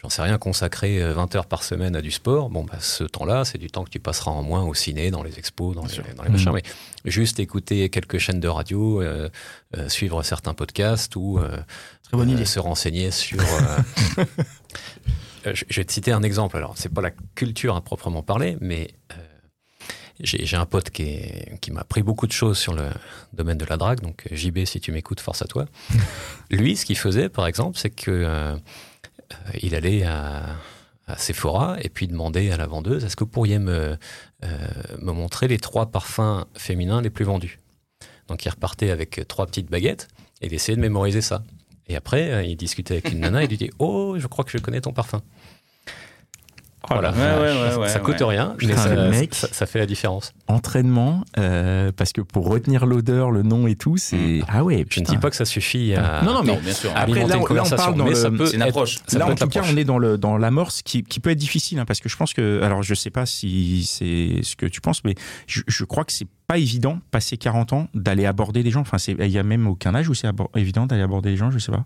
j'en 0.01 0.09
sais 0.09 0.21
rien, 0.21 0.37
consacrer 0.37 1.01
euh, 1.01 1.13
20 1.13 1.35
heures 1.35 1.45
par 1.45 1.63
semaine 1.63 1.95
à 1.95 2.01
du 2.01 2.11
sport 2.11 2.49
Bon, 2.49 2.63
bah, 2.63 2.77
ce 2.79 3.03
temps-là, 3.03 3.43
c'est 3.45 3.57
du 3.57 3.69
temps 3.69 3.83
que 3.83 3.89
tu 3.89 3.99
passeras 3.99 4.31
en 4.31 4.41
moins 4.43 4.63
au 4.63 4.73
ciné, 4.73 5.11
dans 5.11 5.21
les 5.23 5.37
expos, 5.37 5.75
dans, 5.75 5.85
les, 5.85 6.13
dans 6.15 6.23
les 6.23 6.29
machins. 6.29 6.49
Mhm. 6.51 6.59
Mais 7.05 7.11
juste 7.11 7.39
écouter 7.39 7.89
quelques 7.89 8.17
chaînes 8.19 8.39
de 8.39 8.47
radio, 8.47 9.01
euh, 9.01 9.29
euh, 9.77 9.89
suivre 9.89 10.23
certains 10.23 10.53
podcasts 10.53 11.15
ou 11.17 11.39
euh, 11.39 11.57
Très 12.03 12.17
bonne 12.17 12.29
euh, 12.29 12.33
idée. 12.33 12.45
se 12.45 12.59
renseigner 12.59 13.11
sur. 13.11 13.39
euh, 13.41 13.77
euh, 15.47 15.51
je 15.53 15.65
je 15.69 15.75
vais 15.81 15.85
te 15.85 15.91
citer 15.91 16.11
un 16.11 16.23
exemple. 16.23 16.55
Alors, 16.57 16.73
c'est 16.77 16.93
pas 16.93 17.01
la 17.01 17.11
culture 17.35 17.75
à 17.75 17.81
proprement 17.81 18.23
parler, 18.23 18.57
mais 18.61 18.89
euh, 19.11 19.15
j'ai 20.23 20.57
un 20.57 20.65
pote 20.65 20.89
qui, 20.91 21.03
est- 21.03 21.59
qui 21.61 21.71
m'a 21.71 21.81
appris 21.81 22.03
beaucoup 22.03 22.27
de 22.27 22.31
choses 22.31 22.57
sur 22.57 22.73
le 22.73 22.89
domaine 23.33 23.57
de 23.57 23.65
la 23.65 23.77
drague. 23.77 24.01
Donc, 24.01 24.27
euh, 24.31 24.35
JB, 24.35 24.65
si 24.65 24.79
tu 24.79 24.91
m'écoutes, 24.91 25.19
force 25.19 25.41
à 25.41 25.45
toi. 25.45 25.65
Lui, 26.51 26.77
ce 26.77 26.85
qu'il 26.85 26.97
faisait, 26.97 27.27
par 27.29 27.47
exemple, 27.47 27.77
c'est 27.77 27.89
que 27.89 28.11
euh, 28.11 28.55
euh, 28.55 28.57
il 29.61 29.75
allait 29.75 30.03
à, 30.03 30.57
Sephora 31.17 31.75
et 31.81 31.89
puis 31.89 32.07
demandait 32.07 32.51
à 32.51 32.57
la 32.57 32.67
vendeuse 32.67 33.03
Est-ce 33.03 33.17
que 33.17 33.25
vous 33.25 33.29
pourriez 33.29 33.59
me, 33.59 33.97
euh, 34.45 34.57
me 34.99 35.11
montrer 35.11 35.49
les 35.49 35.57
trois 35.57 35.87
parfums 35.87 36.45
féminins 36.55 37.01
les 37.01 37.09
plus 37.09 37.25
vendus? 37.25 37.59
Donc, 38.29 38.45
il 38.45 38.49
repartait 38.49 38.91
avec 38.91 39.27
trois 39.27 39.45
petites 39.45 39.69
baguettes 39.69 40.07
et 40.39 40.45
il 40.45 40.53
essayait 40.53 40.77
de 40.77 40.81
mémoriser 40.81 41.19
ça. 41.19 41.43
Et 41.87 41.97
après, 41.97 42.31
euh, 42.31 42.43
il 42.43 42.55
discutait 42.55 42.93
avec 42.93 43.11
une 43.11 43.19
nana 43.19 43.43
et 43.43 43.47
lui 43.47 43.57
dit 43.57 43.69
Oh, 43.79 44.15
je 44.17 44.27
crois 44.27 44.45
que 44.45 44.51
je 44.51 44.57
connais 44.57 44.79
ton 44.79 44.93
parfum. 44.93 45.21
Voilà, 46.89 47.11
Ouais, 47.11 47.17
ouais, 47.17 47.69
ouais, 47.69 47.75
ouais, 47.81 47.89
ça 47.89 47.99
coûte 47.99 48.19
ouais. 48.21 48.25
rien, 48.27 48.51
mais 48.61 48.67
Putain, 48.67 48.77
ça, 48.77 48.95
le 48.95 49.09
mec. 49.09 49.33
ça- 49.35 49.47
ça 49.51 49.65
fait 49.65 49.79
la 49.79 49.85
différence. 49.85 50.33
Entraînement, 50.47 51.23
euh, 51.37 51.91
parce 51.95 52.11
que 52.11 52.21
pour 52.21 52.47
retenir 52.47 52.85
l'odeur, 52.85 53.31
le 53.31 53.43
nom 53.43 53.67
et 53.67 53.75
tout, 53.75 53.97
c'est 53.97 54.41
ah 54.47 54.63
ouais. 54.63 54.75
Je 54.75 54.79
ne 54.79 54.83
putain. 54.85 55.13
dis 55.13 55.17
pas 55.19 55.29
que 55.29 55.35
ça 55.35 55.45
suffit 55.45 55.93
à, 55.93 56.21
Non, 56.23 56.33
non, 56.33 56.41
mais 56.43 56.53
Non, 56.55 56.59
bien 56.61 56.73
sûr. 56.73 56.91
Après, 56.95 57.19
là, 57.27 57.35
une 57.37 57.43
on- 57.43 57.53
là, 57.53 57.63
on 57.65 57.69
parle 57.69 57.95
dans 57.95 58.03
mais 58.05 58.09
le- 58.11 58.15
ça 58.15 58.31
peut 58.31 58.45
c'est 58.45 58.55
une 58.55 58.61
être- 58.61 58.69
approche. 58.69 58.97
ça 59.07 59.19
là, 59.19 59.25
peut 59.25 59.31
en 59.31 59.33
être 59.35 59.43
tout 59.43 59.49
cas, 59.49 59.61
on 59.71 59.77
est 59.77 59.83
dans 59.83 59.97
le 59.99 60.17
dans 60.17 60.37
l'amorce 60.37 60.81
qui, 60.81 61.03
qui 61.03 61.19
peut 61.19 61.29
être 61.29 61.37
difficile 61.37 61.79
hein, 61.79 61.85
parce 61.85 61.99
que 61.99 62.09
je 62.09 62.17
pense 62.17 62.33
que 62.33 62.61
alors 62.63 62.83
je 62.83 62.93
sais 62.93 63.09
pas 63.11 63.25
si 63.25 63.83
c'est 63.85 64.41
ce 64.43 64.55
que 64.55 64.65
tu 64.65 64.81
penses, 64.81 65.03
mais 65.03 65.15
je, 65.47 65.61
je 65.67 65.83
crois 65.85 66.03
que 66.03 66.11
c'est 66.11 66.27
pas 66.47 66.57
évident 66.57 66.99
passer 67.11 67.37
40 67.37 67.73
ans 67.73 67.87
d'aller 67.93 68.25
aborder 68.25 68.63
les 68.63 68.71
gens. 68.71 68.81
Enfin, 68.81 68.97
il 69.07 69.27
y 69.27 69.37
a 69.39 69.43
même 69.43 69.67
aucun 69.67 69.95
âge 69.95 70.09
où 70.09 70.13
c'est 70.13 70.27
évident 70.55 70.85
d'aller 70.87 71.03
aborder 71.03 71.29
les 71.29 71.37
gens. 71.37 71.51
Je 71.51 71.59
sais 71.59 71.71
pas. 71.71 71.85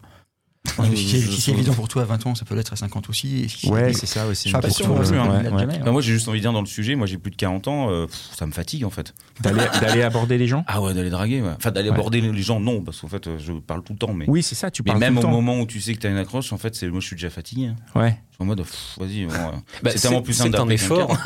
C'est 0.65 1.19
c'est 1.21 1.51
évident 1.51 1.73
pour 1.73 1.87
toi 1.87 2.01
à 2.01 2.05
20 2.05 2.25
ans, 2.27 2.35
ça 2.35 2.45
peut 2.45 2.55
l'être 2.55 2.73
à 2.73 2.75
50 2.75 3.09
aussi. 3.09 3.43
Et 3.43 3.47
si 3.47 3.69
Ouais, 3.69 3.93
c'est- 3.93 4.01
c'est 4.01 4.05
ça 4.19 4.25
aussi. 4.27 4.49
Je 4.49 4.55
suis 4.55 4.61
pas 4.61 4.67
une 4.67 4.73
sûr, 4.73 4.95
question, 4.97 5.23
moi, 5.25 5.29
ouais, 5.29 5.65
ouais. 5.65 5.75
hein. 5.85 5.91
Moi, 5.91 6.01
j'ai 6.01 6.13
juste 6.13 6.27
envie 6.27 6.39
de 6.39 6.43
dire 6.43 6.53
dans 6.53 6.61
le 6.61 6.65
sujet, 6.67 6.95
moi 6.95 7.07
j'ai 7.07 7.17
plus 7.17 7.31
de 7.31 7.35
40 7.35 7.67
ans, 7.67 7.89
euh, 7.91 8.05
pff, 8.07 8.15
ça 8.37 8.45
me 8.45 8.51
fatigue 8.51 8.83
en 8.85 8.89
fait. 8.89 9.13
D'aller 9.41 10.01
aborder 10.01 10.37
les 10.37 10.47
gens? 10.47 10.63
Ah 10.67 10.81
ouais, 10.81 10.93
d'aller 10.93 11.09
draguer, 11.09 11.41
ouais. 11.41 11.49
Enfin, 11.57 11.71
d'aller 11.71 11.89
Ouais. 11.89 11.95
aborder 11.95 12.21
les 12.21 12.41
gens, 12.41 12.59
non, 12.59 12.81
parce 12.81 12.99
qu'en 13.01 13.07
fait, 13.07 13.27
euh, 13.27 13.37
je 13.39 13.51
parle 13.53 13.83
tout 13.83 13.93
le 13.93 13.99
temps, 13.99 14.13
mais. 14.13 14.25
Oui, 14.27 14.41
c'est 14.43 14.55
ça. 14.55 14.71
Tu 14.71 14.81
mais 14.83 14.91
parles 14.91 14.99
même 15.01 15.13
tout 15.15 15.19
au 15.19 15.21
le 15.21 15.27
temps. 15.27 15.31
moment 15.41 15.59
où 15.61 15.65
tu 15.65 15.79
sais 15.81 15.93
que 15.93 15.99
t'as 15.99 16.09
une 16.09 16.17
accroche, 16.17 16.51
en 16.53 16.57
fait, 16.57 16.73
c'est 16.75 16.87
moi 16.87 16.99
je 16.99 17.07
suis 17.07 17.15
déjà 17.15 17.29
fatigué. 17.29 17.67
hein. 17.67 17.75
Ouais. 17.99 18.17
Je 18.31 18.35
suis 18.35 18.43
en 18.43 18.45
mode, 18.45 18.61
vas-y, 18.97 19.25
bon, 19.25 19.33
euh, 19.33 19.51
Bah, 19.83 19.91
c'est 19.93 19.99
tellement 19.99 20.21
plus 20.21 20.33
simple 20.33 20.51
c'est 20.55 20.59
un 20.61 20.69
effort. 20.69 21.17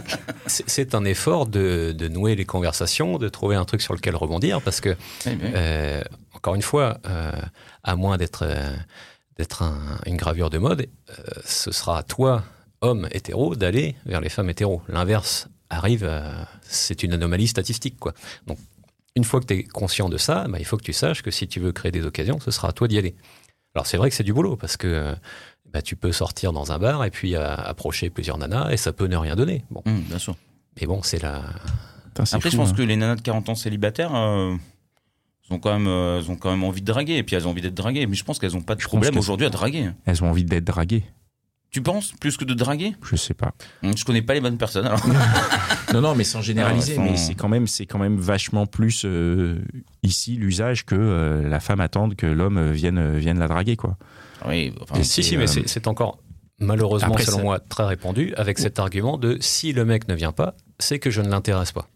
c'est 0.46 0.64
c'est 0.68 0.94
un 0.94 1.04
effort 1.04 1.46
de, 1.46 1.94
de 1.96 2.08
nouer 2.08 2.36
les 2.36 2.44
conversations, 2.44 3.18
de 3.18 3.28
trouver 3.28 3.56
un 3.56 3.64
truc 3.64 3.80
sur 3.82 3.94
lequel 3.94 4.14
rebondir, 4.16 4.60
parce 4.62 4.80
que 4.80 4.96
encore 6.44 6.54
une 6.56 6.62
fois, 6.62 6.98
euh, 7.06 7.32
à 7.82 7.96
moins 7.96 8.18
d'être 8.18 8.42
euh, 8.46 8.76
d'être 9.38 9.62
un- 9.62 9.98
une 10.06 10.16
gravure 10.16 10.50
de 10.50 10.58
mode, 10.58 10.86
euh, 11.10 11.22
ce 11.44 11.72
sera 11.72 11.98
à 11.98 12.02
toi, 12.02 12.44
homme 12.82 13.08
hétéro, 13.12 13.56
d'aller 13.56 13.96
vers 14.04 14.20
les 14.20 14.28
femmes 14.28 14.50
hétéros. 14.50 14.82
L'inverse 14.88 15.48
arrive, 15.70 16.04
euh, 16.04 16.30
c'est 16.62 17.02
une 17.02 17.14
anomalie 17.14 17.48
statistique. 17.48 17.98
Quoi. 17.98 18.12
Donc, 18.46 18.58
une 19.16 19.24
fois 19.24 19.40
que 19.40 19.46
tu 19.46 19.54
es 19.54 19.62
conscient 19.64 20.08
de 20.10 20.18
ça, 20.18 20.44
bah, 20.48 20.58
il 20.60 20.64
faut 20.66 20.76
que 20.76 20.84
tu 20.84 20.92
saches 20.92 21.22
que 21.22 21.30
si 21.30 21.48
tu 21.48 21.58
veux 21.60 21.72
créer 21.72 21.90
des 21.92 22.04
occasions, 22.04 22.38
ce 22.40 22.50
sera 22.50 22.68
à 22.68 22.72
toi 22.72 22.86
d'y 22.88 22.98
aller. 22.98 23.16
Alors, 23.74 23.86
c'est 23.86 23.96
vrai 23.96 24.10
que 24.10 24.14
c'est 24.16 24.22
du 24.22 24.32
boulot, 24.34 24.56
parce 24.56 24.76
que 24.76 24.86
euh, 24.86 25.14
bah, 25.72 25.80
tu 25.82 25.96
peux 25.96 26.12
sortir 26.12 26.52
dans 26.52 26.70
un 26.72 26.78
bar 26.78 27.04
et 27.04 27.10
puis 27.10 27.34
euh, 27.36 27.54
approcher 27.56 28.10
plusieurs 28.10 28.36
nanas, 28.38 28.70
et 28.70 28.76
ça 28.76 28.92
peut 28.92 29.06
ne 29.06 29.16
rien 29.16 29.34
donner. 29.34 29.64
Bon, 29.70 29.82
Hum, 29.86 30.00
bien 30.02 30.18
sûr. 30.18 30.36
mais 30.80 30.86
bon, 30.86 31.02
c'est 31.02 31.20
la... 31.22 31.40
Putain, 32.08 32.24
c'est 32.26 32.36
Après, 32.36 32.50
fou, 32.50 32.56
je 32.56 32.60
pense 32.60 32.70
hein. 32.70 32.74
que 32.76 32.82
les 32.82 32.94
nanas 32.96 33.16
de 33.16 33.22
40 33.22 33.48
ans 33.48 33.54
célibataires, 33.56 34.14
euh, 34.14 34.54
ont 35.50 35.58
quand 35.58 35.72
même, 35.72 35.86
euh, 35.86 36.18
elles 36.20 36.30
ont 36.30 36.36
quand 36.36 36.50
même 36.50 36.64
envie 36.64 36.80
de 36.80 36.86
draguer, 36.86 37.16
et 37.16 37.22
puis 37.22 37.36
elles 37.36 37.46
ont 37.46 37.50
envie 37.50 37.60
d'être 37.62 37.74
draguées. 37.74 38.06
Mais 38.06 38.16
je 38.16 38.24
pense 38.24 38.38
qu'elles 38.38 38.56
ont 38.56 38.62
pas 38.62 38.74
de 38.74 38.80
Je 38.80 38.86
problème 38.86 39.16
aujourd'hui 39.18 39.46
à 39.46 39.50
draguer. 39.50 39.90
elles 40.06 40.22
ont 40.24 40.28
envie 40.30 40.44
d'être 40.44 40.64
draguées. 40.64 41.04
Tu 41.70 41.82
penses 41.82 42.12
plus 42.12 42.36
que 42.36 42.44
de 42.44 42.54
draguer? 42.54 42.94
Je 43.02 43.16
sais 43.16 43.34
pas. 43.34 43.52
Hum, 43.82 43.96
Je 43.96 44.04
connais 44.04 44.22
pas 44.22 44.34
les 44.34 44.40
bonnes 44.40 44.58
personnes. 44.58 44.86
Alors. 44.86 45.00
Non, 45.92 46.00
non, 46.00 46.14
mais 46.16 46.24
sans 46.24 46.40
généraliser, 46.42 46.96
Ah 46.98 47.02
mais 47.02 47.16
sans- 47.16 47.26
c'est 47.28 47.34
quand 47.34 47.48
même, 47.48 47.66
c'est 47.68 47.86
quand 47.86 47.98
même 48.00 48.16
vachement 48.16 48.66
plus 48.66 49.02
euh, 49.04 49.60
ici 50.02 50.34
l'usage 50.34 50.84
que 50.84 50.96
euh, 50.96 51.48
la 51.48 51.60
femme 51.60 51.78
attende 51.78 52.16
que 52.16 52.26
l'homme 52.26 52.72
vienne, 52.72 53.16
vienne 53.16 53.38
la 53.38 53.46
draguer, 53.46 53.76
quoi. 53.76 53.96
oui, 54.48 54.72
enfin, 54.80 54.96
si, 54.96 55.04
c'est, 55.04 55.22
si, 55.22 55.36
mais 55.36 55.44
euh, 55.44 55.46
c'est 55.46 55.68
c'est 55.68 55.86
encore 55.86 56.18
malheureusement, 56.58 57.10
Après, 57.10 57.24
selon 57.24 57.42
moi, 57.42 57.60
très 57.60 57.84
répandu, 57.84 58.34
avec 58.36 58.58
cet 58.58 58.80
argument 58.80 59.18
de 59.18 59.36
si 59.40 59.72
le 59.72 59.84
mec 59.84 60.08
ne 60.08 60.14
vient 60.14 60.32
pas, 60.32 60.54
c'est 60.80 60.98
que 60.98 61.10
je 61.10 61.20
ne 61.20 61.28
l'intéresse 61.28 61.70
pas. 61.70 61.86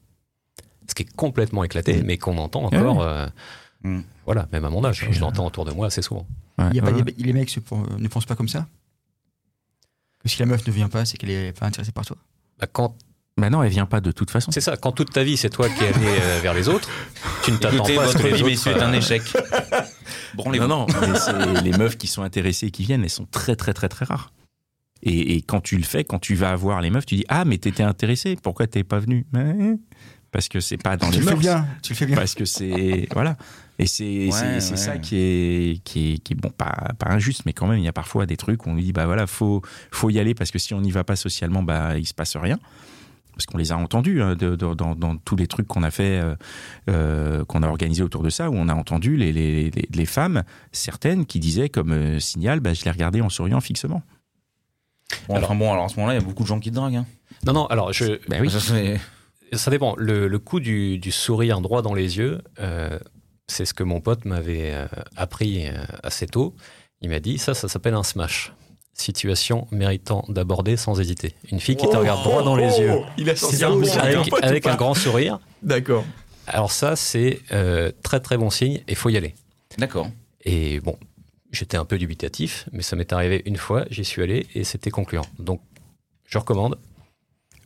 Ce 0.88 0.94
qui 0.94 1.02
est 1.02 1.16
complètement 1.16 1.62
éclaté, 1.64 2.02
mais 2.02 2.18
qu'on 2.18 2.38
entend 2.38 2.64
encore. 2.64 3.02
euh, 3.02 3.26
Mm. 3.84 4.00
Voilà, 4.24 4.48
même 4.50 4.64
à 4.64 4.70
mon 4.70 4.84
âge, 4.84 5.06
je 5.08 5.20
l'entends 5.20 5.46
autour 5.46 5.64
de 5.64 5.70
moi 5.70 5.86
assez 5.86 6.02
souvent. 6.02 6.26
Ouais, 6.58 6.64
Il 6.70 6.76
y 6.76 6.80
a 6.80 6.82
pas 6.82 6.90
ouais. 6.90 7.00
des- 7.02 7.22
les 7.22 7.32
mecs 7.32 7.48
se 7.48 7.60
ne 7.96 8.08
pensent 8.08 8.26
pas 8.26 8.34
comme 8.34 8.48
ça? 8.48 8.66
Que 10.20 10.28
si 10.28 10.40
la 10.40 10.46
meuf 10.46 10.66
ne 10.66 10.72
vient 10.72 10.88
pas, 10.88 11.04
c'est 11.04 11.16
qu'elle 11.16 11.30
est 11.30 11.52
pas 11.56 11.66
intéressée 11.66 11.92
par 11.92 12.04
toi? 12.04 12.16
Bah, 12.58 12.66
quand 12.66 12.96
Bah 13.36 13.50
non, 13.50 13.62
elle 13.62 13.70
vient 13.70 13.86
pas 13.86 14.00
de 14.00 14.10
toute 14.10 14.32
façon. 14.32 14.50
c'est 14.50 14.60
ça, 14.60 14.76
quand 14.76 14.90
toute 14.90 15.12
ta 15.12 15.22
vie 15.22 15.36
c'est 15.36 15.48
toi 15.48 15.68
qui 15.68 15.84
es 15.84 15.94
allé 15.94 16.06
euh, 16.08 16.40
vers 16.42 16.54
les 16.54 16.68
autres, 16.68 16.90
tu 17.44 17.52
ne 17.52 17.56
t'attends 17.56 17.84
pas 17.84 17.90
à 18.02 18.06
ce 18.08 18.12
votre 18.14 18.18
que 18.18 18.22
les 18.24 18.28
vie, 18.34 18.42
autres. 18.42 18.46
messieurs, 18.50 18.72
est 18.72 18.82
un 18.82 18.92
euh, 18.92 18.96
échec. 18.98 19.22
Branlez-vous. 20.34 20.66
Non, 20.66 20.86
non, 20.88 21.54
mais 21.54 21.60
les 21.62 21.70
meufs 21.78 21.96
qui 21.96 22.08
sont 22.08 22.22
intéressées 22.22 22.66
et 22.66 22.70
qui 22.72 22.82
viennent, 22.82 23.04
elles 23.04 23.10
sont 23.10 23.26
très, 23.26 23.54
très, 23.54 23.72
très, 23.74 23.88
très 23.88 24.04
rares. 24.06 24.32
Et, 25.04 25.36
et 25.36 25.42
quand 25.42 25.60
tu 25.60 25.76
le 25.76 25.84
fais, 25.84 26.02
quand 26.02 26.18
tu 26.18 26.34
vas 26.34 26.56
voir 26.56 26.80
les 26.80 26.90
meufs, 26.90 27.06
tu 27.06 27.14
dis 27.14 27.24
Ah, 27.28 27.44
mais 27.44 27.58
t'étais 27.58 27.84
intéressé, 27.84 28.36
pourquoi 28.42 28.66
t'es 28.66 28.82
pas 28.82 28.98
venu 28.98 29.24
Mais- 29.32 29.76
Parce 30.30 30.48
que 30.48 30.60
c'est 30.60 30.76
pas 30.76 30.96
dans 30.96 31.08
Tu 31.10 31.20
les 31.20 31.24
le 31.24 31.30
fais 31.30 31.36
bien, 31.36 31.66
tu 31.82 31.92
le 31.92 31.96
fais 31.96 32.06
bien. 32.06 32.16
Parce 32.16 32.34
que 32.34 32.44
c'est. 32.44 33.08
Voilà. 33.14 33.36
Et 33.78 33.86
c'est 33.86 34.26
Ouais, 34.26 34.30
c'est- 34.32 34.60
c'est 34.60 34.70
ouais. 34.72 34.76
ça 34.76 34.98
qui 34.98 35.16
est, 35.16 35.82
qui, 35.84 36.14
est, 36.14 36.18
qui 36.18 36.32
est, 36.34 36.36
bon, 36.36 36.50
pas, 36.50 36.74
pas 36.98 37.10
injuste, 37.10 37.42
mais 37.46 37.52
quand 37.52 37.66
même, 37.66 37.78
il 37.78 37.84
y 37.84 37.88
a 37.88 37.92
parfois 37.92 38.26
des 38.26 38.36
trucs 38.36 38.66
où 38.66 38.70
on 38.70 38.74
lui 38.74 38.82
dit 38.84 38.92
Bah 38.92 39.06
voilà, 39.06 39.26
faut, 39.26 39.62
faut 39.90 40.10
y 40.10 40.18
aller 40.18 40.34
parce 40.34 40.50
que 40.50 40.58
si 40.58 40.74
on 40.74 40.80
n'y 40.80 40.90
va 40.90 41.04
pas 41.04 41.16
socialement, 41.16 41.62
bah 41.62 41.96
il 41.96 42.06
se 42.06 42.12
passe 42.14 42.36
rien. 42.36 42.58
Parce 43.32 43.46
qu'on 43.46 43.56
les 43.58 43.70
a 43.70 43.76
entendus 43.78 44.20
hein, 44.20 44.34
de- 44.34 44.56
de- 44.56 44.74
dans, 44.74 44.96
dans 44.96 45.16
tous 45.16 45.36
les 45.36 45.46
trucs 45.46 45.68
qu'on 45.68 45.84
a 45.84 45.92
fait, 45.92 46.18
euh, 46.18 46.34
euh, 46.90 47.44
qu'on 47.44 47.62
a 47.62 47.68
organisé 47.68 48.02
autour 48.02 48.24
de 48.24 48.30
ça, 48.30 48.50
où 48.50 48.54
on 48.56 48.68
a 48.68 48.74
entendu 48.74 49.16
les, 49.16 49.32
les, 49.32 49.70
les, 49.70 49.88
les 49.94 50.06
femmes, 50.06 50.42
certaines, 50.72 51.24
qui 51.24 51.38
disaient 51.38 51.68
comme 51.68 51.92
euh, 51.92 52.18
signal, 52.18 52.58
bah, 52.58 52.74
je 52.74 52.84
les 52.84 52.90
regardais 52.90 53.20
en 53.20 53.28
souriant 53.28 53.60
fixement. 53.60 54.02
Bon, 55.28 55.36
enfin 55.38 55.54
bon, 55.54 55.72
alors 55.72 55.84
à 55.84 55.88
ce 55.88 55.94
moment-là, 55.96 56.14
il 56.14 56.20
y 56.20 56.22
a 56.22 56.26
beaucoup 56.26 56.42
de 56.42 56.48
gens 56.48 56.58
qui 56.58 56.70
te 56.70 56.74
draguent. 56.74 56.96
hein. 56.96 57.06
Non, 57.46 57.52
non, 57.52 57.66
alors 57.66 57.92
je, 57.92 58.18
Bah 58.28 58.38
oui. 58.40 58.50
Ça, 58.50 58.58
Ça 59.52 59.70
dépend. 59.70 59.94
Le, 59.96 60.28
le 60.28 60.38
coup 60.38 60.60
du, 60.60 60.98
du 60.98 61.10
sourire 61.10 61.60
droit 61.60 61.82
dans 61.82 61.94
les 61.94 62.18
yeux, 62.18 62.40
euh, 62.60 62.98
c'est 63.46 63.64
ce 63.64 63.74
que 63.74 63.82
mon 63.82 64.00
pote 64.00 64.24
m'avait 64.24 64.72
euh, 64.72 64.86
appris 65.16 65.66
euh, 65.66 65.72
assez 66.02 66.26
tôt. 66.26 66.54
Il 67.00 67.10
m'a 67.10 67.20
dit 67.20 67.38
ça, 67.38 67.54
ça 67.54 67.68
s'appelle 67.68 67.94
un 67.94 68.02
smash. 68.02 68.52
Situation 68.92 69.68
méritant 69.70 70.24
d'aborder 70.28 70.76
sans 70.76 71.00
hésiter. 71.00 71.32
Une 71.52 71.60
fille 71.60 71.76
qui 71.76 71.88
te 71.88 71.96
regarde 71.96 72.24
droit 72.24 72.42
dans 72.42 72.56
les 72.56 72.80
yeux 72.80 72.98
Il 73.16 73.30
a 73.30 73.36
sorti 73.36 73.62
un 73.64 73.70
bon 73.70 73.88
avec, 73.96 74.32
avec 74.42 74.66
un 74.66 74.74
grand 74.74 74.94
sourire. 74.94 75.38
D'accord. 75.62 76.04
Alors 76.48 76.72
ça, 76.72 76.96
c'est 76.96 77.40
euh, 77.52 77.92
très 78.02 78.18
très 78.18 78.36
bon 78.36 78.50
signe 78.50 78.82
et 78.88 78.94
faut 78.96 79.08
y 79.10 79.16
aller. 79.16 79.34
D'accord. 79.76 80.08
Et 80.44 80.80
bon, 80.80 80.98
j'étais 81.52 81.76
un 81.76 81.84
peu 81.84 81.96
dubitatif, 81.96 82.68
mais 82.72 82.82
ça 82.82 82.96
m'est 82.96 83.12
arrivé 83.12 83.42
une 83.44 83.56
fois, 83.56 83.84
j'y 83.90 84.04
suis 84.04 84.22
allé 84.22 84.46
et 84.54 84.64
c'était 84.64 84.90
concluant. 84.90 85.26
Donc, 85.38 85.60
je 86.26 86.38
recommande. 86.38 86.76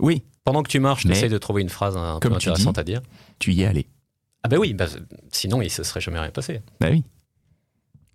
Oui, 0.02 0.22
Pendant 0.44 0.62
que 0.62 0.68
tu 0.68 0.80
marches, 0.80 1.02
tu 1.06 1.10
essayes 1.12 1.28
de 1.30 1.38
trouver 1.38 1.62
une 1.62 1.68
phrase 1.70 1.96
un 1.96 2.18
peu 2.18 2.28
Comme 2.28 2.38
tu 2.38 2.48
intéressante 2.50 2.74
dis. 2.74 2.80
à 2.80 2.84
dire. 2.84 3.00
tu 3.38 3.52
y 3.52 3.62
es 3.62 3.66
allé. 3.66 3.86
Ah 4.42 4.48
bah 4.48 4.56
oui, 4.58 4.74
bah, 4.74 4.86
sinon 5.30 5.62
il 5.62 5.70
se 5.70 5.82
serait 5.84 6.00
jamais 6.00 6.18
rien 6.18 6.30
passé. 6.30 6.60
Bah 6.80 6.88
oui. 6.90 7.04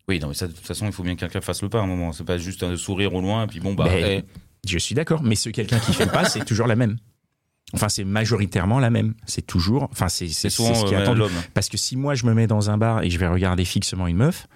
Oui, 0.09 0.19
non, 0.19 0.27
mais 0.27 0.33
ça, 0.33 0.47
de 0.47 0.53
toute 0.53 0.65
façon, 0.65 0.85
il 0.85 0.91
faut 0.91 1.03
bien 1.03 1.15
que 1.15 1.21
quelqu'un 1.21 1.41
fasse 1.41 1.61
le 1.61 1.69
pas 1.69 1.79
à 1.79 1.83
un 1.83 1.87
moment. 1.87 2.11
C'est 2.13 2.23
pas 2.23 2.37
juste 2.37 2.63
un 2.63 2.75
sourire 2.77 3.13
au 3.13 3.21
loin 3.21 3.43
et 3.45 3.47
puis 3.47 3.59
bon, 3.59 3.73
bah. 3.73 3.87
Eh, 3.89 4.23
Je 4.67 4.77
suis 4.77 4.95
d'accord, 4.95 5.23
mais 5.23 5.35
ce 5.35 5.49
quelqu'un 5.49 5.79
qui 5.79 5.93
fait 5.93 6.05
le 6.05 6.11
pas, 6.11 6.25
c'est 6.25 6.45
toujours 6.45 6.67
la 6.67 6.75
même. 6.75 6.97
Enfin, 7.73 7.89
c'est 7.89 8.05
majoritairement 8.05 8.79
la 8.79 8.89
même. 8.89 9.13
C'est 9.25 9.45
toujours. 9.45 9.89
Enfin, 9.91 10.07
c'est 10.07 10.27
ce 10.29 10.47
qui 10.47 10.93
est 10.93 10.97
euh, 10.97 11.01
attendu. 11.01 11.19
l'homme. 11.19 11.31
Parce 11.53 11.67
que 11.67 11.77
si 11.77 11.97
moi 11.97 12.15
je 12.15 12.25
me 12.25 12.33
mets 12.33 12.47
dans 12.47 12.69
un 12.69 12.77
bar 12.77 13.03
et 13.03 13.09
je 13.09 13.17
vais 13.17 13.27
regarder 13.27 13.65
fixement 13.65 14.07
une 14.07 14.17
meuf, 14.17 14.47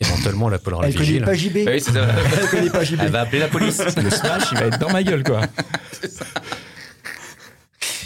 Éventuellement, 0.00 0.48
la 0.48 0.58
Paul 0.58 0.76
Elle 0.82 0.94
connaît 0.94 1.20
pas 1.20 1.34
JB. 1.34 1.56
Oui, 1.66 1.80
c'est 1.80 1.92
ça. 1.92 2.08
Elle 2.42 2.48
connaît 2.48 2.70
pas 2.70 2.84
JB. 2.84 3.00
Elle 3.00 3.10
va 3.10 3.20
appeler 3.20 3.38
la 3.40 3.48
police. 3.48 3.78
le 3.96 4.10
smash, 4.10 4.44
il 4.52 4.58
va 4.58 4.64
être 4.66 4.78
dans 4.78 4.90
ma 4.90 5.02
gueule, 5.02 5.22
quoi. 5.22 5.42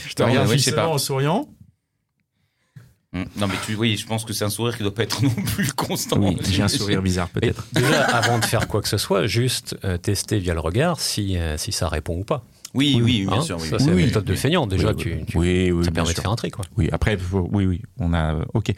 Je 0.08 0.14
te 0.14 0.22
Non, 0.22 0.28
regarde 0.28 0.48
oui, 0.48 0.56
fixement 0.58 0.92
en 0.92 0.98
souriant. 0.98 1.48
Hum, 3.14 3.26
Non, 3.36 3.46
mais 3.46 3.54
tu, 3.64 3.74
oui, 3.76 3.96
je 3.96 4.06
pense 4.06 4.24
que 4.24 4.32
c'est 4.32 4.44
un 4.44 4.50
sourire 4.50 4.76
qui 4.76 4.82
doit 4.82 4.94
pas 4.94 5.04
être 5.04 5.22
non 5.22 5.30
plus 5.30 5.72
constant. 5.72 6.18
Oui, 6.18 6.36
j'ai 6.50 6.62
un 6.62 6.68
sourire 6.68 7.00
bizarre 7.02 7.28
peut-être. 7.28 7.64
déjà, 7.72 8.02
avant 8.04 8.38
de 8.38 8.44
faire 8.44 8.66
quoi 8.66 8.82
que 8.82 8.88
ce 8.88 8.96
soit, 8.98 9.26
juste 9.26 9.76
euh, 9.84 9.96
tester 9.96 10.38
via 10.38 10.54
le 10.54 10.60
regard 10.60 10.98
si, 11.00 11.36
euh, 11.38 11.56
si 11.56 11.70
ça 11.72 11.88
répond 11.88 12.16
ou 12.18 12.24
pas. 12.24 12.44
Oui, 12.74 13.00
oui, 13.02 13.24
bien 13.26 13.38
Hein 13.38 13.40
sûr. 13.42 13.58
Oui, 13.60 13.68
ça, 13.68 13.78
c'est 13.78 13.84
Oui, 13.92 14.00
la 14.00 14.06
méthode 14.06 14.24
de 14.24 14.34
feignant. 14.34 14.66
Déjà, 14.66 14.90
Oui, 14.90 14.96
tu, 14.96 15.12
oui. 15.14 15.24
tu- 15.26 15.38
oui, 15.38 15.70
oui, 15.70 15.84
ça 15.84 15.90
bien 15.90 15.94
permet 16.02 16.10
de 16.10 16.14
sûr. 16.14 16.22
faire 16.22 16.32
un 16.32 16.36
tri. 16.36 16.50
Quoi. 16.50 16.64
Oui, 16.76 16.88
après, 16.92 17.16
oui, 17.32 17.66
oui, 17.66 17.82
on 18.00 18.12
a. 18.12 18.34
euh, 18.34 18.44
Ok. 18.54 18.72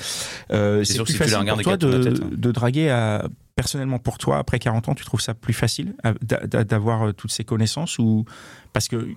Euh, 0.53 0.85
C'est 0.85 0.95
sûr 0.95 1.05
plus 1.05 1.13
si 1.15 1.19
facile 1.19 1.45
pour 1.47 1.63
toi 1.63 1.77
de, 1.77 2.03
tête, 2.03 2.21
hein. 2.23 2.31
de 2.33 2.53
draguer 2.53 2.91
à. 2.91 3.29
Personnellement, 3.55 3.99
pour 3.99 4.19
toi, 4.19 4.37
après 4.37 4.59
40 4.59 4.91
ans, 4.91 4.95
tu 4.95 5.05
trouves 5.07 5.23
ça 5.23 5.33
plus 5.33 5.55
facile 5.55 5.95
d'avoir 6.23 7.09
euh, 7.09 7.13
toutes 7.13 7.31
ces 7.33 7.43
connaissances 7.45 7.99
ou 7.99 8.27
parce 8.75 8.87
que 8.87 9.09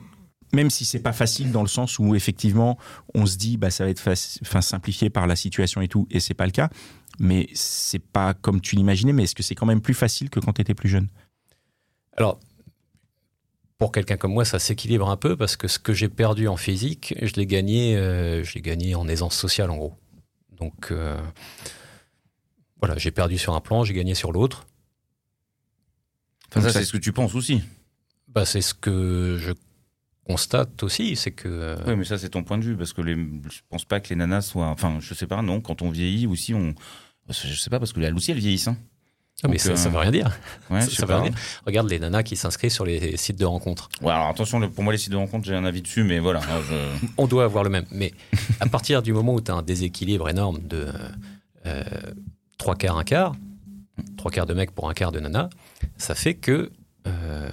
même 0.53 0.69
si 0.69 0.85
c'est 0.85 0.99
pas 0.99 1.11
facile 1.11 1.51
dans 1.51 1.61
le 1.61 1.67
sens 1.67 1.99
où 1.99 2.15
effectivement 2.15 2.77
on 3.13 3.25
se 3.25 3.35
dit 3.37 3.57
bah 3.57 3.69
ça 3.69 3.83
va 3.83 3.89
être 3.89 4.01
enfin 4.41 4.61
simplifié 4.61 5.09
par 5.09 5.27
la 5.27 5.35
situation 5.35 5.81
et 5.81 5.89
tout 5.89 6.07
et 6.09 6.21
c'est 6.21 6.33
pas 6.33 6.45
le 6.45 6.51
cas, 6.53 6.69
mais 7.19 7.49
c'est 7.53 7.99
pas 8.01 8.33
comme 8.33 8.61
tu 8.61 8.77
l'imaginais. 8.77 9.11
Mais 9.11 9.23
est-ce 9.23 9.35
que 9.35 9.43
c'est 9.43 9.55
quand 9.55 9.65
même 9.65 9.81
plus 9.81 9.93
facile 9.93 10.29
que 10.29 10.39
quand 10.39 10.53
tu 10.53 10.61
étais 10.61 10.73
plus 10.73 10.87
jeune? 10.87 11.09
Alors, 12.15 12.39
pour 13.79 13.93
quelqu'un 13.93 14.17
comme 14.17 14.33
moi, 14.33 14.45
ça 14.45 14.59
s'équilibre 14.59 15.09
un 15.09 15.15
peu 15.15 15.37
parce 15.37 15.55
que 15.55 15.67
ce 15.67 15.79
que 15.79 15.93
j'ai 15.93 16.09
perdu 16.09 16.47
en 16.47 16.57
physique, 16.57 17.15
je 17.21 17.33
l'ai 17.35 17.45
gagné, 17.45 17.95
euh, 17.95 18.43
je 18.43 18.59
gagné 18.59 18.93
en 18.93 19.07
aisance 19.07 19.35
sociale, 19.35 19.71
en 19.71 19.77
gros. 19.77 19.97
Donc, 20.51 20.91
euh, 20.91 21.17
voilà, 22.79 22.97
j'ai 22.97 23.11
perdu 23.11 23.37
sur 23.37 23.55
un 23.55 23.61
plan, 23.61 23.85
j'ai 23.85 23.93
gagné 23.93 24.15
sur 24.15 24.33
l'autre. 24.33 24.67
Enfin, 26.49 26.61
ça, 26.61 26.71
c'est 26.71 26.83
ce 26.83 26.91
que 26.91 26.97
tu 26.97 27.13
penses 27.13 27.35
aussi. 27.35 27.63
Bah, 28.27 28.45
c'est 28.45 28.61
ce 28.61 28.73
que 28.73 29.37
je 29.39 29.53
constate 30.27 30.83
aussi, 30.83 31.15
c'est 31.15 31.31
que 31.31 31.47
euh, 31.47 31.77
Oui, 31.87 31.95
mais 31.95 32.03
ça, 32.03 32.17
c'est 32.17 32.29
ton 32.29 32.43
point 32.43 32.57
de 32.57 32.65
vue, 32.65 32.75
parce 32.75 32.91
que 32.91 33.01
les, 33.01 33.15
je 33.15 33.61
pense 33.69 33.85
pas 33.85 34.01
que 34.01 34.09
les 34.09 34.15
nanas 34.17 34.41
soient. 34.41 34.67
Enfin, 34.67 34.97
je 34.99 35.13
sais 35.13 35.25
pas, 35.25 35.41
non, 35.41 35.61
quand 35.61 35.81
on 35.81 35.89
vieillit 35.89 36.27
aussi, 36.27 36.53
on. 36.53 36.75
Je 37.29 37.55
sais 37.55 37.69
pas, 37.69 37.79
parce 37.79 37.93
que 37.93 38.01
elles 38.01 38.15
aussi, 38.15 38.31
elles 38.31 38.39
vieillissent. 38.39 38.67
Hein. 38.67 38.77
Ah, 39.43 39.47
mais 39.47 39.53
donc, 39.53 39.61
ça, 39.61 39.75
ça 39.75 39.87
euh, 39.87 39.91
veut 39.91 39.97
rien 39.99 40.11
dire. 40.11 40.37
Ouais, 40.69 40.81
ça 40.81 41.05
veut 41.05 41.15
rien 41.15 41.29
dire. 41.29 41.39
Regarde 41.65 41.89
les 41.89 41.99
nanas 41.99 42.23
qui 42.23 42.35
s'inscrivent 42.35 42.71
sur 42.71 42.85
les 42.85 43.15
sites 43.17 43.39
de 43.39 43.45
rencontres. 43.45 43.89
Ouais, 44.01 44.11
alors 44.11 44.27
attention, 44.27 44.59
pour 44.69 44.83
moi, 44.83 44.91
les 44.93 44.99
sites 44.99 45.11
de 45.11 45.17
rencontres, 45.17 45.45
j'ai 45.47 45.55
un 45.55 45.65
avis 45.65 45.81
dessus, 45.81 46.03
mais 46.03 46.19
voilà. 46.19 46.41
je- 46.41 47.07
On 47.17 47.27
doit 47.27 47.45
avoir 47.45 47.63
le 47.63 47.69
même. 47.69 47.85
Mais 47.91 48.13
à 48.59 48.67
partir 48.67 49.01
du 49.01 49.13
moment 49.13 49.33
où 49.33 49.41
tu 49.41 49.51
as 49.51 49.55
un 49.55 49.61
déséquilibre 49.61 50.27
énorme 50.29 50.59
de 50.59 50.87
euh, 51.65 51.83
trois 52.57 52.75
quarts, 52.75 52.97
un 52.97 53.03
quart, 53.03 53.35
trois 54.17 54.31
quarts 54.31 54.45
de 54.45 54.53
mec 54.53 54.71
pour 54.71 54.89
un 54.89 54.93
quart 54.93 55.11
de 55.11 55.19
nana, 55.19 55.49
ça 55.97 56.15
fait 56.15 56.33
que 56.35 56.71
euh, 57.07 57.49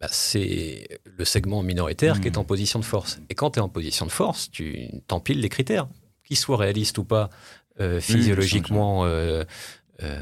bah, 0.00 0.08
c'est 0.10 0.88
le 1.04 1.24
segment 1.24 1.62
minoritaire 1.62 2.20
qui 2.20 2.28
est 2.28 2.36
en 2.38 2.44
position 2.44 2.78
de 2.78 2.84
force. 2.84 3.18
Et 3.30 3.34
quand 3.34 3.52
tu 3.52 3.58
es 3.58 3.62
en 3.62 3.68
position 3.68 4.04
de 4.06 4.10
force, 4.10 4.50
tu 4.50 4.88
t'empiles 5.08 5.40
les 5.40 5.48
critères, 5.48 5.88
qu'ils 6.24 6.36
soient 6.36 6.56
réalistes 6.58 6.98
ou 6.98 7.04
pas, 7.04 7.30
euh, 7.80 8.00
physiologiquement 8.00 9.04
euh, 9.04 9.44
euh, 10.02 10.18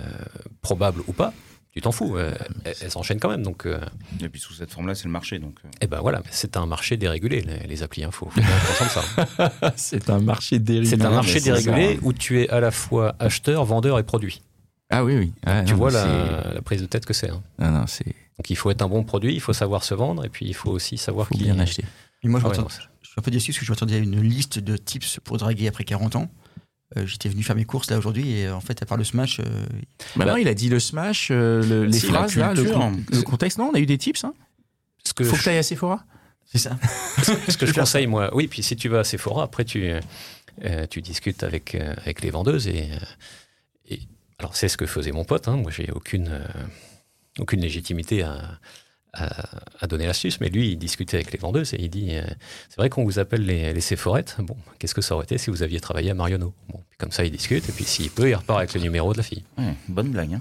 probables 0.63 1.03
ou 1.07 1.13
pas. 1.13 1.33
Tu 1.73 1.81
t'en 1.81 1.91
fous, 1.91 2.17
euh, 2.17 2.33
elles 2.65 2.91
s'enchaînent 2.91 3.19
quand 3.19 3.31
même. 3.31 3.43
Donc, 3.43 3.67
euh, 3.67 3.81
Et 4.23 4.29
puis 4.29 4.41
sous 4.41 4.53
cette 4.55 4.71
forme-là, 4.71 4.95
c'est 4.95 5.07
le 5.07 5.11
marché. 5.11 5.41
Donc, 5.41 5.57
euh. 5.65 5.69
eh 5.81 5.89
ben 5.89 5.99
voilà, 6.01 6.23
c'est 6.31 6.57
un 6.57 6.67
marché 6.67 6.97
dérégulé, 6.97 7.41
les, 7.41 7.67
les 7.67 7.83
applis 7.83 8.05
info. 8.05 8.31
Ça. 8.89 9.03
C'est 9.77 10.09
un 10.09 10.21
marché 10.21 10.61
dérégulé. 10.61 10.89
C'est 10.97 11.05
un 11.05 11.11
marché 11.11 11.41
dérégulé 11.41 11.99
où 12.03 12.13
tu 12.13 12.41
es 12.43 12.49
à 12.49 12.61
la 12.61 12.71
fois 12.71 13.17
acheteur, 13.19 13.65
vendeur 13.65 13.99
et 13.99 14.05
produit. 14.05 14.41
Ah 14.89 15.03
oui, 15.05 15.17
oui. 15.17 15.33
Ah, 15.45 15.65
tu 15.65 15.73
non, 15.73 15.79
vois 15.79 15.91
la, 15.91 16.53
la 16.55 16.63
prise 16.63 16.81
de 16.81 16.87
tête 16.87 17.07
que 17.07 17.13
c'est. 17.15 17.31
hein. 17.31 17.43
Non, 17.59 17.81
Donc 17.81 18.51
il 18.51 18.57
faut 18.57 18.71
être 18.71 18.83
un 18.83 18.89
bon 18.89 19.03
produit, 19.03 19.35
il 19.35 19.41
faut 19.41 19.53
savoir 19.53 19.83
se 19.83 19.95
vendre 19.95 20.25
et 20.25 20.29
puis 20.29 20.47
il 20.47 20.55
faut 20.55 20.71
aussi 20.71 20.97
savoir 20.97 21.27
faut 21.27 21.35
qui 21.35 21.43
bien 21.43 21.59
acheter. 21.59 21.85
Et 22.23 22.29
moi, 22.29 22.39
je, 22.39 22.47
Ah 22.47 22.51
ouais, 22.51 22.59
non, 22.59 22.69
je 22.69 23.09
suis 23.09 23.15
un 23.19 23.23
peu 23.23 23.33
déçu 23.33 23.51
parce 23.51 23.59
que 23.59 23.65
je 23.67 23.73
m'attendais 23.73 23.95
à 23.97 23.99
une 23.99 24.21
liste 24.21 24.61
de 24.61 24.77
tips 24.77 25.19
pour 25.25 25.39
draguer 25.39 25.67
après 25.67 25.83
40 25.83 26.15
ans. 26.15 26.29
Euh, 26.97 27.07
J'étais 27.07 27.29
venu 27.29 27.43
faire 27.43 27.57
mes 27.57 27.65
courses 27.65 27.91
là 27.91 27.99
aujourd'hui 27.99 28.31
et 28.39 28.47
euh, 28.47 28.55
en 28.55 28.61
fait, 28.61 28.83
à 28.83 28.87
part 28.87 28.97
le 28.99 29.05
smash, 29.05 29.41
euh, 29.41 29.45
Bah 30.17 30.25
non, 30.27 30.37
il 30.37 30.47
a 30.49 30.55
dit 30.55 30.69
le 30.69 30.79
smash, 30.81 31.29
euh, 31.31 31.63
le- 31.65 31.85
les 31.87 31.99
phrases, 31.99 32.37
là, 32.37 32.55
le, 32.55 32.63
culture. 32.63 32.79
con- 32.79 33.03
le 33.11 33.23
contexte. 33.23 33.59
Non, 33.59 33.71
on 33.73 33.75
a 33.75 33.81
eu 33.81 33.87
des 33.87 33.99
tips. 33.99 34.25
Hein. 34.25 34.35
Que, 35.17 35.25
Faut 35.25 35.37
que 35.37 35.43
tu 35.43 35.49
ailles 35.49 35.59
à 35.59 35.63
Sephora. 35.63 36.05
c'est 36.47 36.59
ça. 36.59 36.79
ce 37.49 37.57
que 37.57 37.67
je 37.67 37.73
conseille, 37.73 38.07
moi, 38.07 38.31
oui, 38.35 38.47
puis 38.49 38.63
si 38.63 38.77
tu 38.77 38.89
vas 38.89 39.01
à 39.01 39.05
Sephora, 39.05 39.45
après 39.45 39.65
tu, 39.65 39.93
euh, 40.65 40.87
tu 40.89 41.03
discutes 41.03 41.43
avec, 41.43 41.75
euh, 41.75 41.95
avec 41.99 42.23
les 42.23 42.31
vendeuses 42.31 42.69
et, 42.69 42.91
euh, 42.93 42.97
et 43.91 44.01
alors 44.39 44.55
c'est 44.57 44.69
ce 44.69 44.77
que 44.77 44.87
faisait 44.87 45.13
mon 45.13 45.25
pote. 45.25 45.49
hein. 45.49 45.57
moi, 45.57 45.71
j'ai 45.71 45.91
aucune, 45.93 46.29
euh, 46.31 46.47
aucune 47.39 47.61
légitimité 47.61 48.23
à, 48.23 48.59
à, 49.15 49.31
à 49.81 49.87
donner 49.87 50.07
l'astuce, 50.07 50.41
mais 50.41 50.49
lui, 50.49 50.73
il 50.73 50.77
discutait 50.77 51.17
avec 51.19 51.33
les 51.33 51.39
vendeuses 51.39 51.75
et 51.75 51.81
il 51.83 51.89
dit 51.91 52.09
euh, 52.17 52.23
c'est 52.69 52.77
vrai 52.79 52.91
qu'on 52.91 53.05
vous 53.05 53.19
appelle 53.19 53.45
les, 53.47 53.73
les 53.73 53.81
Séphorettes. 53.81 54.37
Bon, 54.41 54.57
qu'est-ce 54.79 54.95
que 54.95 55.03
ça 55.03 55.15
aurait 55.15 55.25
été 55.25 55.39
si 55.39 55.51
vous 55.51 55.63
aviez 55.63 55.81
travaillé 55.81 56.11
à 56.11 56.15
Marionneau 56.15 56.53
Bon, 56.69 56.81
puis 56.91 56.99
comme 56.99 57.13
ça, 57.13 57.25
il 57.25 57.31
discute 57.31 57.69
et 57.69 57.73
puis 57.73 57.85
s'il 57.85 58.11
peut, 58.11 58.29
il 58.29 58.35
repart 58.35 58.59
avec 58.59 58.75
le 58.75 58.81
numéro 58.81 59.13
de 59.13 59.19
la 59.19 59.23
fille. 59.25 59.45
Ouais, 59.59 59.75
bonne 59.89 60.09
blague. 60.11 60.35
Hein. 60.35 60.41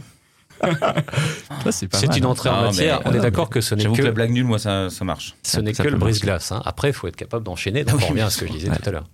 c'est 1.72 1.88
pas 1.88 1.98
C'est 1.98 2.08
mal, 2.08 2.18
une 2.18 2.26
hein. 2.26 2.28
entrée 2.30 2.50
en 2.50 2.54
Ah, 2.56 2.62
matière. 2.64 3.02
mais- 3.04 3.12
on 3.12 3.14
est 3.16 3.20
d'accord 3.22 3.50
que 3.50 3.60
ce 3.62 3.76
n'est 3.76 3.86
que... 3.86 3.92
que 3.98 4.02
la 4.02 4.12
blague 4.12 4.32
nulle, 4.32 4.46
moi, 4.46 4.60
ça, 4.60 4.90
ça 4.90 5.04
marche. 5.04 5.36
Ce 5.44 5.52
Ça- 5.54 5.62
n'est 5.62 5.74
ça 5.74 5.84
que 5.84 5.90
le 5.90 5.98
brise-glace. 5.98 6.52
hein. 6.52 6.62
Après, 6.66 6.90
il 6.90 6.94
faut 6.94 7.08
être 7.08 7.16
capable 7.16 7.44
d'enchaîner. 7.44 7.84
Donc, 7.84 7.96
oui, 8.00 8.04
on 8.06 8.10
revient 8.10 8.22
à 8.22 8.30
ce 8.30 8.40
que 8.40 8.48
je 8.48 8.52
disais 8.54 8.70
Ouais. 8.70 8.78
tout 8.78 8.88
à 8.90 8.92
l'heure. 8.92 9.10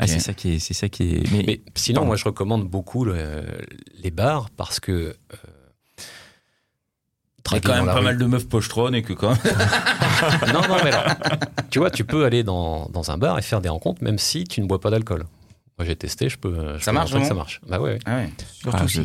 Ah, 0.00 0.06
c'est 0.06 0.20
ça 0.20 0.32
qui 0.32 0.54
est, 0.54 0.58
c'est 0.60 0.74
ça 0.74 0.88
qui 0.88 1.16
est. 1.16 1.32
Mais, 1.32 1.42
Mais 1.46 1.60
sinon, 1.74 1.96
Pardon. 2.00 2.06
moi, 2.08 2.16
je 2.16 2.24
recommande 2.24 2.68
beaucoup 2.68 3.04
le- 3.04 3.42
les 4.02 4.10
bars 4.12 4.48
parce 4.50 4.78
que. 4.80 4.92
euh, 4.92 5.14
Il 7.50 7.54
y 7.54 7.56
a 7.58 7.60
quand 7.60 7.74
même 7.74 7.86
la 7.86 7.92
pas 7.92 7.98
rue- 7.98 8.04
mal 8.04 8.18
de 8.18 8.24
meufs 8.26 8.48
pochetronnes 8.48 8.94
et 8.94 9.02
que 9.02 9.12
quand 9.12 9.30
même. 9.30 9.38
Non, 10.52 10.62
non, 10.68 10.76
mais 10.82 10.92
alors, 10.92 11.04
tu 11.70 11.78
vois, 11.78 11.90
tu 11.90 12.04
peux 12.04 12.24
aller 12.24 12.42
dans, 12.42 12.86
dans 12.88 13.10
un 13.10 13.18
bar 13.18 13.38
et 13.38 13.42
faire 13.42 13.60
des 13.60 13.68
rencontres 13.68 14.02
même 14.02 14.18
si 14.18 14.44
tu 14.44 14.60
ne 14.60 14.66
bois 14.66 14.80
pas 14.80 14.90
d'alcool. 14.90 15.24
Moi, 15.78 15.86
j'ai 15.86 15.94
testé, 15.96 16.28
je 16.28 16.36
peux. 16.38 16.76
je 16.78 16.82
Ça 16.84 16.90
peux 16.90 16.96
marche, 16.96 17.12
que 17.12 17.24
ça 17.24 17.34
marche. 17.34 17.60
Bah 17.68 17.78
ouais, 17.80 17.92
ouais. 17.92 17.98
Ah 18.04 18.16
ouais. 18.16 18.30
Surtout 18.60 18.76
Ah, 18.80 18.88
si. 18.88 18.94
je- 18.94 19.02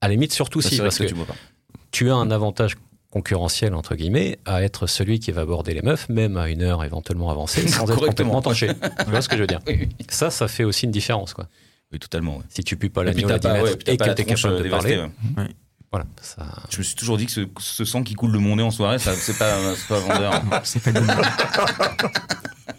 À 0.00 0.08
la 0.08 0.12
limite, 0.14 0.32
surtout 0.32 0.60
Ça, 0.60 0.68
si, 0.68 0.78
parce 0.78 0.98
que 0.98 1.04
que 1.04 1.08
tu 1.08 1.14
bois 1.14 1.24
pas. 1.26 1.34
tu 1.90 2.10
as 2.10 2.14
un 2.14 2.30
avantage 2.30 2.76
concurrentiel, 3.10 3.74
entre 3.74 3.94
guillemets, 3.94 4.38
à 4.44 4.62
être 4.62 4.86
celui 4.86 5.18
qui 5.18 5.32
va 5.32 5.40
aborder 5.40 5.72
les 5.72 5.80
meufs, 5.80 6.10
même 6.10 6.36
à 6.36 6.48
une 6.50 6.60
heure 6.62 6.84
éventuellement 6.84 7.30
avancée, 7.30 7.62
sans 7.68 7.84
être 7.84 7.94
Correctement. 7.94 8.06
complètement 8.08 8.42
tanché. 8.42 8.68
tu 9.04 9.10
vois 9.10 9.22
ce 9.22 9.28
que 9.30 9.36
je 9.36 9.40
veux 9.40 9.46
dire? 9.46 9.60
Oui, 9.66 9.76
oui. 9.80 9.88
Ça, 10.10 10.30
ça 10.30 10.46
fait 10.46 10.64
aussi 10.64 10.84
une 10.84 10.92
différence, 10.92 11.32
quoi. 11.32 11.46
Oui, 11.90 11.98
totalement. 11.98 12.36
Ouais. 12.36 12.42
Si 12.50 12.62
tu 12.62 12.76
pues 12.76 12.90
pas 12.90 13.02
puis 13.02 13.14
l'agneau 13.14 13.28
à 13.28 13.38
t'as 13.38 13.38
10 13.38 13.46
pas, 13.48 13.54
ouais, 13.54 13.62
mètres 13.62 13.76
puis 13.78 13.84
t'as 13.86 13.92
et 13.92 13.96
que 13.96 14.04
la 14.04 14.14
tu 14.14 14.20
es 14.20 14.24
tronche, 14.26 14.42
capable 14.42 14.54
euh, 14.54 14.58
de 14.58 14.62
dévastée, 14.64 14.96
parler, 14.96 15.10
ouais. 15.38 15.54
Voilà, 15.90 16.06
ça, 16.20 16.46
Je 16.70 16.78
me 16.78 16.82
suis 16.82 16.94
toujours 16.96 17.16
dit 17.16 17.26
que 17.26 17.32
ce, 17.32 17.40
ce 17.58 17.84
sang 17.84 18.02
qui 18.02 18.14
coule 18.14 18.32
de 18.32 18.38
mon 18.38 18.56
nez 18.56 18.62
en 18.62 18.70
soirée, 18.70 18.98
ça, 18.98 19.14
c'est 19.14 19.38
pas, 19.38 19.74
c'est 19.74 19.88
pas 19.88 20.00
vendeur. 20.00 20.42
C'est 20.64 20.82
pas 20.82 20.90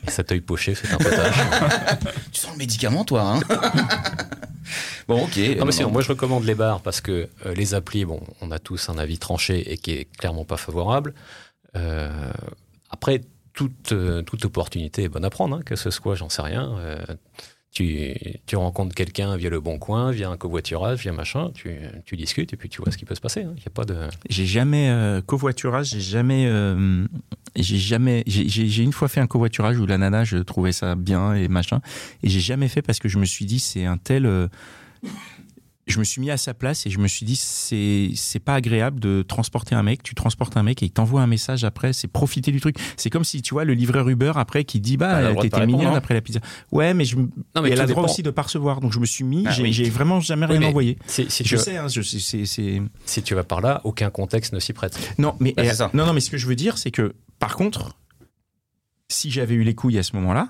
et 0.08 0.12
cet 0.12 0.32
œil 0.32 0.42
poché 0.42 0.76
fait 0.76 0.92
un 0.94 0.98
potage. 0.98 1.36
tu 2.32 2.40
sens 2.40 2.52
le 2.54 2.58
médicament, 2.58 3.04
toi, 3.06 3.22
hein 3.36 3.40
Bon, 5.08 5.24
ok. 5.24 5.38
non, 5.38 5.44
mais 5.44 5.62
Euh, 5.62 5.72
sinon, 5.72 5.92
moi 5.92 6.02
je 6.04 6.10
recommande 6.10 6.44
les 6.44 6.54
bars 6.54 6.82
parce 6.82 7.02
que 7.02 7.30
euh, 7.46 7.54
les 7.56 7.74
applis, 7.74 8.06
bon, 8.06 8.22
on 8.42 8.52
a 8.52 8.60
tous 8.60 8.90
un 8.90 8.98
avis 9.00 9.18
tranché 9.18 9.72
et 9.72 9.78
qui 9.78 9.92
est 9.92 10.06
clairement 10.18 10.46
pas 10.46 10.58
favorable. 10.58 11.16
Euh, 11.76 12.32
après, 12.92 13.22
toute, 13.54 13.92
euh, 13.92 14.22
toute 14.22 14.46
opportunité 14.46 15.04
est 15.04 15.10
bonne 15.10 15.26
à 15.26 15.32
prendre, 15.32 15.58
hein, 15.58 15.62
que 15.66 15.76
ce 15.76 15.90
soit, 15.90 16.14
j'en 16.16 16.30
sais 16.30 16.44
rien. 16.44 16.78
Tu, 18.46 18.56
rencontres 18.56 18.96
quelqu'un 18.96 19.38
via 19.38 19.50
le 19.50 19.60
bon 19.60 19.78
coin, 19.78 20.12
via 20.12 20.30
un 20.30 20.38
covoiturage, 20.38 21.00
via 21.00 21.14
machin, 21.14 21.52
tu, 21.54 22.18
discutes 22.18 22.54
et 22.54 22.58
puis 22.58 22.70
tu 22.70 22.82
vois 22.82 22.92
ce 22.92 22.98
qui 22.98 23.06
peut 23.06 23.16
se 23.16 23.22
passer. 23.22 23.44
hein. 23.44 23.56
A 23.66 23.70
pas 23.70 23.86
de. 23.86 23.96
J'ai 24.30 24.46
jamais 24.46 24.90
euh, 24.90 25.22
covoiturage, 25.22 25.90
j'ai 25.90 26.02
jamais, 26.02 26.46
euh, 26.48 27.06
j'ai 27.56 27.78
jamais, 27.78 28.24
j'ai 28.26 28.84
une 28.84 28.94
fois 28.94 29.08
fait 29.08 29.20
un 29.20 29.28
covoiturage 29.28 29.80
où 29.80 29.86
la 29.86 29.98
nana, 29.98 30.24
je 30.24 30.38
trouvais 30.38 30.72
ça 30.72 30.96
bien 30.96 31.34
et 31.34 31.48
machin, 31.48 31.82
et 32.24 32.30
j'ai 32.30 32.40
jamais 32.40 32.68
fait 32.68 32.82
parce 32.82 33.00
que 33.00 33.08
je 33.08 33.18
me 33.18 33.26
suis 33.26 33.46
dit 33.46 33.60
c'est 33.60 33.86
un 33.86 33.98
tel, 33.98 34.26
euh, 34.26 34.48
je 35.92 36.00
me 36.00 36.04
suis 36.04 36.22
mis 36.22 36.32
à 36.32 36.38
sa 36.38 36.54
place 36.54 36.86
et 36.86 36.90
je 36.90 37.00
me 37.00 37.08
suis 37.08 37.26
dit 37.26 37.36
c'est 37.36 38.12
c'est 38.16 38.40
pas 38.40 38.56
agréable 38.56 39.00
de 39.00 39.24
transporter 39.28 39.76
un 39.76 39.84
mec. 39.84 40.04
Tu 40.04 40.16
transportes 40.16 40.56
un 40.58 40.64
mec 40.64 40.82
et 40.84 40.86
il 40.88 40.92
t'envoie 40.92 41.22
un 41.22 41.28
message 41.28 41.64
après. 41.64 41.94
C'est 41.94 42.08
profiter 42.08 42.52
du 42.52 42.62
truc. 42.62 42.78
C'est 42.98 43.10
comme 43.10 43.24
si 43.24 43.42
tu 43.42 43.54
vois 43.54 43.66
le 43.66 43.74
livreur 43.74 44.08
Uber 44.10 44.34
après 44.36 44.64
qui 44.64 44.80
dit 44.80 44.98
bah 44.98 45.34
t'étais 45.42 45.66
mignonne 45.66 45.88
hein. 45.88 45.96
après 45.96 46.14
la 46.14 46.22
pizza. 46.22 46.40
Ouais 46.72 46.94
mais 46.94 47.06
je 47.06 47.18
Non, 47.18 47.28
mais 47.62 47.70
et 47.70 47.72
elle 47.74 47.82
a 47.82 47.86
le 47.86 47.92
droit 47.92 48.04
aussi 48.04 48.24
de 48.24 48.30
pas 48.32 48.44
recevoir. 48.44 48.80
Donc 48.80 48.94
je 48.94 49.00
me 49.00 49.06
suis 49.06 49.24
mis 49.24 49.44
Ah 49.48 49.52
j'ai 49.52 49.64
oui. 49.64 49.90
vraiment 49.90 50.20
jamais 50.20 50.46
Oui, 50.48 50.58
rien 50.58 50.68
envoyé. 50.70 50.98
je 51.08 51.24
tu, 51.24 51.58
sais 51.58 51.78
hein, 51.78 51.88
je 51.88 52.02
sais 52.02 52.20
c'est 52.20 52.46
c'est 52.46 52.82
si 53.06 53.24
tu 53.24 53.36
vas 53.36 53.44
par 53.44 53.62
là, 53.62 53.82
aucun 53.84 54.10
contexte 54.10 54.54
ne 54.54 54.60
s'y 54.60 54.74
prête. 54.74 54.98
non 55.18 55.36
mais 55.40 55.54
Bah, 55.58 55.64
non 55.94 56.06
non 56.06 56.14
mais 56.14 56.20
ce 56.22 56.30
que 56.30 56.38
je 56.38 56.48
veux 56.48 56.56
dire 56.56 56.78
c'est 56.78 56.92
que 56.92 57.14
par 57.40 57.56
contre 57.56 57.96
si 59.08 59.32
j'avais 59.32 59.56
eu 59.56 59.64
les 59.64 59.74
couilles 59.76 59.98
à 59.98 60.04
ce 60.04 60.16
moment-là 60.18 60.50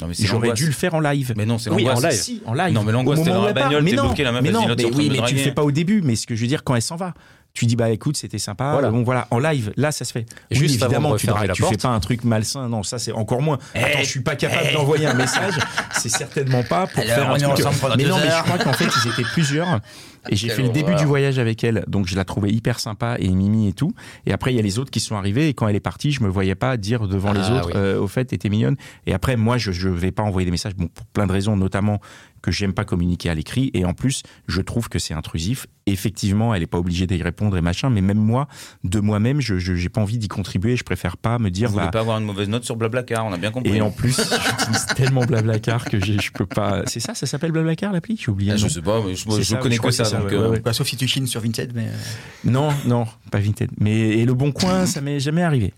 Non, 0.00 0.08
mais 0.08 0.14
j'aurais 0.18 0.52
dû 0.52 0.66
le 0.66 0.72
faire 0.72 0.94
en 0.94 1.00
live 1.00 1.32
Mais 1.36 1.46
non, 1.46 1.58
c'est 1.58 1.70
Oui, 1.70 1.88
en 1.88 2.00
live. 2.00 2.10
Si, 2.12 2.42
en 2.46 2.54
live. 2.54 2.72
Non, 2.72 2.82
mais 2.82 2.92
l'angoisse, 2.92 3.22
t'es 3.22 3.30
dans 3.30 3.44
la 3.44 3.52
bagnole, 3.52 3.82
Mais 3.82 3.90
t'es 3.90 3.96
bloqué, 3.96 4.24
la 4.24 4.32
meuf, 4.32 4.42
mais 4.42 4.50
non, 4.50 4.66
mais 4.66 4.84
oui, 4.84 5.20
tu 5.26 5.34
le 5.34 5.40
fais 5.40 5.52
pas 5.52 5.62
au 5.62 5.70
début. 5.70 6.00
Mais 6.02 6.16
ce 6.16 6.26
que 6.26 6.34
je 6.34 6.40
veux 6.40 6.46
dire, 6.48 6.64
quand 6.64 6.74
elle 6.74 6.82
s'en 6.82 6.96
va, 6.96 7.14
tu 7.54 7.66
dis 7.66 7.76
bah 7.76 7.90
écoute, 7.90 8.16
c'était 8.16 8.38
sympa. 8.38 8.72
Voilà. 8.72 8.90
Bon 8.90 9.02
voilà, 9.02 9.28
en 9.30 9.38
live, 9.38 9.72
là 9.76 9.92
ça 9.92 10.06
se 10.06 10.12
fait. 10.12 10.24
Et 10.50 10.54
juste 10.54 10.82
évidemment, 10.82 11.16
tu, 11.16 11.26
la 11.26 11.48
tu 11.52 11.60
porte. 11.62 11.74
fais 11.74 11.78
pas 11.78 11.90
un 11.90 12.00
truc 12.00 12.24
malsain. 12.24 12.68
Non, 12.68 12.82
ça 12.82 12.98
c'est 12.98 13.12
encore 13.12 13.42
moins. 13.42 13.58
Eh, 13.74 13.78
Attends, 13.80 13.98
je 14.00 14.04
suis 14.08 14.20
pas 14.22 14.36
capable 14.36 14.72
d'envoyer 14.72 15.06
un 15.06 15.14
message. 15.14 15.54
C'est 15.92 16.08
certainement 16.08 16.62
pas 16.62 16.86
pour 16.86 17.02
Alors, 17.02 17.14
faire 17.14 17.30
un 17.30 17.52
truc. 17.52 17.66
mais 17.98 18.04
non, 18.04 18.16
mais 18.16 18.30
je 18.30 18.42
crois 18.42 18.58
qu'en 18.58 18.72
fait 18.72 18.86
ils 19.04 19.10
étaient 19.10 19.28
plusieurs. 19.30 19.80
Et 20.28 20.36
j'ai 20.36 20.48
fait 20.48 20.62
le 20.62 20.68
début 20.68 20.94
du 20.94 21.04
voyage 21.04 21.38
avec 21.38 21.64
elle, 21.64 21.84
donc 21.88 22.06
je 22.06 22.16
la 22.16 22.24
trouvais 22.24 22.50
hyper 22.50 22.78
sympa 22.80 23.16
et 23.18 23.28
mimi 23.28 23.68
et 23.68 23.72
tout. 23.72 23.92
Et 24.26 24.32
après 24.32 24.52
il 24.52 24.56
y 24.56 24.58
a 24.58 24.62
les 24.62 24.78
autres 24.78 24.90
qui 24.90 25.00
sont 25.00 25.16
arrivés 25.16 25.48
et 25.48 25.54
quand 25.54 25.66
elle 25.68 25.76
est 25.76 25.80
partie, 25.80 26.12
je 26.12 26.22
me 26.22 26.28
voyais 26.28 26.54
pas 26.54 26.76
dire 26.76 27.08
devant 27.08 27.32
les 27.32 27.40
Ah, 27.44 27.56
autres, 27.56 27.66
oui. 27.68 27.72
euh, 27.76 28.00
au 28.00 28.06
fait, 28.08 28.26
t'étais 28.26 28.48
mignonne. 28.48 28.76
Et 29.06 29.14
après 29.14 29.36
moi 29.36 29.58
je 29.58 29.72
je 29.72 29.88
vais 29.88 30.12
pas 30.12 30.22
envoyer 30.22 30.44
des 30.44 30.50
messages, 30.52 30.74
bon 30.76 30.88
pour 30.88 31.06
plein 31.06 31.26
de 31.26 31.32
raisons, 31.32 31.56
notamment 31.56 32.00
que 32.40 32.50
j'aime 32.50 32.72
pas 32.72 32.84
communiquer 32.84 33.30
à 33.30 33.34
l'écrit 33.34 33.70
et 33.72 33.84
en 33.84 33.94
plus 33.94 34.22
je 34.48 34.60
trouve 34.60 34.88
que 34.88 34.98
c'est 34.98 35.14
intrusif. 35.14 35.66
Effectivement, 35.86 36.54
elle 36.54 36.62
est 36.62 36.68
pas 36.68 36.78
obligée 36.78 37.08
d'y 37.08 37.20
répondre 37.22 37.56
et 37.56 37.60
machin, 37.60 37.90
mais 37.90 38.00
même 38.00 38.18
moi, 38.18 38.46
de 38.84 39.00
moi-même, 39.00 39.40
je 39.40 39.58
j'ai 39.58 39.88
pas 39.88 40.00
envie 40.00 40.16
d'y 40.18 40.28
contribuer. 40.28 40.76
Je 40.76 40.84
préfère 40.84 41.16
pas 41.16 41.40
me 41.40 41.50
dire. 41.50 41.68
Vous 41.68 41.74
voulez 41.74 41.86
bah, 41.86 41.90
pas 41.90 42.00
avoir 42.00 42.18
une 42.18 42.24
mauvaise 42.24 42.48
note 42.48 42.64
sur 42.64 42.76
Blablacar, 42.76 43.26
on 43.26 43.32
a 43.32 43.36
bien 43.36 43.50
compris. 43.50 43.76
et 43.76 43.80
en 43.80 43.90
plus, 43.90 44.16
j'utilise 44.58 44.86
tellement 44.94 45.24
Blablacar 45.24 45.84
que 45.84 45.98
je 45.98 46.30
peux 46.32 46.46
pas. 46.46 46.82
C'est 46.86 47.00
ça, 47.00 47.14
ça 47.14 47.26
s'appelle 47.26 47.50
Blablacar 47.50 47.92
l'appli? 47.92 48.16
J'ai 48.16 48.30
oublié. 48.30 48.52
Ah, 48.52 48.56
je 48.56 48.68
sais 48.68 48.80
pas, 48.82 49.02
mais 49.04 49.16
je, 49.16 49.28
je 49.28 49.42
ça, 49.42 49.56
connais 49.56 49.74
je 49.76 49.80
que 49.80 49.90
ça. 49.90 50.04
Que 50.18 50.28
c'est 50.28 50.30
ça, 50.30 50.30
donc, 50.30 50.30
ouais, 50.30 50.36
euh, 50.36 50.50
ouais, 50.50 50.62
ouais. 50.64 50.72
Sauf 50.72 50.86
si 50.88 50.96
tu 50.96 51.06
chines 51.08 51.26
sur 51.26 51.40
Vinted, 51.40 51.72
mais. 51.74 51.88
euh, 51.88 51.96
Non, 52.44 52.70
non, 52.86 53.06
pas 53.30 53.38
Vinted. 53.40 53.70
Mais 53.80 53.92
et 54.18 54.24
le 54.24 54.34
bon 54.34 54.52
coin, 54.52 54.86
ça 54.86 55.00
m'est 55.00 55.20
jamais 55.20 55.42
arrivé. 55.42 55.72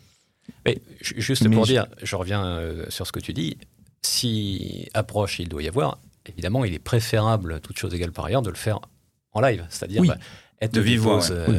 Mais 0.67 0.81
ju- 1.01 1.15
juste 1.21 1.47
Mais 1.49 1.55
pour 1.55 1.65
je- 1.65 1.73
dire, 1.73 1.87
je 2.03 2.17
reviens 2.17 2.45
euh, 2.45 2.85
sur 2.89 3.07
ce 3.07 3.13
que 3.13 3.21
tu 3.21 3.33
dis. 3.33 3.57
Si 4.03 4.89
approche 4.95 5.39
il 5.39 5.49
doit 5.49 5.63
y 5.63 5.69
avoir, 5.69 5.99
évidemment, 6.27 6.65
il 6.65 6.75
est 6.75 6.79
préférable, 6.79 7.61
toute 7.61 7.79
chose 7.79 7.95
égale 7.95 8.13
par 8.13 8.27
ailleurs, 8.27 8.43
de 8.43 8.51
le 8.51 8.57
faire 8.57 8.79
en 9.33 9.41
live. 9.41 9.65
C'est-à-dire, 9.71 10.03
Oui. 10.03 10.09
bah, 10.09 10.19
être 10.61 10.73
De 10.75 10.81
vive 10.81 11.01
voix, 11.01 11.21
dépose, 11.21 11.31
ouais. 11.31 11.37
euh, 11.39 11.47
Oui. 11.49 11.59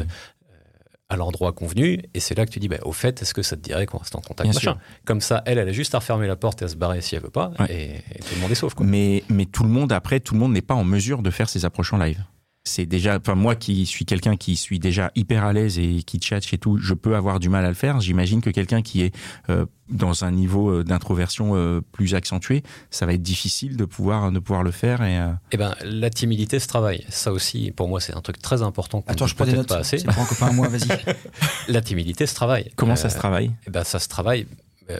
à 1.08 1.16
l'endroit 1.16 1.52
convenu, 1.52 2.00
et 2.14 2.20
c'est 2.20 2.36
là 2.36 2.46
que 2.46 2.50
tu 2.50 2.58
dis, 2.60 2.68
bah, 2.68 2.78
au 2.82 2.92
fait, 2.92 3.22
est-ce 3.22 3.34
que 3.34 3.42
ça 3.42 3.56
te 3.56 3.62
dirait 3.62 3.86
qu'on 3.86 3.98
reste 3.98 4.14
en 4.16 4.20
contact 4.20 4.52
machin. 4.54 4.76
Comme 5.04 5.20
ça, 5.20 5.42
elle, 5.46 5.58
elle 5.58 5.68
a 5.68 5.72
juste 5.72 5.94
à 5.94 5.98
refermer 5.98 6.26
la 6.26 6.34
porte 6.36 6.62
et 6.62 6.64
à 6.64 6.68
se 6.68 6.74
barrer 6.76 7.00
si 7.00 7.14
elle 7.16 7.22
veut 7.22 7.30
pas, 7.30 7.52
Ouais. 7.58 7.66
et, 7.72 8.16
et 8.16 8.18
tout 8.20 8.34
le 8.36 8.40
monde 8.40 8.50
est 8.50 8.56
sauf. 8.56 8.74
Quoi. 8.74 8.86
Mais 8.86 9.22
mais 9.28 9.46
tout 9.46 9.62
le 9.64 9.68
monde 9.68 9.92
après, 9.92 10.18
tout 10.20 10.34
le 10.34 10.40
monde 10.40 10.52
n'est 10.52 10.62
pas 10.62 10.74
en 10.74 10.84
mesure 10.84 11.22
de 11.22 11.30
faire 11.30 11.48
ces 11.48 11.64
approches 11.64 11.92
en 11.92 11.98
live. 11.98 12.22
C'est 12.68 12.84
déjà, 12.84 13.16
enfin 13.16 13.36
moi 13.36 13.54
qui 13.54 13.86
suis 13.86 14.04
quelqu'un 14.04 14.36
qui 14.36 14.56
suis 14.56 14.80
déjà 14.80 15.12
hyper 15.14 15.44
à 15.44 15.52
l'aise 15.52 15.78
et 15.78 16.02
qui 16.02 16.18
tchatche 16.18 16.52
et 16.52 16.58
tout, 16.58 16.78
je 16.78 16.94
peux 16.94 17.14
avoir 17.14 17.38
du 17.38 17.48
mal 17.48 17.64
à 17.64 17.68
le 17.68 17.74
faire. 17.74 18.00
J'imagine 18.00 18.40
que 18.40 18.50
quelqu'un 18.50 18.82
qui 18.82 19.02
est 19.02 19.14
euh, 19.50 19.66
dans 19.88 20.24
un 20.24 20.32
niveau 20.32 20.70
euh, 20.70 20.82
d'introversion 20.82 21.52
euh, 21.54 21.80
plus 21.92 22.16
accentué, 22.16 22.64
ça 22.90 23.06
va 23.06 23.12
être 23.12 23.22
difficile 23.22 23.76
de 23.76 23.84
pouvoir 23.84 24.32
de 24.32 24.38
pouvoir 24.40 24.64
le 24.64 24.72
faire. 24.72 25.00
Et 25.04 25.16
euh, 25.16 25.30
Eh 25.52 25.56
ben, 25.56 25.76
la 25.84 26.10
timidité 26.10 26.58
se 26.58 26.66
travaille. 26.66 27.04
Ça 27.08 27.32
aussi, 27.32 27.70
pour 27.70 27.86
moi, 27.88 28.00
c'est 28.00 28.16
un 28.16 28.20
truc 28.20 28.42
très 28.42 28.62
important 28.62 29.04
Attends, 29.06 29.26
ne 29.26 29.28
je 29.30 29.34
prends 29.36 29.44
des 29.44 29.52
peut-être 29.52 29.58
notes. 29.60 29.68
pas 29.68 29.76
assez. 29.78 30.04
Un 30.04 30.24
copain 30.24 30.50
moi, 30.52 30.66
vas-y. 30.68 30.88
La 31.68 31.80
timidité 31.80 32.26
se 32.26 32.34
travaille. 32.34 32.72
comment 32.74 32.96
ça 32.96 33.10
se 33.10 33.16
travaille? 33.16 33.52
Eh 33.68 33.70
ben, 33.70 33.84
ça 33.84 34.00
se 34.00 34.08
travaille. 34.08 34.46
euh, 34.90 34.98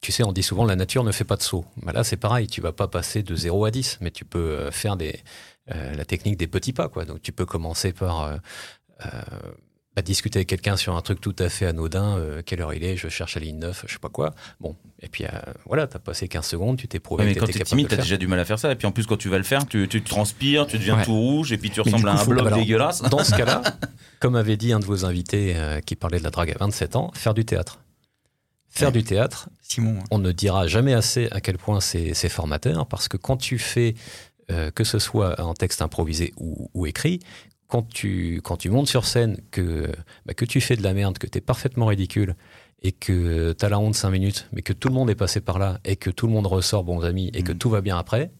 tu 0.00 0.10
sais, 0.10 0.24
on 0.24 0.32
dit 0.32 0.42
souvent 0.42 0.64
la 0.64 0.74
nature 0.74 1.04
ne 1.04 1.12
fait 1.12 1.22
pas 1.24 1.36
de 1.36 1.42
saut. 1.42 1.64
Ben 1.82 1.92
là, 1.92 2.02
c'est 2.02 2.16
pareil. 2.16 2.46
Tu 2.48 2.60
vas 2.60 2.72
pas 2.72 2.88
passer 2.88 3.22
de 3.22 3.36
0 3.36 3.66
à 3.66 3.70
10, 3.70 3.98
mais 4.00 4.10
tu 4.10 4.24
peux 4.24 4.68
faire 4.72 4.96
des, 4.96 5.10
euh, 5.10 5.18
la 5.68 6.04
technique 6.04 6.36
des 6.36 6.46
petits 6.46 6.72
pas. 6.72 6.88
Quoi. 6.88 7.04
Donc, 7.04 7.22
tu 7.22 7.32
peux 7.32 7.46
commencer 7.46 7.92
par 7.92 8.22
euh, 8.22 8.36
euh, 9.06 9.08
bah, 9.94 10.00
discuter 10.02 10.38
avec 10.38 10.48
quelqu'un 10.48 10.76
sur 10.76 10.96
un 10.96 11.02
truc 11.02 11.20
tout 11.20 11.36
à 11.38 11.48
fait 11.48 11.66
anodin. 11.66 12.16
euh, 12.18 12.40
quelle 12.44 12.62
heure 12.62 12.72
il 12.72 12.82
est 12.82 12.96
Je 12.96 13.08
cherche 13.08 13.34
la 13.34 13.42
ligne 13.42 13.58
9, 13.58 13.84
je 13.86 13.92
sais 13.92 13.98
pas 13.98 14.08
quoi. 14.08 14.34
Bon, 14.58 14.74
et 15.00 15.08
puis 15.08 15.24
euh, 15.24 15.28
voilà, 15.66 15.86
tu 15.86 15.96
as 15.96 16.00
passé 16.00 16.28
15 16.28 16.46
secondes, 16.46 16.78
tu 16.78 16.88
t'es 16.88 16.98
prouvé 16.98 17.24
Ouais, 17.24 17.28
mais 17.28 17.34
que 17.34 17.40
quand 17.40 17.46
t'es 17.46 17.60
timide, 17.64 17.88
de 17.88 17.96
t'as 17.96 18.02
déjà 18.02 18.16
du 18.16 18.26
mal 18.26 18.38
à 18.40 18.44
faire 18.44 18.58
ça. 18.58 18.72
Et 18.72 18.74
puis 18.76 18.86
en 18.86 18.92
plus, 18.92 19.06
quand 19.06 19.18
tu 19.18 19.28
vas 19.28 19.36
le 19.38 19.44
faire, 19.44 19.66
tu, 19.66 19.86
tu 19.88 20.02
transpires, 20.02 20.66
tu 20.66 20.78
deviens 20.78 20.96
Ouais. 20.96 21.04
tout 21.04 21.12
rouge, 21.14 21.52
et 21.52 21.58
puis 21.58 21.70
tu 21.70 21.80
Mais 21.80 21.84
ressembles 21.92 22.08
à 22.08 22.12
un 22.20 22.24
bloc 22.24 22.46
alors, 22.46 22.58
dégueulasse. 22.58 23.02
Dans 23.02 23.22
ce 23.22 23.34
cas-là, 23.36 23.62
comme 24.20 24.34
avait 24.36 24.56
dit 24.56 24.72
un 24.72 24.80
de 24.80 24.84
vos 24.86 25.04
invités 25.04 25.52
euh, 25.56 25.80
qui 25.80 25.94
parlait 25.94 26.18
de 26.18 26.24
la 26.24 26.30
drague 26.30 26.50
à 26.52 26.56
27 26.58 26.96
ans, 26.96 27.10
faire 27.14 27.34
du 27.34 27.44
théâtre. 27.44 27.78
Faire 28.74 28.88
Ouais. 28.88 28.92
du 28.92 29.04
théâtre, 29.04 29.50
Simon. 29.60 29.98
hein. 30.00 30.04
on 30.10 30.18
ne 30.18 30.32
dira 30.32 30.66
jamais 30.66 30.94
assez 30.94 31.28
à 31.32 31.42
quel 31.42 31.58
point 31.58 31.82
c'est 31.82 32.14
formateur, 32.30 32.86
parce 32.86 33.06
que 33.08 33.18
quand 33.18 33.36
tu 33.36 33.58
fais, 33.58 33.94
euh, 34.52 34.70
que 34.70 34.84
ce 34.84 34.98
soit 34.98 35.40
en 35.40 35.54
texte 35.54 35.82
improvisé 35.82 36.32
ou, 36.36 36.68
ou 36.74 36.86
écrit, 36.86 37.20
quand 37.68 37.88
tu, 37.88 38.40
quand 38.44 38.56
tu 38.58 38.68
montes 38.70 38.88
sur 38.88 39.06
scène, 39.06 39.38
que, 39.50 39.90
bah, 40.26 40.34
que 40.34 40.44
tu 40.44 40.60
fais 40.60 40.76
de 40.76 40.82
la 40.82 40.92
merde, 40.92 41.18
que 41.18 41.26
tu 41.26 41.38
es 41.38 41.40
parfaitement 41.40 41.86
ridicule, 41.86 42.36
et 42.82 42.92
que 42.92 43.52
tu 43.52 43.64
as 43.64 43.68
la 43.68 43.78
honte 43.78 43.94
5 43.94 44.10
minutes, 44.10 44.48
mais 44.52 44.62
que 44.62 44.72
tout 44.72 44.88
le 44.88 44.94
monde 44.94 45.08
est 45.08 45.14
passé 45.14 45.40
par 45.40 45.58
là, 45.58 45.78
et 45.84 45.96
que 45.96 46.10
tout 46.10 46.26
le 46.26 46.32
monde 46.32 46.46
ressort 46.46 46.84
bons 46.84 47.02
amis, 47.04 47.30
et 47.32 47.42
que 47.42 47.52
Mm. 47.52 47.58
tout 47.58 47.70
va 47.70 47.80
bien 47.80 47.96
après, 47.96 48.30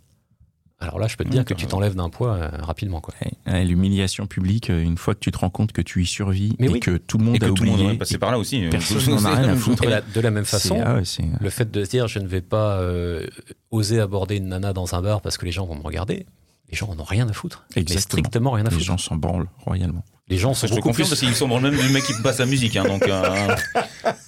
alors 0.82 0.98
là, 0.98 1.06
je 1.06 1.16
peux 1.16 1.24
te 1.24 1.30
dire 1.30 1.44
que 1.44 1.54
tu 1.54 1.66
t'enlèves 1.66 1.94
d'un 1.94 2.08
poids 2.10 2.34
euh, 2.34 2.48
rapidement. 2.60 3.00
Quoi. 3.00 3.14
Ouais, 3.24 3.30
ouais, 3.52 3.64
L'humiliation 3.64 4.26
publique, 4.26 4.68
euh, 4.70 4.82
une 4.82 4.98
fois 4.98 5.14
que 5.14 5.20
tu 5.20 5.30
te 5.30 5.38
rends 5.38 5.48
compte 5.50 5.72
que 5.72 5.80
tu 5.82 6.02
y 6.02 6.06
survis 6.06 6.54
Mais 6.58 6.66
et 6.66 6.70
oui. 6.70 6.80
que 6.80 6.96
tout 6.96 7.18
le 7.18 7.24
monde 7.24 7.36
Et 7.36 7.38
que 7.38 7.44
a 7.44 7.48
tout 7.50 7.62
le 7.62 7.70
monde 7.70 7.78
oublié, 7.80 7.94
est 7.94 7.98
passé 7.98 8.18
par 8.18 8.30
là 8.32 8.38
aussi. 8.38 8.66
personne 8.70 9.14
n'en 9.14 9.24
a 9.24 9.34
rien 9.36 9.48
à 9.50 9.56
foutre. 9.56 9.84
Et 9.84 9.88
là, 9.88 10.00
de 10.00 10.20
la 10.20 10.30
même 10.30 10.44
façon, 10.44 10.82
ah 10.84 10.94
ouais, 10.96 11.04
c'est- 11.04 11.22
Le 11.40 11.50
fait 11.50 11.70
de 11.70 11.84
se 11.84 11.90
dire 11.90 12.08
je 12.08 12.18
ne 12.18 12.26
vais 12.26 12.40
pas 12.42 12.78
euh, 12.78 13.26
oser 13.70 14.00
aborder 14.00 14.36
une 14.36 14.48
nana 14.48 14.72
dans 14.72 14.94
un 14.94 15.00
bar 15.02 15.20
parce 15.20 15.38
que 15.38 15.44
les 15.44 15.52
gens 15.52 15.66
vont 15.66 15.76
me 15.76 15.82
regarder, 15.82 16.26
les 16.70 16.76
gens 16.76 16.88
en 16.88 16.98
ont 16.98 17.04
rien 17.04 17.28
à 17.28 17.32
foutre. 17.32 17.64
Mais 17.76 17.82
Exactement. 17.82 18.02
strictement 18.22 18.50
rien 18.52 18.64
à 18.66 18.68
les 18.70 18.74
foutre. 18.74 18.86
gens 18.86 18.98
s'en 18.98 19.16
branlent 19.16 19.48
royalement. 19.64 20.04
Les 20.28 20.38
gens 20.38 20.54
Je 20.54 20.60
sont 20.60 20.66
te 20.68 20.74
beaucoup 20.74 20.92
plus. 20.92 21.08
parce 21.08 21.20
qu'ils 21.20 21.34
sont 21.34 21.48
dans 21.48 21.58
le 21.58 21.70
même 21.70 21.78
du 21.80 21.88
mec 21.92 22.04
qui 22.04 22.14
passe 22.22 22.38
la 22.38 22.46
musique. 22.46 22.76
Hein, 22.76 22.84
donc, 22.84 23.02
euh, 23.06 23.54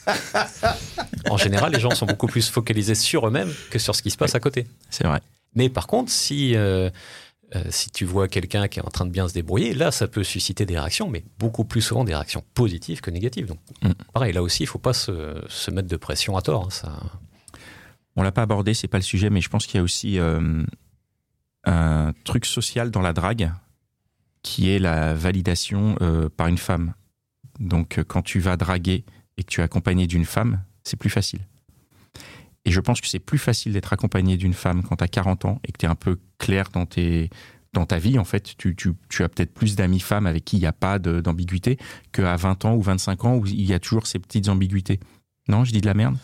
En 1.30 1.36
général, 1.36 1.72
les 1.72 1.80
gens 1.80 1.90
sont 1.90 2.04
beaucoup 2.06 2.26
plus 2.26 2.48
focalisés 2.50 2.94
sur 2.94 3.26
eux-mêmes 3.26 3.50
que 3.70 3.78
sur 3.78 3.94
ce 3.94 4.02
qui 4.02 4.10
se 4.10 4.16
passe 4.16 4.34
à 4.34 4.40
côté. 4.40 4.66
C'est 4.90 5.04
vrai. 5.06 5.20
Mais 5.54 5.68
par 5.68 5.86
contre, 5.86 6.10
si 6.10 6.56
euh, 6.56 6.90
euh, 7.54 7.62
si 7.70 7.90
tu 7.90 8.04
vois 8.04 8.26
quelqu'un 8.26 8.66
qui 8.68 8.80
est 8.80 8.82
en 8.82 8.90
train 8.90 9.04
de 9.06 9.10
bien 9.10 9.28
se 9.28 9.34
débrouiller, 9.34 9.74
là, 9.74 9.92
ça 9.92 10.08
peut 10.08 10.24
susciter 10.24 10.66
des 10.66 10.76
réactions, 10.78 11.08
mais 11.08 11.22
beaucoup 11.38 11.64
plus 11.64 11.82
souvent 11.82 12.02
des 12.04 12.14
réactions 12.14 12.42
positives 12.54 13.00
que 13.00 13.10
négatives. 13.10 13.46
Donc, 13.46 13.58
Mm. 13.82 13.90
pareil, 14.12 14.32
là 14.32 14.42
aussi, 14.42 14.64
il 14.64 14.66
faut 14.66 14.78
pas 14.80 14.92
se, 14.94 15.40
se 15.48 15.70
mettre 15.70 15.86
de 15.88 15.96
pression 15.96 16.36
à 16.36 16.42
tort. 16.42 16.64
hein, 16.66 16.70
ça... 16.70 16.98
On 18.16 18.22
l'a 18.22 18.32
pas 18.32 18.42
abordé, 18.42 18.74
c'est 18.74 18.88
pas 18.88 18.98
le 18.98 19.02
sujet, 19.04 19.30
mais 19.30 19.40
je 19.40 19.48
pense 19.48 19.66
qu'il 19.66 19.76
y 19.78 19.80
a 19.80 19.82
aussi 19.84 20.18
euh, 20.18 20.62
un 21.64 22.12
truc 22.24 22.46
social 22.46 22.90
dans 22.90 23.00
la 23.02 23.12
drague 23.12 23.52
qui 24.42 24.70
est 24.70 24.78
la 24.78 25.14
validation 25.14 25.96
euh, 26.00 26.28
par 26.28 26.46
une 26.48 26.58
femme. 26.58 26.94
Donc, 27.60 28.00
quand 28.08 28.22
tu 28.22 28.40
vas 28.40 28.56
draguer 28.56 29.04
et 29.36 29.42
que 29.44 29.48
tu 29.48 29.60
es 29.60 29.64
accompagné 29.64 30.06
d'une 30.06 30.24
femme, 30.24 30.62
c'est 30.82 30.96
plus 30.96 31.10
facile. 31.10 31.40
Et 32.64 32.70
je 32.70 32.80
pense 32.80 33.00
que 33.00 33.08
c'est 33.08 33.18
plus 33.18 33.38
facile 33.38 33.72
d'être 33.72 33.92
accompagné 33.92 34.36
d'une 34.36 34.54
femme 34.54 34.82
quand 34.82 34.96
tu 34.96 35.04
as 35.04 35.08
40 35.08 35.44
ans 35.44 35.60
et 35.64 35.72
que 35.72 35.78
tu 35.78 35.86
es 35.86 35.88
un 35.88 35.94
peu 35.94 36.18
clair 36.38 36.70
dans, 36.72 36.86
tes, 36.86 37.28
dans 37.72 37.84
ta 37.84 37.98
vie. 37.98 38.18
En 38.18 38.24
fait, 38.24 38.54
tu, 38.56 38.74
tu, 38.74 38.92
tu 39.10 39.22
as 39.22 39.28
peut-être 39.28 39.52
plus 39.52 39.76
d'amis 39.76 40.00
femmes 40.00 40.26
avec 40.26 40.44
qui 40.44 40.56
il 40.56 40.60
n'y 40.60 40.66
a 40.66 40.72
pas 40.72 40.98
d'ambiguïté 40.98 41.78
qu'à 42.12 42.36
20 42.36 42.64
ans 42.64 42.74
ou 42.74 42.82
25 42.82 43.24
ans 43.24 43.36
où 43.36 43.46
il 43.46 43.66
y 43.66 43.74
a 43.74 43.78
toujours 43.78 44.06
ces 44.06 44.18
petites 44.18 44.48
ambiguïtés. 44.48 45.00
Non, 45.48 45.64
je 45.64 45.72
dis 45.72 45.80
de 45.80 45.86
la 45.86 45.94
merde? 45.94 46.16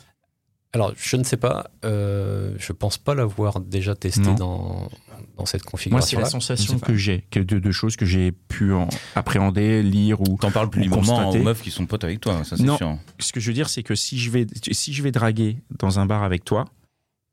Alors, 0.73 0.93
je 0.97 1.17
ne 1.17 1.25
sais 1.25 1.37
pas. 1.37 1.71
Euh, 1.85 2.55
je 2.59 2.73
pense 2.73 2.97
pas 2.97 3.15
l'avoir 3.15 3.59
déjà 3.61 3.97
testé 3.97 4.33
dans, 4.35 4.89
dans 5.37 5.45
cette 5.47 5.63
Moi, 5.65 5.71
c'est 5.71 5.71
configuration. 5.71 6.21
la 6.21 6.27
sensation 6.27 6.79
que 6.79 6.95
j'ai, 6.95 7.25
que 7.31 7.41
de, 7.41 7.59
de 7.59 7.71
choses 7.73 7.97
que 7.97 8.07
j'ai 8.07 8.31
pu 8.31 8.73
en 8.73 8.89
appréhender, 9.17 9.83
lire 9.83 10.21
ou. 10.21 10.37
T'en 10.41 10.53
parles 10.53 10.71
plus 10.71 10.83
librement 10.83 11.17
constater. 11.25 11.41
aux 11.41 11.43
meufs 11.43 11.61
qui 11.63 11.73
sont 11.73 11.87
potes 11.87 12.05
avec 12.05 12.21
toi, 12.21 12.45
ça 12.45 12.57
c'est 12.57 12.63
Non. 12.63 12.77
sûr. 12.77 12.97
Ce 13.19 13.33
que 13.33 13.41
je 13.41 13.49
veux 13.49 13.55
dire, 13.55 13.69
c'est 13.69 13.83
que 13.83 13.97
si 13.97 14.17
je 14.19 14.31
vais, 14.31 14.47
si 14.71 14.93
je 14.93 15.03
vais 15.03 15.11
draguer 15.11 15.57
dans 15.79 15.99
un 15.99 16.07
bar 16.07 16.23
avec 16.23 16.45
toi, 16.45 16.67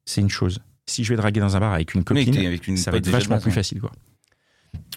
c'est 0.05 0.21
une 0.21 0.29
chose. 0.31 0.59
Si 0.87 1.03
je 1.03 1.09
vais 1.13 1.17
draguer 1.17 1.39
dans 1.39 1.55
un 1.55 1.59
bar 1.59 1.73
avec 1.73 1.93
une 1.93 2.03
copine, 2.03 2.35
avec 2.47 2.67
une 2.67 2.77
ça 2.77 2.89
va 2.89 2.97
être 2.97 3.07
vachement 3.07 3.35
base, 3.35 3.43
plus 3.43 3.51
facile, 3.51 3.81
quoi. 3.81 3.91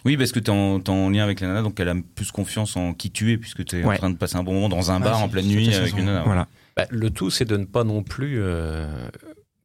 Oui, 0.03 0.17
parce 0.17 0.31
que 0.31 0.39
t'es 0.39 0.49
en, 0.49 0.79
t'es 0.79 0.89
en 0.89 1.09
lien 1.11 1.23
avec 1.23 1.41
la 1.41 1.47
nana, 1.47 1.61
donc 1.61 1.79
elle 1.79 1.89
a 1.89 1.95
plus 2.15 2.31
confiance 2.31 2.75
en 2.75 2.93
qui 2.93 3.11
tu 3.11 3.31
es, 3.33 3.37
puisque 3.37 3.63
t'es 3.65 3.83
Ouais. 3.83 3.95
en 3.95 3.97
train 3.97 4.09
de 4.09 4.17
passer 4.17 4.35
un 4.37 4.43
bon 4.43 4.53
moment 4.53 4.69
dans 4.69 4.89
un 4.89 4.99
bar 4.99 5.21
en 5.21 5.29
pleine 5.29 5.45
nuit 5.47 5.71
avec 5.75 5.95
une 5.95 6.05
nana. 6.05 6.23
Voilà. 6.25 6.47
Bah, 6.77 6.85
le 6.89 7.09
tout, 7.09 7.29
c'est 7.29 7.45
de 7.45 7.57
ne 7.57 7.65
pas 7.65 7.83
non 7.83 8.01
plus 8.03 8.41
euh, 8.41 8.87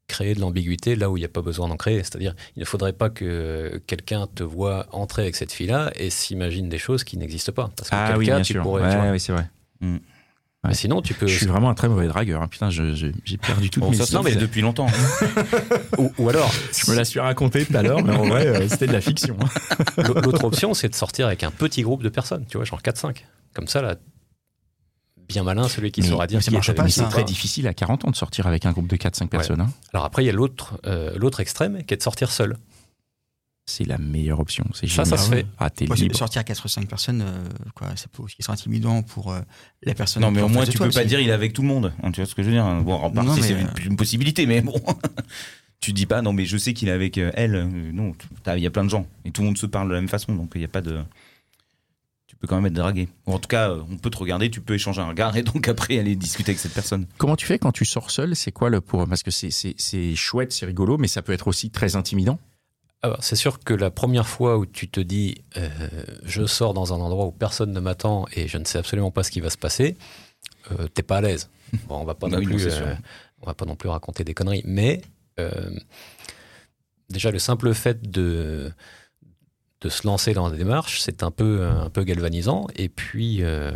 créer 0.08 0.34
de 0.34 0.40
l'ambiguïté 0.40 0.96
là 0.96 1.10
où 1.10 1.16
il 1.16 1.20
n'y 1.20 1.26
a 1.26 1.28
pas 1.30 1.42
besoin 1.42 1.68
d'en 1.68 1.76
créer. 1.76 1.98
C'est-à-dire, 1.98 2.34
il 2.56 2.60
ne 2.60 2.64
faudrait 2.64 2.92
pas 2.92 3.10
que 3.10 3.80
quelqu'un 3.86 4.26
te 4.32 4.42
voit 4.42 4.86
entrer 4.92 5.22
avec 5.22 5.36
cette 5.36 5.52
fille-là 5.52 5.90
et 5.96 6.10
s'imagine 6.10 6.68
des 6.68 6.78
choses 6.78 7.04
qui 7.04 7.16
n'existent 7.16 7.52
pas. 7.52 7.70
Parce 7.76 7.90
que 7.90 7.94
Ah 7.96 8.14
oui, 8.18 8.26
bien 8.26 8.40
tu 8.42 8.54
sûr. 8.54 8.62
pourrais. 8.62 8.82
Ouais, 8.82 8.90
tu 8.90 8.96
vois. 8.96 9.10
ouais, 9.10 9.18
c'est 9.18 9.32
vrai. 9.32 9.48
Mm. 9.80 9.96
Mais 10.66 10.74
sinon, 10.74 11.00
tu 11.00 11.14
peux. 11.14 11.28
Je 11.28 11.36
suis 11.36 11.46
vraiment 11.46 11.70
un 11.70 11.74
très 11.74 11.88
mauvais 11.88 12.08
dragueur. 12.08 12.42
hein. 12.42 12.48
Putain, 12.48 12.70
j'ai 12.70 13.12
perdu 13.40 13.70
toutes 13.70 13.84
Bon, 13.84 13.90
mes 13.90 13.96
ça, 13.96 14.16
Non, 14.16 14.24
mais- 14.24 14.34
depuis 14.34 14.62
longtemps. 14.62 14.88
Ou, 15.98 16.10
ou 16.18 16.28
alors, 16.28 16.50
Je 16.76 16.90
me 16.90 16.96
la 16.96 17.04
suis 17.04 17.20
raconté 17.20 17.64
tout 17.64 17.76
à 17.76 17.82
l'heure, 17.82 18.02
mais 18.02 18.12
en 18.16 18.24
vrai, 18.24 18.48
euh, 18.48 18.68
c'était 18.68 18.88
de 18.88 18.92
la 18.92 19.00
fiction. 19.00 19.36
hein. 19.40 20.02
l'au- 20.02 20.14
l'autre 20.20 20.42
option, 20.42 20.74
c'est 20.74 20.88
de 20.88 20.96
sortir 20.96 21.28
avec 21.28 21.44
un 21.44 21.52
petit 21.52 21.82
groupe 21.82 22.02
de 22.02 22.08
personnes, 22.08 22.46
tu 22.48 22.56
vois, 22.56 22.64
genre 22.64 22.82
4-5. 22.82 23.24
Comme 23.54 23.68
ça, 23.68 23.80
là, 23.80 23.94
bien 25.28 25.42
malin 25.42 25.68
celui 25.68 25.90
qui 25.92 26.00
Mais- 26.02 26.08
saura 26.08 26.26
dire 26.26 26.38
mais 26.38 26.42
ça 26.42 26.50
marche 26.50 26.72
pas, 26.72 26.88
c'est 26.88 27.02
très 27.08 27.24
difficile 27.24 27.66
à 27.66 27.74
40 27.74 28.04
ans 28.04 28.10
de 28.10 28.16
sortir 28.16 28.46
avec 28.46 28.66
un 28.66 28.72
groupe 28.72 28.86
de 28.88 28.96
4-5 28.96 29.28
personnes. 29.28 29.60
hein. 29.60 29.70
Alors 29.92 30.04
après, 30.04 30.22
il 30.22 30.26
y 30.26 30.30
a 30.30 30.32
l'autre 30.32 30.78
euh, 30.86 31.12
l'autre 31.16 31.40
extrême 31.40 31.82
qui 31.84 31.94
est 31.94 31.96
de 31.96 32.02
sortir 32.02 32.30
seul. 32.30 32.56
C'est 33.68 33.84
la 33.84 33.98
meilleure 33.98 34.38
option. 34.38 34.64
C'est 34.74 34.88
Ça, 34.88 35.04
ça 35.04 35.16
se 35.16 35.28
fait. 35.28 35.44
Ah, 35.58 35.70
t'es 35.70 35.90
Ouais, 35.90 35.96
sortir 36.14 36.40
à 36.40 36.44
4-5 36.44 36.86
personnes, 36.86 37.22
euh, 37.22 37.48
quoi, 37.74 37.88
ça 37.96 38.06
peut 38.12 38.22
aussi 38.22 38.36
être 38.38 38.48
intimidant 38.50 39.02
pour 39.02 39.32
euh, 39.32 39.40
la 39.82 39.92
personne. 39.94 40.22
Non, 40.22 40.30
mais 40.30 40.36
qui 40.36 40.40
est 40.40 40.44
au 40.44 40.48
moins, 40.48 40.64
tu 40.64 40.76
toi 40.76 40.86
peux 40.86 40.92
pas 40.92 41.04
dire 41.04 41.18
il 41.18 41.28
est 41.28 41.32
avec 41.32 41.52
tout 41.52 41.62
le 41.62 41.68
monde. 41.68 41.92
hein, 42.04 42.12
tu 42.12 42.20
vois 42.20 42.30
ce 42.30 42.36
que 42.36 42.44
je 42.44 42.48
veux 42.50 42.54
dire 42.54 42.64
Bon, 42.84 42.94
en 42.94 43.10
partie, 43.10 43.42
c'est 43.42 43.54
euh, 43.54 43.64
une, 43.84 43.96
possibilité, 43.96 44.46
mais 44.46 44.60
bon. 44.60 44.80
tu 45.80 45.92
dis 45.92 46.06
pas, 46.06 46.22
non, 46.22 46.32
mais 46.32 46.46
je 46.46 46.56
sais 46.56 46.74
qu'il 46.74 46.86
est 46.88 46.92
avec 46.92 47.18
euh, 47.18 47.32
elle. 47.34 47.68
Non, 47.92 48.14
il 48.54 48.62
y 48.62 48.66
a 48.68 48.70
plein 48.70 48.84
de 48.84 48.88
gens. 48.90 49.04
Et 49.24 49.32
tout 49.32 49.42
le 49.42 49.46
monde 49.48 49.58
se 49.58 49.66
parle 49.66 49.88
de 49.88 49.94
la 49.94 50.00
même 50.00 50.08
façon, 50.08 50.32
donc 50.36 50.52
il 50.54 50.58
n'y 50.58 50.64
a 50.64 50.68
pas 50.68 50.80
de. 50.80 51.00
Tu 52.36 52.40
peux 52.40 52.48
quand 52.48 52.56
même 52.56 52.66
être 52.66 52.74
dragué. 52.74 53.08
Ou 53.26 53.32
en 53.32 53.38
tout 53.38 53.48
cas, 53.48 53.70
euh, 53.70 53.82
on 53.90 53.96
peut 53.96 54.10
te 54.10 54.18
regarder, 54.18 54.50
tu 54.50 54.60
peux 54.60 54.74
échanger 54.74 55.00
un 55.00 55.08
regard 55.08 55.34
et 55.38 55.42
donc 55.42 55.68
après 55.68 55.98
aller 55.98 56.16
discuter 56.16 56.50
avec 56.50 56.58
cette 56.60 56.74
personne. 56.74 57.06
Comment 57.16 57.34
tu 57.34 57.46
fais 57.46 57.58
quand 57.58 57.72
tu 57.72 57.86
sors 57.86 58.10
seul? 58.10 58.36
C'est 58.36 58.52
quoi 58.52 58.68
le 58.68 58.80
pour 58.82 59.06
Parce 59.08 59.22
que 59.22 59.30
c'est- 59.30 60.14
chouette, 60.14 60.52
c'est 60.52 60.66
rigolo, 60.66 60.98
mais 60.98 61.08
ça 61.08 61.22
peut 61.22 61.32
être 61.32 61.48
aussi 61.48 61.70
très 61.70 61.96
intimidant. 61.96 62.38
Alors, 63.02 63.22
c'est 63.22 63.36
sûr 63.36 63.58
que 63.60 63.72
la 63.72 63.90
première 63.90 64.26
fois 64.26 64.58
où 64.58 64.66
tu 64.66 64.88
te 64.88 65.00
dis 65.00 65.36
euh, 65.56 65.68
je 66.24 66.44
sors 66.46 66.74
dans 66.74 66.92
un 66.92 66.96
endroit 67.00 67.26
où 67.26 67.30
personne 67.32 67.72
ne 67.72 67.80
m'attend 67.80 68.26
et 68.34 68.48
je 68.48 68.58
ne 68.58 68.64
sais 68.64 68.78
absolument 68.78 69.10
pas 69.10 69.22
ce 69.22 69.30
qui 69.30 69.40
va 69.40 69.48
se 69.50 69.58
passer, 69.58 69.96
euh, 70.72 70.88
t'es 70.88 71.02
pas 71.02 71.18
à 71.18 71.20
l'aise. 71.22 71.48
Bon, 71.88 71.96
on 72.00 72.04
va 72.04 72.14
pas 72.14 72.28
Bah 72.28 72.36
non 72.36 72.38
oui, 72.40 72.46
plus, 72.46 72.66
euh, 72.68 72.94
on 73.42 73.46
va 73.46 73.54
pas 73.54 73.64
non 73.64 73.76
plus 73.76 73.88
raconter 73.88 74.24
des 74.24 74.34
conneries, 74.34 74.62
mais 74.66 75.00
euh, 75.40 75.70
déjà 77.10 77.30
le 77.30 77.38
simple 77.38 77.72
fait 77.74 78.10
de 78.10 78.72
de 79.82 79.88
se 79.88 80.06
lancer 80.06 80.32
dans 80.32 80.48
la 80.48 80.56
démarche, 80.56 81.00
c'est 81.00 81.22
un 81.22 81.30
peu 81.30 81.66
un 81.66 81.90
peu 81.90 82.02
galvanisant 82.04 82.66
et 82.76 82.88
puis 82.88 83.42
euh, 83.42 83.72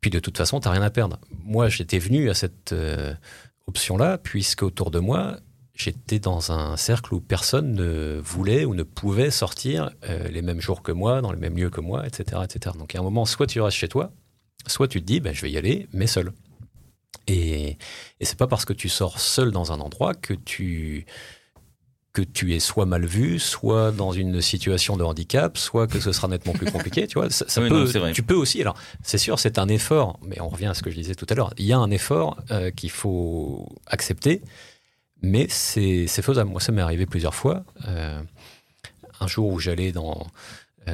puis 0.00 0.10
de 0.10 0.20
toute 0.20 0.36
façon, 0.36 0.60
t'as 0.60 0.70
rien 0.70 0.82
à 0.82 0.90
perdre. 0.90 1.18
Moi, 1.44 1.68
j'étais 1.68 1.98
venu 1.98 2.30
à 2.30 2.34
cette 2.34 2.72
euh, 2.72 3.12
option-là 3.66 4.18
puisque 4.18 4.62
autour 4.62 4.90
de 4.90 5.00
moi, 5.00 5.38
j'étais 5.74 6.18
dans 6.18 6.52
un 6.52 6.76
cercle 6.76 7.14
où 7.14 7.20
personne 7.20 7.74
ne 7.74 8.20
voulait 8.22 8.64
ou 8.64 8.74
ne 8.74 8.82
pouvait 8.82 9.30
sortir 9.30 9.90
euh, 10.08 10.28
les 10.28 10.42
mêmes 10.42 10.60
jours 10.60 10.82
que 10.82 10.92
moi, 10.92 11.20
dans 11.22 11.32
les 11.32 11.38
mêmes 11.38 11.56
lieux 11.56 11.70
que 11.70 11.80
moi, 11.80 12.06
etc., 12.06 12.42
etc. 12.44 12.76
Donc, 12.78 12.94
à 12.94 13.00
un 13.00 13.02
moment, 13.02 13.24
soit 13.24 13.46
tu 13.46 13.60
restes 13.60 13.76
chez 13.76 13.88
toi, 13.88 14.12
soit 14.66 14.88
tu 14.88 15.00
te 15.00 15.06
dis, 15.06 15.20
ben, 15.20 15.34
je 15.34 15.42
vais 15.42 15.50
y 15.50 15.58
aller, 15.58 15.88
mais 15.92 16.06
seul. 16.06 16.32
Et, 17.26 17.76
et 18.20 18.24
c'est 18.24 18.38
pas 18.38 18.46
parce 18.46 18.64
que 18.64 18.72
tu 18.72 18.88
sors 18.88 19.18
seul 19.18 19.50
dans 19.50 19.72
un 19.72 19.80
endroit 19.80 20.14
que 20.14 20.34
tu 20.34 21.06
que 22.16 22.22
tu 22.22 22.54
es 22.54 22.60
soit 22.60 22.86
mal 22.86 23.04
vu, 23.04 23.38
soit 23.38 23.92
dans 23.92 24.10
une 24.10 24.40
situation 24.40 24.96
de 24.96 25.04
handicap, 25.04 25.58
soit 25.58 25.86
que 25.86 26.00
ce 26.00 26.12
sera 26.12 26.28
nettement 26.28 26.54
plus 26.54 26.70
compliqué, 26.72 27.06
tu 27.06 27.18
vois. 27.18 27.28
Ça, 27.28 27.44
ça 27.46 27.60
Oui, 27.60 27.68
peut, 27.68 27.92
non, 27.94 28.10
tu 28.12 28.22
peux 28.22 28.34
aussi. 28.34 28.58
Alors, 28.62 28.74
c'est 29.02 29.18
sûr, 29.18 29.38
c'est 29.38 29.58
un 29.58 29.68
effort, 29.68 30.18
mais 30.22 30.40
on 30.40 30.48
revient 30.48 30.64
à 30.68 30.72
ce 30.72 30.82
que 30.82 30.90
je 30.90 30.96
disais 30.96 31.14
tout 31.14 31.26
à 31.28 31.34
l'heure. 31.34 31.52
Il 31.58 31.66
y 31.66 31.74
a 31.74 31.78
un 31.78 31.90
effort 31.90 32.38
euh, 32.50 32.70
qu'il 32.70 32.90
faut 32.90 33.68
accepter, 33.86 34.40
mais 35.20 35.46
c'est 35.50 36.06
c'est 36.06 36.22
faisable. 36.22 36.48
Moi, 36.50 36.62
ça 36.62 36.72
m'est 36.72 36.80
arrivé 36.80 37.04
plusieurs 37.04 37.34
fois. 37.34 37.64
Euh, 37.86 38.18
un 39.20 39.26
jour 39.26 39.52
où 39.52 39.58
j'allais 39.58 39.92
dans, 39.92 40.26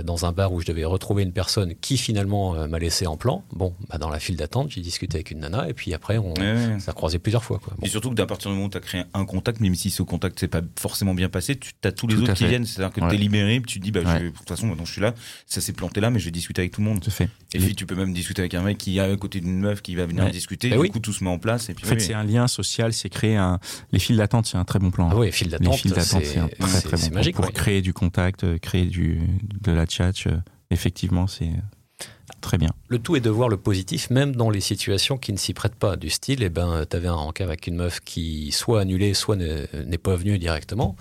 dans 0.02 0.24
un 0.24 0.32
bar 0.32 0.52
où 0.52 0.60
je 0.60 0.66
devais 0.66 0.84
retrouver 0.84 1.22
une 1.22 1.32
personne 1.32 1.74
qui 1.80 1.98
finalement 1.98 2.54
euh, 2.54 2.66
m'a 2.66 2.78
laissé 2.78 3.06
en 3.06 3.16
plan. 3.16 3.44
Bon, 3.52 3.74
bah, 3.90 3.98
dans 3.98 4.08
la 4.08 4.18
file 4.18 4.36
d'attente, 4.36 4.70
j'ai 4.70 4.80
discuté 4.80 5.16
avec 5.16 5.30
une 5.30 5.40
nana 5.40 5.68
et 5.68 5.74
puis 5.74 5.92
après, 5.92 6.18
on, 6.18 6.32
Ouais, 6.34 6.40
ouais. 6.54 6.80
ça 6.80 6.92
a 6.92 6.94
croisé 6.94 7.18
plusieurs 7.18 7.44
fois. 7.44 7.58
Quoi. 7.58 7.74
Bon. 7.78 7.86
Et 7.86 7.88
surtout 7.90 8.10
que 8.10 8.14
d'à 8.14 8.26
partir 8.26 8.50
du 8.50 8.54
moment 8.56 8.68
où 8.68 8.70
tu 8.70 8.78
as 8.78 8.80
créé 8.80 9.02
un 9.12 9.24
contact, 9.24 9.60
même 9.60 9.74
si 9.74 9.90
ce 9.90 10.02
contact 10.02 10.38
s'est 10.40 10.48
pas 10.48 10.62
forcément 10.78 11.14
bien 11.14 11.28
passé, 11.28 11.56
tu 11.56 11.72
as 11.84 11.92
tous 11.92 12.06
les 12.06 12.14
Tout 12.16 12.22
autres 12.22 12.34
qui 12.34 12.46
viennent. 12.46 12.64
C'est-à-dire 12.64 12.92
que 12.94 13.00
Ouais. 13.00 13.08
tu 13.08 13.14
es 13.16 13.18
libéré, 13.18 13.60
puis 13.60 13.72
tu 13.72 13.78
te 13.80 13.84
dis, 13.84 13.90
bah, 13.90 14.00
Ouais. 14.04 14.20
de 14.24 14.28
toute 14.30 14.48
façon, 14.48 14.66
maintenant 14.66 14.84
je 14.84 14.92
suis 14.92 15.00
là, 15.02 15.14
ça 15.46 15.60
s'est 15.60 15.72
planté 15.72 16.00
là, 16.00 16.10
mais 16.10 16.18
je 16.20 16.24
vais 16.26 16.30
discuter 16.30 16.62
avec 16.62 16.72
tout 16.72 16.80
le 16.80 16.86
monde. 16.86 17.00
Tout 17.00 17.10
à 17.10 17.12
fait. 17.12 17.28
Et 17.54 17.58
puis 17.58 17.74
tu 17.74 17.84
peux 17.86 17.94
même 17.94 18.12
discuter 18.14 18.40
avec 18.42 18.54
un 18.54 18.62
mec 18.62 18.78
qui 18.78 18.96
est 18.96 19.00
à 19.00 19.14
côté 19.16 19.40
d'une 19.40 19.58
meuf 19.60 19.82
qui 19.82 19.94
va 19.94 20.06
venir 20.06 20.24
Ouais. 20.24 20.30
discuter. 20.30 20.70
Bah 20.70 20.76
du 20.76 20.82
oui. 20.82 20.90
coup, 20.90 21.00
tout 21.00 21.12
se 21.12 21.22
met 21.24 21.30
en 21.30 21.38
place. 21.38 21.68
Et 21.68 21.74
puis, 21.74 21.84
En 21.84 21.88
fait, 21.88 21.96
oui. 21.96 22.00
c'est 22.00 22.14
un 22.14 22.24
lien 22.24 22.46
social, 22.48 22.92
c'est 22.92 23.08
créer 23.10 23.36
un. 23.36 23.58
Les 23.92 23.98
files 23.98 24.16
d'attente, 24.16 24.46
c'est 24.46 24.56
un 24.56 24.64
très 24.64 24.78
bon 24.78 24.90
plan. 24.90 25.08
Ah 25.12 25.16
oui, 25.16 25.30
file 25.32 25.48
Les 25.60 25.72
files 25.72 25.90
d'attente, 25.92 26.24
c'est 26.24 26.38
un 26.38 26.48
très 26.48 26.56
très 26.80 26.90
bon 26.92 26.96
c'est 26.96 27.08
plan. 27.10 27.18
magique. 27.18 27.36
Pour 27.36 27.52
créer 27.52 27.82
du 27.82 27.92
contact, 27.92 28.44
euh, 28.44 28.58
créer 28.58 28.86
du, 28.86 29.20
de 29.60 29.72
la 29.72 29.81
chat, 29.88 30.12
euh, 30.26 30.36
effectivement, 30.70 31.26
c'est 31.26 31.46
euh, 31.48 32.04
très 32.40 32.58
bien. 32.58 32.70
Le 32.88 32.98
tout 32.98 33.16
est 33.16 33.20
de 33.20 33.30
voir 33.30 33.48
le 33.48 33.56
positif, 33.56 34.10
même 34.10 34.34
dans 34.36 34.50
les 34.50 34.60
situations 34.60 35.16
qui 35.18 35.32
ne 35.32 35.38
s'y 35.38 35.54
prêtent 35.54 35.74
pas. 35.76 35.96
Du 35.96 36.10
style, 36.10 36.42
eh 36.42 36.48
ben, 36.48 36.84
t'avais 36.88 37.08
un 37.08 37.14
rencard 37.14 37.48
avec 37.48 37.66
une 37.66 37.76
meuf 37.76 38.00
qui 38.00 38.52
soit 38.52 38.80
annulée, 38.80 39.14
soit 39.14 39.36
ne- 39.36 39.66
n'est 39.84 39.98
pas 39.98 40.16
venue 40.16 40.38
directement. 40.38 40.96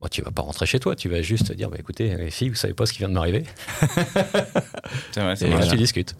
Bon, 0.00 0.08
tu 0.08 0.20
vas 0.20 0.30
pas 0.30 0.42
rentrer 0.42 0.66
chez 0.66 0.78
toi, 0.78 0.94
tu 0.94 1.08
vas 1.08 1.22
juste 1.22 1.52
dire, 1.52 1.70
bah, 1.70 1.78
écoutez, 1.80 2.14
les 2.16 2.30
filles, 2.30 2.50
vous 2.50 2.54
savez 2.54 2.74
pas 2.74 2.84
ce 2.84 2.92
qui 2.92 2.98
vient 2.98 3.08
de 3.08 3.14
m'arriver. 3.14 3.44
C'est 5.12 5.20
vrai, 5.22 5.36
c'est 5.36 5.48
voilà. 5.48 5.66
tu 5.66 5.76
discutes. 5.76 6.14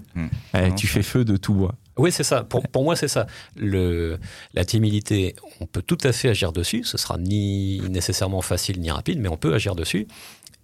Eh, 0.54 0.68
Non, 0.68 0.74
tu 0.74 0.86
fais 0.86 1.02
feu 1.02 1.24
de 1.24 1.36
tout 1.36 1.54
bois. 1.54 1.74
Oui, 1.98 2.12
c'est 2.12 2.24
ça. 2.24 2.42
Pour, 2.44 2.62
pour 2.68 2.84
moi, 2.84 2.94
c'est 2.96 3.08
ça. 3.08 3.26
Le, 3.56 4.18
la 4.54 4.64
timidité, 4.64 5.34
on 5.60 5.66
peut 5.66 5.82
tout 5.82 5.96
à 6.04 6.12
fait 6.12 6.28
agir 6.28 6.52
dessus. 6.52 6.84
Ce 6.84 6.98
sera 6.98 7.16
ni 7.16 7.80
nécessairement 7.88 8.42
facile 8.42 8.80
ni 8.80 8.90
rapide, 8.90 9.18
mais 9.20 9.28
on 9.28 9.36
peut 9.36 9.54
agir 9.54 9.74
dessus. 9.74 10.06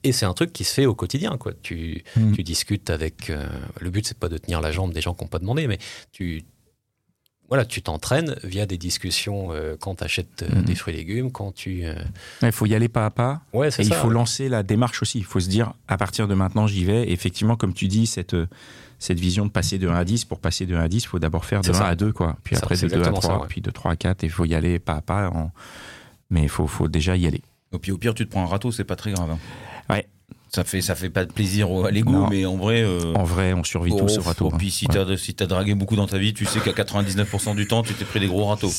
Et 0.05 0.13
c'est 0.13 0.27
un 0.27 0.35
truc 0.35 0.53
qui 0.53 0.65
se 0.65 0.75
fait 0.75 0.87
au 0.87 0.95
quotidien. 0.95 1.37
Quoi. 1.39 1.53
Tu, 1.63 2.03
Mm. 2.17 2.33
tu 2.33 2.43
discutes 2.43 2.91
avec. 2.91 3.31
euh, 3.31 3.47
le 3.81 3.91
but, 3.91 4.07
c'est 4.07 4.19
pas 4.19 4.29
de 4.29 4.37
tenir 4.39 4.61
la 4.61 4.73
jambe 4.73 4.93
des 4.93 5.01
gens 5.01 5.15
qui 5.15 5.23
n'ont 5.25 5.29
pas 5.29 5.39
demandé, 5.39 5.67
mais 5.67 5.79
tu. 6.13 6.43
Voilà, 7.49 7.67
tu 7.67 7.83
t'entraînes 7.83 8.35
via 8.45 8.65
des 8.65 8.79
discussions 8.79 9.53
euh, 9.53 9.77
quand 9.79 9.97
tu 9.97 10.05
achètes 10.05 10.43
Mhm. 10.51 10.63
des 10.63 10.75
fruits 10.75 10.95
et 10.95 10.97
légumes, 10.97 11.31
quand 11.31 11.53
tu. 11.53 11.85
euh, 11.85 11.95
Il 12.41 12.51
faut 12.51 12.65
y 12.67 12.75
aller 12.75 12.89
pas 12.89 13.05
à 13.05 13.11
pas. 13.11 13.43
Ouais, 13.53 13.71
c'est 13.71 13.83
Et 13.83 13.87
il 13.87 13.91
ça. 13.93 13.97
faut 14.01 14.09
lancer 14.09 14.49
la 14.49 14.63
démarche 14.63 15.03
aussi. 15.03 15.19
Il 15.19 15.25
faut 15.25 15.39
se 15.41 15.49
dire, 15.51 15.75
à 15.87 15.97
partir 15.99 16.27
de 16.29 16.35
maintenant, 16.35 16.67
j'y 16.67 16.85
vais. 16.85 17.03
Et 17.09 17.13
effectivement, 17.13 17.57
comme 17.57 17.75
tu 17.75 17.89
dis, 17.89 18.07
cette, 18.07 18.33
euh, 18.35 18.47
cette 18.99 19.21
vision 19.21 19.45
de 19.45 19.51
passer 19.51 19.79
de 19.79 19.87
1 19.87 19.95
à 19.95 20.05
10, 20.05 20.25
pour 20.25 20.39
passer 20.41 20.65
de 20.65 20.75
1 20.75 20.81
à 20.81 20.89
10, 20.89 21.05
il 21.05 21.07
faut 21.09 21.19
d'abord 21.19 21.45
faire 21.45 21.61
de 21.61 21.67
C'est 21.67 21.73
1 21.73 21.75
ça. 21.75 21.87
à 21.89 21.95
2, 21.95 22.13
quoi. 22.13 22.39
Puis 22.43 22.57
Ça, 22.57 22.63
après, 22.63 22.77
c'est 22.77 22.87
de 22.87 22.91
2 22.93 22.97
à 22.97 22.99
exactement 23.01 23.21
3, 23.21 23.35
ça, 23.35 23.41
ouais. 23.43 23.49
puis 23.49 23.61
de 23.61 23.71
3 23.71 23.93
à 23.93 23.97
4. 23.97 24.25
Et 24.25 24.29
il 24.29 24.31
faut 24.33 24.47
y 24.47 24.55
aller 24.55 24.79
pas 24.79 24.95
à 24.95 25.01
pas. 25.03 25.29
en- 25.29 25.51
Mais 26.31 26.43
il 26.45 26.49
faut, 26.49 26.67
faut 26.67 26.89
déjà 26.89 27.17
y 27.17 27.27
aller. 27.27 27.43
Et 27.75 27.79
puis 27.79 27.93
au 27.93 27.99
pire, 27.99 28.15
tu 28.15 28.25
te 28.25 28.31
prends 28.31 28.45
un 28.45 28.47
râteau, 28.47 28.73
c'est 28.73 28.85
pas 28.85 28.97
très 28.97 29.13
grave. 29.13 29.31
hein. 29.31 29.39
Ouais. 29.91 30.07
Ça 30.55 30.65
fait, 30.65 30.83
ça 30.83 30.95
fait 30.95 31.09
pas 31.09 31.25
de 31.25 31.33
plaisir 31.33 31.69
à 31.87 31.91
l'ego, 31.91 32.27
mais 32.29 32.45
en 32.45 32.57
vrai. 32.57 32.83
euh, 32.83 33.15
En 33.15 33.25
vrai, 33.25 33.55
on 33.55 33.65
survit 33.65 33.91
tous 33.97 34.19
au 34.19 34.23
râteau. 34.23 34.51
hein. 34.53 34.57
Puis 34.59 34.71
si 34.71 34.87
Ouais. 34.87 34.95
t'as 34.95 35.17
si 35.17 35.35
t'as 35.35 35.47
dragué 35.47 35.75
beaucoup 35.75 35.97
dans 35.97 36.07
ta 36.07 36.19
vie, 36.19 36.35
tu 36.35 36.45
sais 36.45 36.61
qu'à 36.61 36.73
99% 36.73 37.55
du 37.57 37.67
temps, 37.67 37.83
tu 37.83 37.95
t'es 37.95 38.05
pris 38.05 38.21
des 38.21 38.27
gros 38.27 38.45
râteaux. 38.45 38.71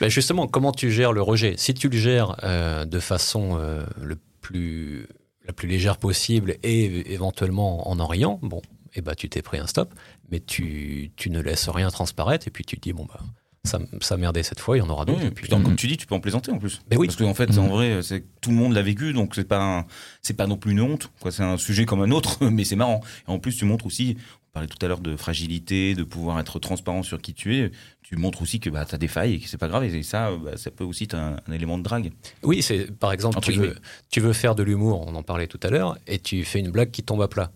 Ben 0.00 0.08
justement, 0.08 0.46
comment 0.46 0.72
tu 0.72 0.90
gères 0.90 1.12
le 1.12 1.20
rejet? 1.20 1.54
Si 1.58 1.74
tu 1.74 1.90
le 1.90 1.98
gères 1.98 2.36
euh, 2.44 2.86
de 2.86 2.98
façon 2.98 3.58
euh, 3.60 3.84
le 4.02 4.16
plus, 4.40 5.06
la 5.46 5.52
plus 5.52 5.68
légère 5.68 5.98
possible 5.98 6.56
et 6.62 7.12
éventuellement 7.12 7.86
en 7.90 7.98
en 8.00 8.06
riant, 8.06 8.38
bon, 8.42 8.62
et 8.94 9.02
bah, 9.02 9.14
tu 9.14 9.28
t'es 9.28 9.42
pris 9.42 9.58
un 9.58 9.66
stop, 9.66 9.92
mais 10.30 10.40
tu, 10.40 11.10
tu 11.16 11.28
ne 11.28 11.40
laisses 11.42 11.68
rien 11.68 11.90
transparaître 11.90 12.48
et 12.48 12.50
puis 12.50 12.64
tu 12.64 12.76
te 12.76 12.80
dis, 12.80 12.94
bon, 12.94 13.04
bah, 13.04 13.20
ça, 13.68 13.78
ça 14.00 14.16
merdé 14.16 14.42
cette 14.42 14.58
fois, 14.60 14.76
il 14.76 14.80
y 14.80 14.82
en 14.82 14.88
aura 14.88 15.04
d'autres. 15.04 15.20
Oui, 15.22 15.30
puis- 15.30 15.44
putain, 15.44 15.60
comme 15.62 15.76
tu 15.76 15.86
dis, 15.86 15.96
tu 15.96 16.06
peux 16.06 16.14
en 16.14 16.20
plaisanter 16.20 16.50
en 16.50 16.58
plus. 16.58 16.80
Ben 16.88 16.98
oui. 16.98 17.06
Parce 17.06 17.16
qu'en 17.16 17.34
fait, 17.34 17.56
en 17.58 17.68
vrai, 17.68 18.00
c'est 18.02 18.24
tout 18.40 18.50
le 18.50 18.56
monde 18.56 18.72
l'a 18.72 18.82
vécu, 18.82 19.12
donc 19.12 19.34
c'est 19.34 19.44
pas 19.46 19.62
un- 19.62 19.84
c'est 20.22 20.34
pas 20.34 20.46
non 20.46 20.56
plus 20.56 20.72
une 20.72 20.80
honte. 20.80 21.10
C'est 21.30 21.42
un 21.44 21.56
sujet 21.56 21.84
comme 21.84 22.02
un 22.02 22.10
autre, 22.10 22.38
mais 22.50 22.64
c'est 22.64 22.76
marrant. 22.76 23.00
Et 23.28 23.30
en 23.30 23.38
plus, 23.38 23.56
tu 23.56 23.64
montres 23.64 23.86
aussi. 23.86 24.16
On 24.50 24.52
parlait 24.54 24.68
tout 24.68 24.78
à 24.84 24.88
l'heure 24.88 25.00
de 25.00 25.14
fragilité, 25.16 25.94
de 25.94 26.02
pouvoir 26.02 26.40
être 26.40 26.58
transparent 26.58 27.02
sur 27.02 27.20
qui 27.20 27.34
tu 27.34 27.56
es. 27.58 27.70
Tu 28.02 28.16
montres 28.16 28.40
aussi 28.42 28.58
que 28.60 28.70
bah, 28.70 28.84
tu 28.88 28.94
as 28.94 28.98
des 28.98 29.06
failles 29.06 29.34
et 29.34 29.38
que 29.40 29.48
c'est 29.48 29.58
pas 29.58 29.68
grave. 29.68 29.84
Et 29.84 30.02
ça, 30.02 30.30
bah, 30.42 30.56
ça 30.56 30.70
peut 30.70 30.84
aussi 30.84 31.04
être 31.04 31.14
un, 31.14 31.36
un 31.46 31.52
élément 31.52 31.76
de 31.78 31.82
drague. 31.82 32.10
Oui, 32.42 32.62
c'est 32.62 32.90
par 32.90 33.12
exemple, 33.12 33.38
veux, 33.52 33.76
tu 34.10 34.20
veux 34.20 34.32
faire 34.32 34.54
de 34.54 34.62
l'humour, 34.62 35.04
on 35.06 35.14
en 35.14 35.22
parlait 35.22 35.46
tout 35.46 35.60
à 35.62 35.68
l'heure, 35.68 35.98
et 36.06 36.18
tu 36.18 36.42
fais 36.44 36.58
une 36.60 36.70
blague 36.70 36.90
qui 36.90 37.02
tombe 37.02 37.20
à 37.22 37.28
plat. 37.28 37.52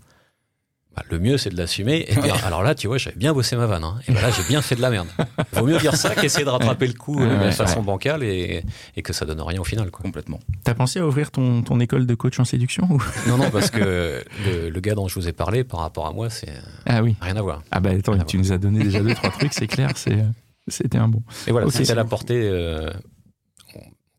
Bah, 0.95 1.03
le 1.11 1.19
mieux, 1.19 1.39
c'est 1.39 1.49
de 1.49 1.57
l'assumer. 1.57 2.05
Et 2.09 2.15
dire, 2.15 2.45
alors 2.45 2.63
là, 2.63 2.75
tu 2.75 2.87
vois, 2.87 2.99
j'avais 2.99 3.17
bien 3.17 3.33
bossé 3.33 3.57
ma 3.57 3.65
vanne. 3.67 3.83
hein. 3.85 3.99
et 4.07 4.13
ben 4.13 4.21
là, 4.21 4.31
j'ai 4.31 4.43
bien 4.47 4.61
fait 4.61 4.75
de 4.77 4.83
la 4.83 4.91
merde. 4.91 5.09
Vaut 5.53 5.65
mieux 5.67 5.79
dire 5.79 5.97
ça 5.97 6.15
qu'essayer 6.15 6.45
de 6.45 6.51
rattraper 6.51 6.87
le 6.87 6.93
coup 6.93 7.19
euh, 7.19 7.27
Ouais, 7.29 7.35
de 7.39 7.45
ouais, 7.45 7.53
façon 7.53 7.83
bancale 7.83 8.23
et, 8.23 8.63
et 8.97 9.03
que 9.03 9.15
ça 9.15 9.25
donne 9.25 9.41
rien 9.41 9.59
au 9.61 9.65
final. 9.65 9.91
Quoi. 9.91 10.03
Complètement. 10.03 10.39
T'as 10.65 10.75
pensé 10.75 10.99
à 10.99 11.07
ouvrir 11.07 11.31
ton, 11.31 11.63
ton 11.63 11.81
école 11.81 12.07
de 12.07 12.15
coach 12.15 12.39
en 12.41 12.45
séduction 12.45 12.87
ou? 12.91 13.03
Non, 13.27 13.39
non, 13.39 13.51
parce 13.51 13.71
que 13.71 14.23
le, 14.47 14.69
le 14.69 14.81
gars 14.81 14.95
dont 14.95 15.09
je 15.09 15.15
vous 15.15 15.29
ai 15.29 15.33
parlé, 15.33 15.65
par 15.65 15.81
rapport 15.81 16.07
à 16.07 16.13
moi, 16.13 16.29
c'est 16.29 16.53
Ah 16.85 17.03
oui. 17.03 17.17
rien 17.23 17.37
à 17.37 17.43
voir. 17.43 17.63
Ah 17.71 17.81
bah 17.81 17.91
attends, 17.91 18.13
Ah, 18.21 18.25
tu 18.25 18.37
nous 18.37 18.53
as 18.53 18.59
donné 18.59 18.85
déjà 18.85 19.01
deux, 19.01 19.15
trois 19.15 19.31
trucs, 19.31 19.55
c'est 19.55 19.67
clair. 19.69 19.91
c'est- 19.97 20.25
C'était 20.69 20.99
un 20.99 21.09
bon. 21.09 21.23
Et 21.47 21.53
voilà, 21.53 21.67
Ok. 21.69 21.73
c'est 21.75 21.91
à 21.91 21.95
la 21.95 22.05
portée. 22.05 22.41
euh, 22.45 22.91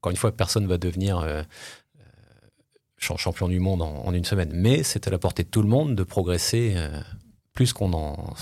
encore 0.01 0.11
une 0.11 0.17
fois, 0.17 0.31
personne 0.33 0.67
va 0.67 0.77
devenir 0.77 1.19
euh, 1.19 1.43
champion 3.17 3.47
du 3.47 3.59
monde 3.59 3.81
en, 3.81 4.03
en 4.05 4.13
une 4.13 4.25
semaine, 4.25 4.51
mais 4.53 4.83
c'est 4.83 5.07
à 5.07 5.11
la 5.11 5.17
portée 5.19 5.43
de 5.43 5.49
tout 5.49 5.61
le 5.61 5.67
monde 5.69 5.95
de 5.95 6.03
progresser 6.03 6.73
euh, 6.75 6.99
plus 7.53 7.73
qu'on 7.73 7.93
en 7.93 8.33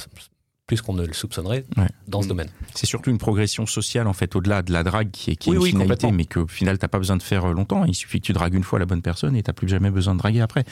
plus 0.67 0.81
qu'on 0.81 0.93
ne 0.93 1.05
le 1.05 1.11
soupçonnerait 1.11 1.65
Ouais. 1.75 1.89
dans 2.07 2.21
ce 2.21 2.27
Mm. 2.27 2.29
domaine. 2.29 2.49
C'est 2.75 2.85
surtout 2.85 3.09
une 3.09 3.17
progression 3.17 3.65
sociale 3.65 4.07
en 4.07 4.13
fait, 4.13 4.35
au-delà 4.37 4.61
de 4.61 4.71
la 4.71 4.83
drague 4.83 5.11
qui 5.11 5.31
est, 5.31 5.35
qui 5.35 5.49
est 5.49 5.51
Oui, 5.51 5.57
une 5.57 5.63
oui, 5.63 5.69
finalité, 5.71 6.07
complètement. 6.07 6.17
mais 6.17 6.25
qu'au 6.25 6.47
final 6.47 6.77
t'as 6.77 6.87
pas 6.87 6.97
besoin 6.97 7.17
de 7.17 7.23
faire 7.23 7.43
euh, 7.49 7.53
longtemps. 7.53 7.83
Il 7.83 7.93
suffit 7.95 8.21
que 8.21 8.25
tu 8.27 8.31
dragues 8.31 8.53
une 8.53 8.63
fois 8.63 8.79
la 8.79 8.85
bonne 8.85 9.01
personne 9.01 9.35
et 9.35 9.43
t'as 9.43 9.51
plus 9.51 9.67
jamais 9.67 9.91
besoin 9.91 10.13
de 10.13 10.19
draguer 10.19 10.39
après. 10.39 10.63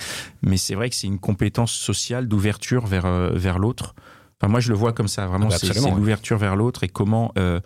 Mais 0.42 0.56
c'est 0.56 0.76
vrai 0.76 0.90
que 0.90 0.96
c'est 0.96 1.08
une 1.08 1.20
compétence 1.20 1.74
sociale 1.74 2.28
d'ouverture 2.30 2.86
vers 2.88 3.06
euh, 3.06 3.32
vers 3.34 3.60
l'autre 3.60 3.94
Enfin, 4.42 4.50
moi, 4.50 4.62
je 4.62 4.70
le 4.70 4.76
vois 4.78 4.94
comme 4.94 5.10
ça. 5.10 5.28
Vraiment, 5.28 5.48
Ah 5.48 5.50
bah 5.50 5.58
c'est 5.60 5.78
ouais. 5.78 5.92
l'ouverture 5.94 6.38
vers 6.38 6.56
l'autre 6.56 6.86
et 6.86 6.88
comment, 6.88 7.34
euh, 7.38 7.60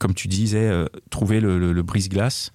comme 0.00 0.12
tu 0.12 0.28
disais, 0.28 0.68
euh, 0.68 0.84
trouver 1.08 1.40
le, 1.40 1.58
le- 1.58 1.72
le 1.72 1.82
brise-glace 1.82 2.52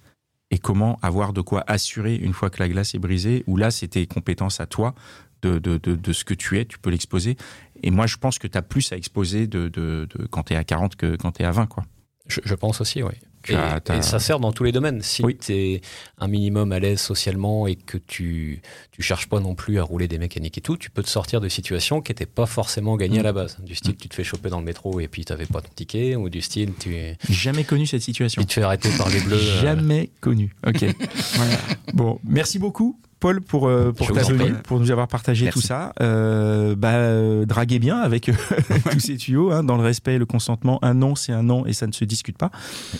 et 0.50 0.58
comment 0.58 0.98
avoir 1.02 1.32
de 1.32 1.40
quoi 1.40 1.64
assurer 1.66 2.16
une 2.16 2.32
fois 2.32 2.50
que 2.50 2.60
la 2.60 2.68
glace 2.68 2.94
est 2.94 2.98
brisée. 2.98 3.44
Où 3.46 3.56
là, 3.56 3.70
c'est 3.70 3.88
tes 3.88 4.06
compétences 4.06 4.60
à 4.60 4.66
toi 4.66 4.94
de, 5.42 5.58
de, 5.58 5.78
de, 5.78 5.94
de 5.94 6.12
ce 6.12 6.24
que 6.24 6.34
tu 6.34 6.58
es. 6.58 6.64
Tu 6.64 6.78
peux 6.78 6.90
l'exposer. 6.90 7.36
Et 7.82 7.90
moi, 7.90 8.06
je 8.06 8.16
pense 8.16 8.38
que 8.38 8.46
tu 8.46 8.58
as 8.58 8.62
plus 8.62 8.92
à 8.92 8.96
exposer 8.96 9.46
de 9.46 10.08
quand 10.30 10.44
tu 10.44 10.54
es 10.54 10.56
à 10.56 10.64
40 10.64 10.96
que 10.96 11.16
quand 11.16 11.32
tu 11.32 11.42
es 11.42 11.44
à 11.44 11.52
20. 11.52 11.66
Quoi. 11.66 11.84
Je, 12.26 12.40
je 12.44 12.54
pense 12.54 12.80
aussi, 12.80 13.02
oui. 13.02 13.14
Et, 13.48 14.02
ça 14.02 14.18
sert 14.18 14.38
dans 14.40 14.52
tous 14.52 14.64
les 14.64 14.72
domaines. 14.72 15.00
Si 15.02 15.22
Oui. 15.24 15.36
tu 15.36 15.52
es 15.54 15.80
un 16.18 16.28
minimum 16.28 16.72
à 16.72 16.78
l'aise 16.78 17.00
socialement 17.00 17.66
et 17.66 17.74
que 17.76 17.96
tu 17.98 18.60
tu 18.92 19.02
cherches 19.02 19.28
pas 19.28 19.40
non 19.40 19.54
plus 19.54 19.78
à 19.78 19.82
rouler 19.82 20.08
des 20.08 20.18
mécaniques 20.18 20.58
et 20.58 20.60
tout, 20.60 20.76
tu 20.76 20.90
peux 20.90 21.02
te 21.02 21.08
sortir 21.08 21.40
de 21.40 21.48
situations 21.48 22.02
qui 22.02 22.10
n'étaient 22.12 22.26
pas 22.26 22.44
forcément 22.46 22.96
gagnées 22.96 23.16
Mm. 23.16 23.20
à 23.20 23.22
la 23.24 23.32
base. 23.32 23.56
Du 23.60 23.74
style, 23.74 23.96
tu 23.96 24.08
te 24.08 24.14
fais 24.14 24.24
choper 24.24 24.50
dans 24.50 24.58
le 24.58 24.64
métro 24.66 25.00
et 25.00 25.08
puis 25.08 25.24
tu 25.24 25.32
n'avais 25.32 25.46
pas 25.46 25.60
ton 25.62 25.70
ticket, 25.74 26.16
ou 26.16 26.28
du 26.28 26.40
style, 26.42 26.72
tu, 26.78 26.94
Jamais 27.30 27.64
connu 27.64 27.86
cette 27.86 28.02
situation. 28.02 28.42
tu 28.42 28.46
te 28.48 28.52
fais 28.52 28.62
arrêter 28.62 28.90
par 28.98 29.08
les 29.08 29.20
bleus. 29.20 29.36
euh, 29.40 29.60
Jamais 29.62 30.10
connu. 30.20 30.54
Ok. 30.66 30.84
Bon, 31.94 32.20
merci 32.24 32.58
beaucoup. 32.58 32.98
Paul 33.20 33.40
pour 33.42 33.68
euh, 33.68 33.92
pour 33.92 34.10
ta 34.12 34.22
venue, 34.22 34.54
pour 34.64 34.80
nous 34.80 34.90
avoir 34.90 35.06
partagé 35.06 35.44
Merci. 35.44 35.60
tout 35.60 35.66
ça. 35.66 35.92
Euh, 36.00 36.74
bah 36.74 36.92
euh, 36.94 37.44
draguez 37.44 37.78
bien 37.78 37.98
avec 37.98 38.30
tous 38.90 39.00
ces 39.00 39.16
tuyaux, 39.18 39.52
hein, 39.52 39.62
dans 39.62 39.76
le 39.76 39.82
respect, 39.82 40.14
et 40.14 40.18
le 40.18 40.26
consentement. 40.26 40.78
Un 40.82 40.94
non, 40.94 41.14
c'est 41.14 41.32
un 41.32 41.42
non 41.42 41.66
et 41.66 41.72
ça 41.74 41.86
ne 41.86 41.92
se 41.92 42.04
discute 42.04 42.38
pas. 42.38 42.50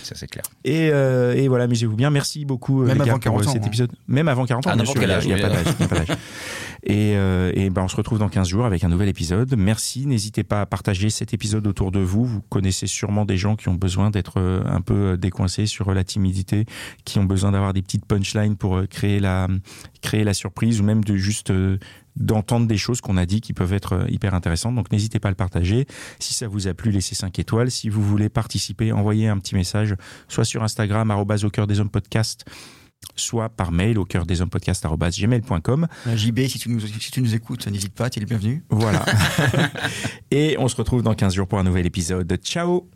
Ça, 0.03 0.13
c'est 0.15 0.27
clair. 0.27 0.43
Et, 0.63 0.89
euh, 0.91 1.33
et 1.35 1.47
voilà, 1.47 1.63
amusez-vous 1.65 1.95
bien. 1.95 2.11
Merci 2.11 2.45
beaucoup 2.45 2.83
Même 2.83 2.99
les 2.99 3.05
gars 3.05 3.11
avant 3.13 3.13
pour 3.13 3.19
40 3.23 3.41
euh, 3.41 3.47
ans, 3.49 3.53
cet 3.53 3.63
hein. 3.63 3.67
épisode. 3.67 3.91
Même 4.07 4.27
avant 4.27 4.45
40 4.45 4.67
ans, 4.67 4.75
bien 4.75 4.85
sûr, 4.85 5.01
il 5.01 5.09
y 5.09 5.11
a- 5.11 5.19
il 5.21 5.29
y 5.29 5.33
a 5.33 5.35
âge, 5.35 5.41
pas 5.41 5.49
d'âge, 5.49 5.65
il 5.79 5.81
y 5.81 5.83
a 5.83 5.87
pas 5.87 5.95
d'âge. 5.99 6.17
Et, 6.83 7.15
euh, 7.15 7.51
et 7.53 7.69
ben 7.69 7.83
on 7.83 7.87
se 7.87 7.95
retrouve 7.95 8.19
dans 8.19 8.29
15 8.29 8.47
jours 8.47 8.65
avec 8.65 8.83
un 8.83 8.89
nouvel 8.89 9.07
épisode. 9.07 9.53
Merci, 9.55 10.07
n'hésitez 10.07 10.43
pas 10.43 10.61
à 10.61 10.65
partager 10.65 11.09
cet 11.09 11.33
épisode 11.33 11.67
autour 11.67 11.91
de 11.91 11.99
vous. 11.99 12.25
Vous 12.25 12.41
connaissez 12.41 12.87
sûrement 12.87 13.25
des 13.25 13.37
gens 13.37 13.55
qui 13.55 13.69
ont 13.69 13.75
besoin 13.75 14.09
d'être 14.09 14.39
euh, 14.39 14.63
un 14.65 14.81
peu 14.81 14.93
euh, 14.93 15.17
décoincés 15.17 15.67
sur 15.67 15.93
la 15.93 16.03
timidité, 16.03 16.65
qui 17.05 17.19
ont 17.19 17.25
besoin 17.25 17.51
d'avoir 17.51 17.73
des 17.73 17.81
petites 17.81 18.05
punchlines 18.05 18.55
pour 18.55 18.81
créer 18.89 19.19
la 19.19 19.47
créer 20.01 20.23
la 20.23 20.33
surprise 20.33 20.81
ou 20.81 20.83
même 20.83 21.03
de 21.03 21.15
juste 21.15 21.53
d'entendre 22.15 22.67
des 22.67 22.77
choses 22.77 22.99
qu'on 22.99 23.17
a 23.17 23.25
dit 23.25 23.39
qui 23.41 23.53
peuvent 23.53 23.73
être 23.73 24.05
hyper 24.09 24.33
intéressantes. 24.33 24.75
Donc 24.75 24.91
n'hésitez 24.91 25.19
pas 25.19 25.29
à 25.29 25.31
le 25.31 25.35
partager. 25.35 25.85
Si 26.19 26.33
ça 26.33 26.47
vous 26.47 26.67
a 26.67 26.73
plu, 26.73 26.91
laissez 26.91 27.15
5 27.15 27.37
étoiles. 27.37 27.69
Si 27.69 27.89
vous 27.89 28.01
voulez 28.01 28.29
participer, 28.29 28.91
envoyez 28.91 29.27
un 29.27 29.37
petit 29.37 29.55
message, 29.55 29.95
soit 30.27 30.45
sur 30.45 30.63
Instagram, 30.63 31.11
arrobase 31.11 31.45
au 31.45 31.49
cœur 31.49 31.67
des 31.67 31.79
hommes 31.79 31.89
podcast, 31.89 32.45
soit 33.15 33.49
par 33.49 33.71
mail 33.71 33.97
au 33.99 34.05
cœur 34.05 34.25
des 34.25 34.41
hommes 34.41 34.49
podcast, 34.49 34.83
arrobase 34.85 35.17
gmail.com. 35.17 35.87
Euh, 36.07 36.15
JB, 36.17 36.39
si 36.47 36.59
tu 36.59 36.69
nous, 36.69 36.79
si 36.79 37.11
tu 37.11 37.21
nous 37.21 37.35
écoutes, 37.35 37.67
n'hésite 37.67 37.93
pas, 37.93 38.09
tu 38.09 38.19
es 38.19 38.21
le 38.21 38.27
bienvenu. 38.27 38.63
Voilà. 38.69 39.03
Et 40.31 40.55
on 40.59 40.67
se 40.67 40.75
retrouve 40.75 41.03
dans 41.03 41.13
15 41.13 41.33
jours 41.33 41.47
pour 41.47 41.59
un 41.59 41.63
nouvel 41.63 41.85
épisode. 41.85 42.37
Ciao 42.43 42.89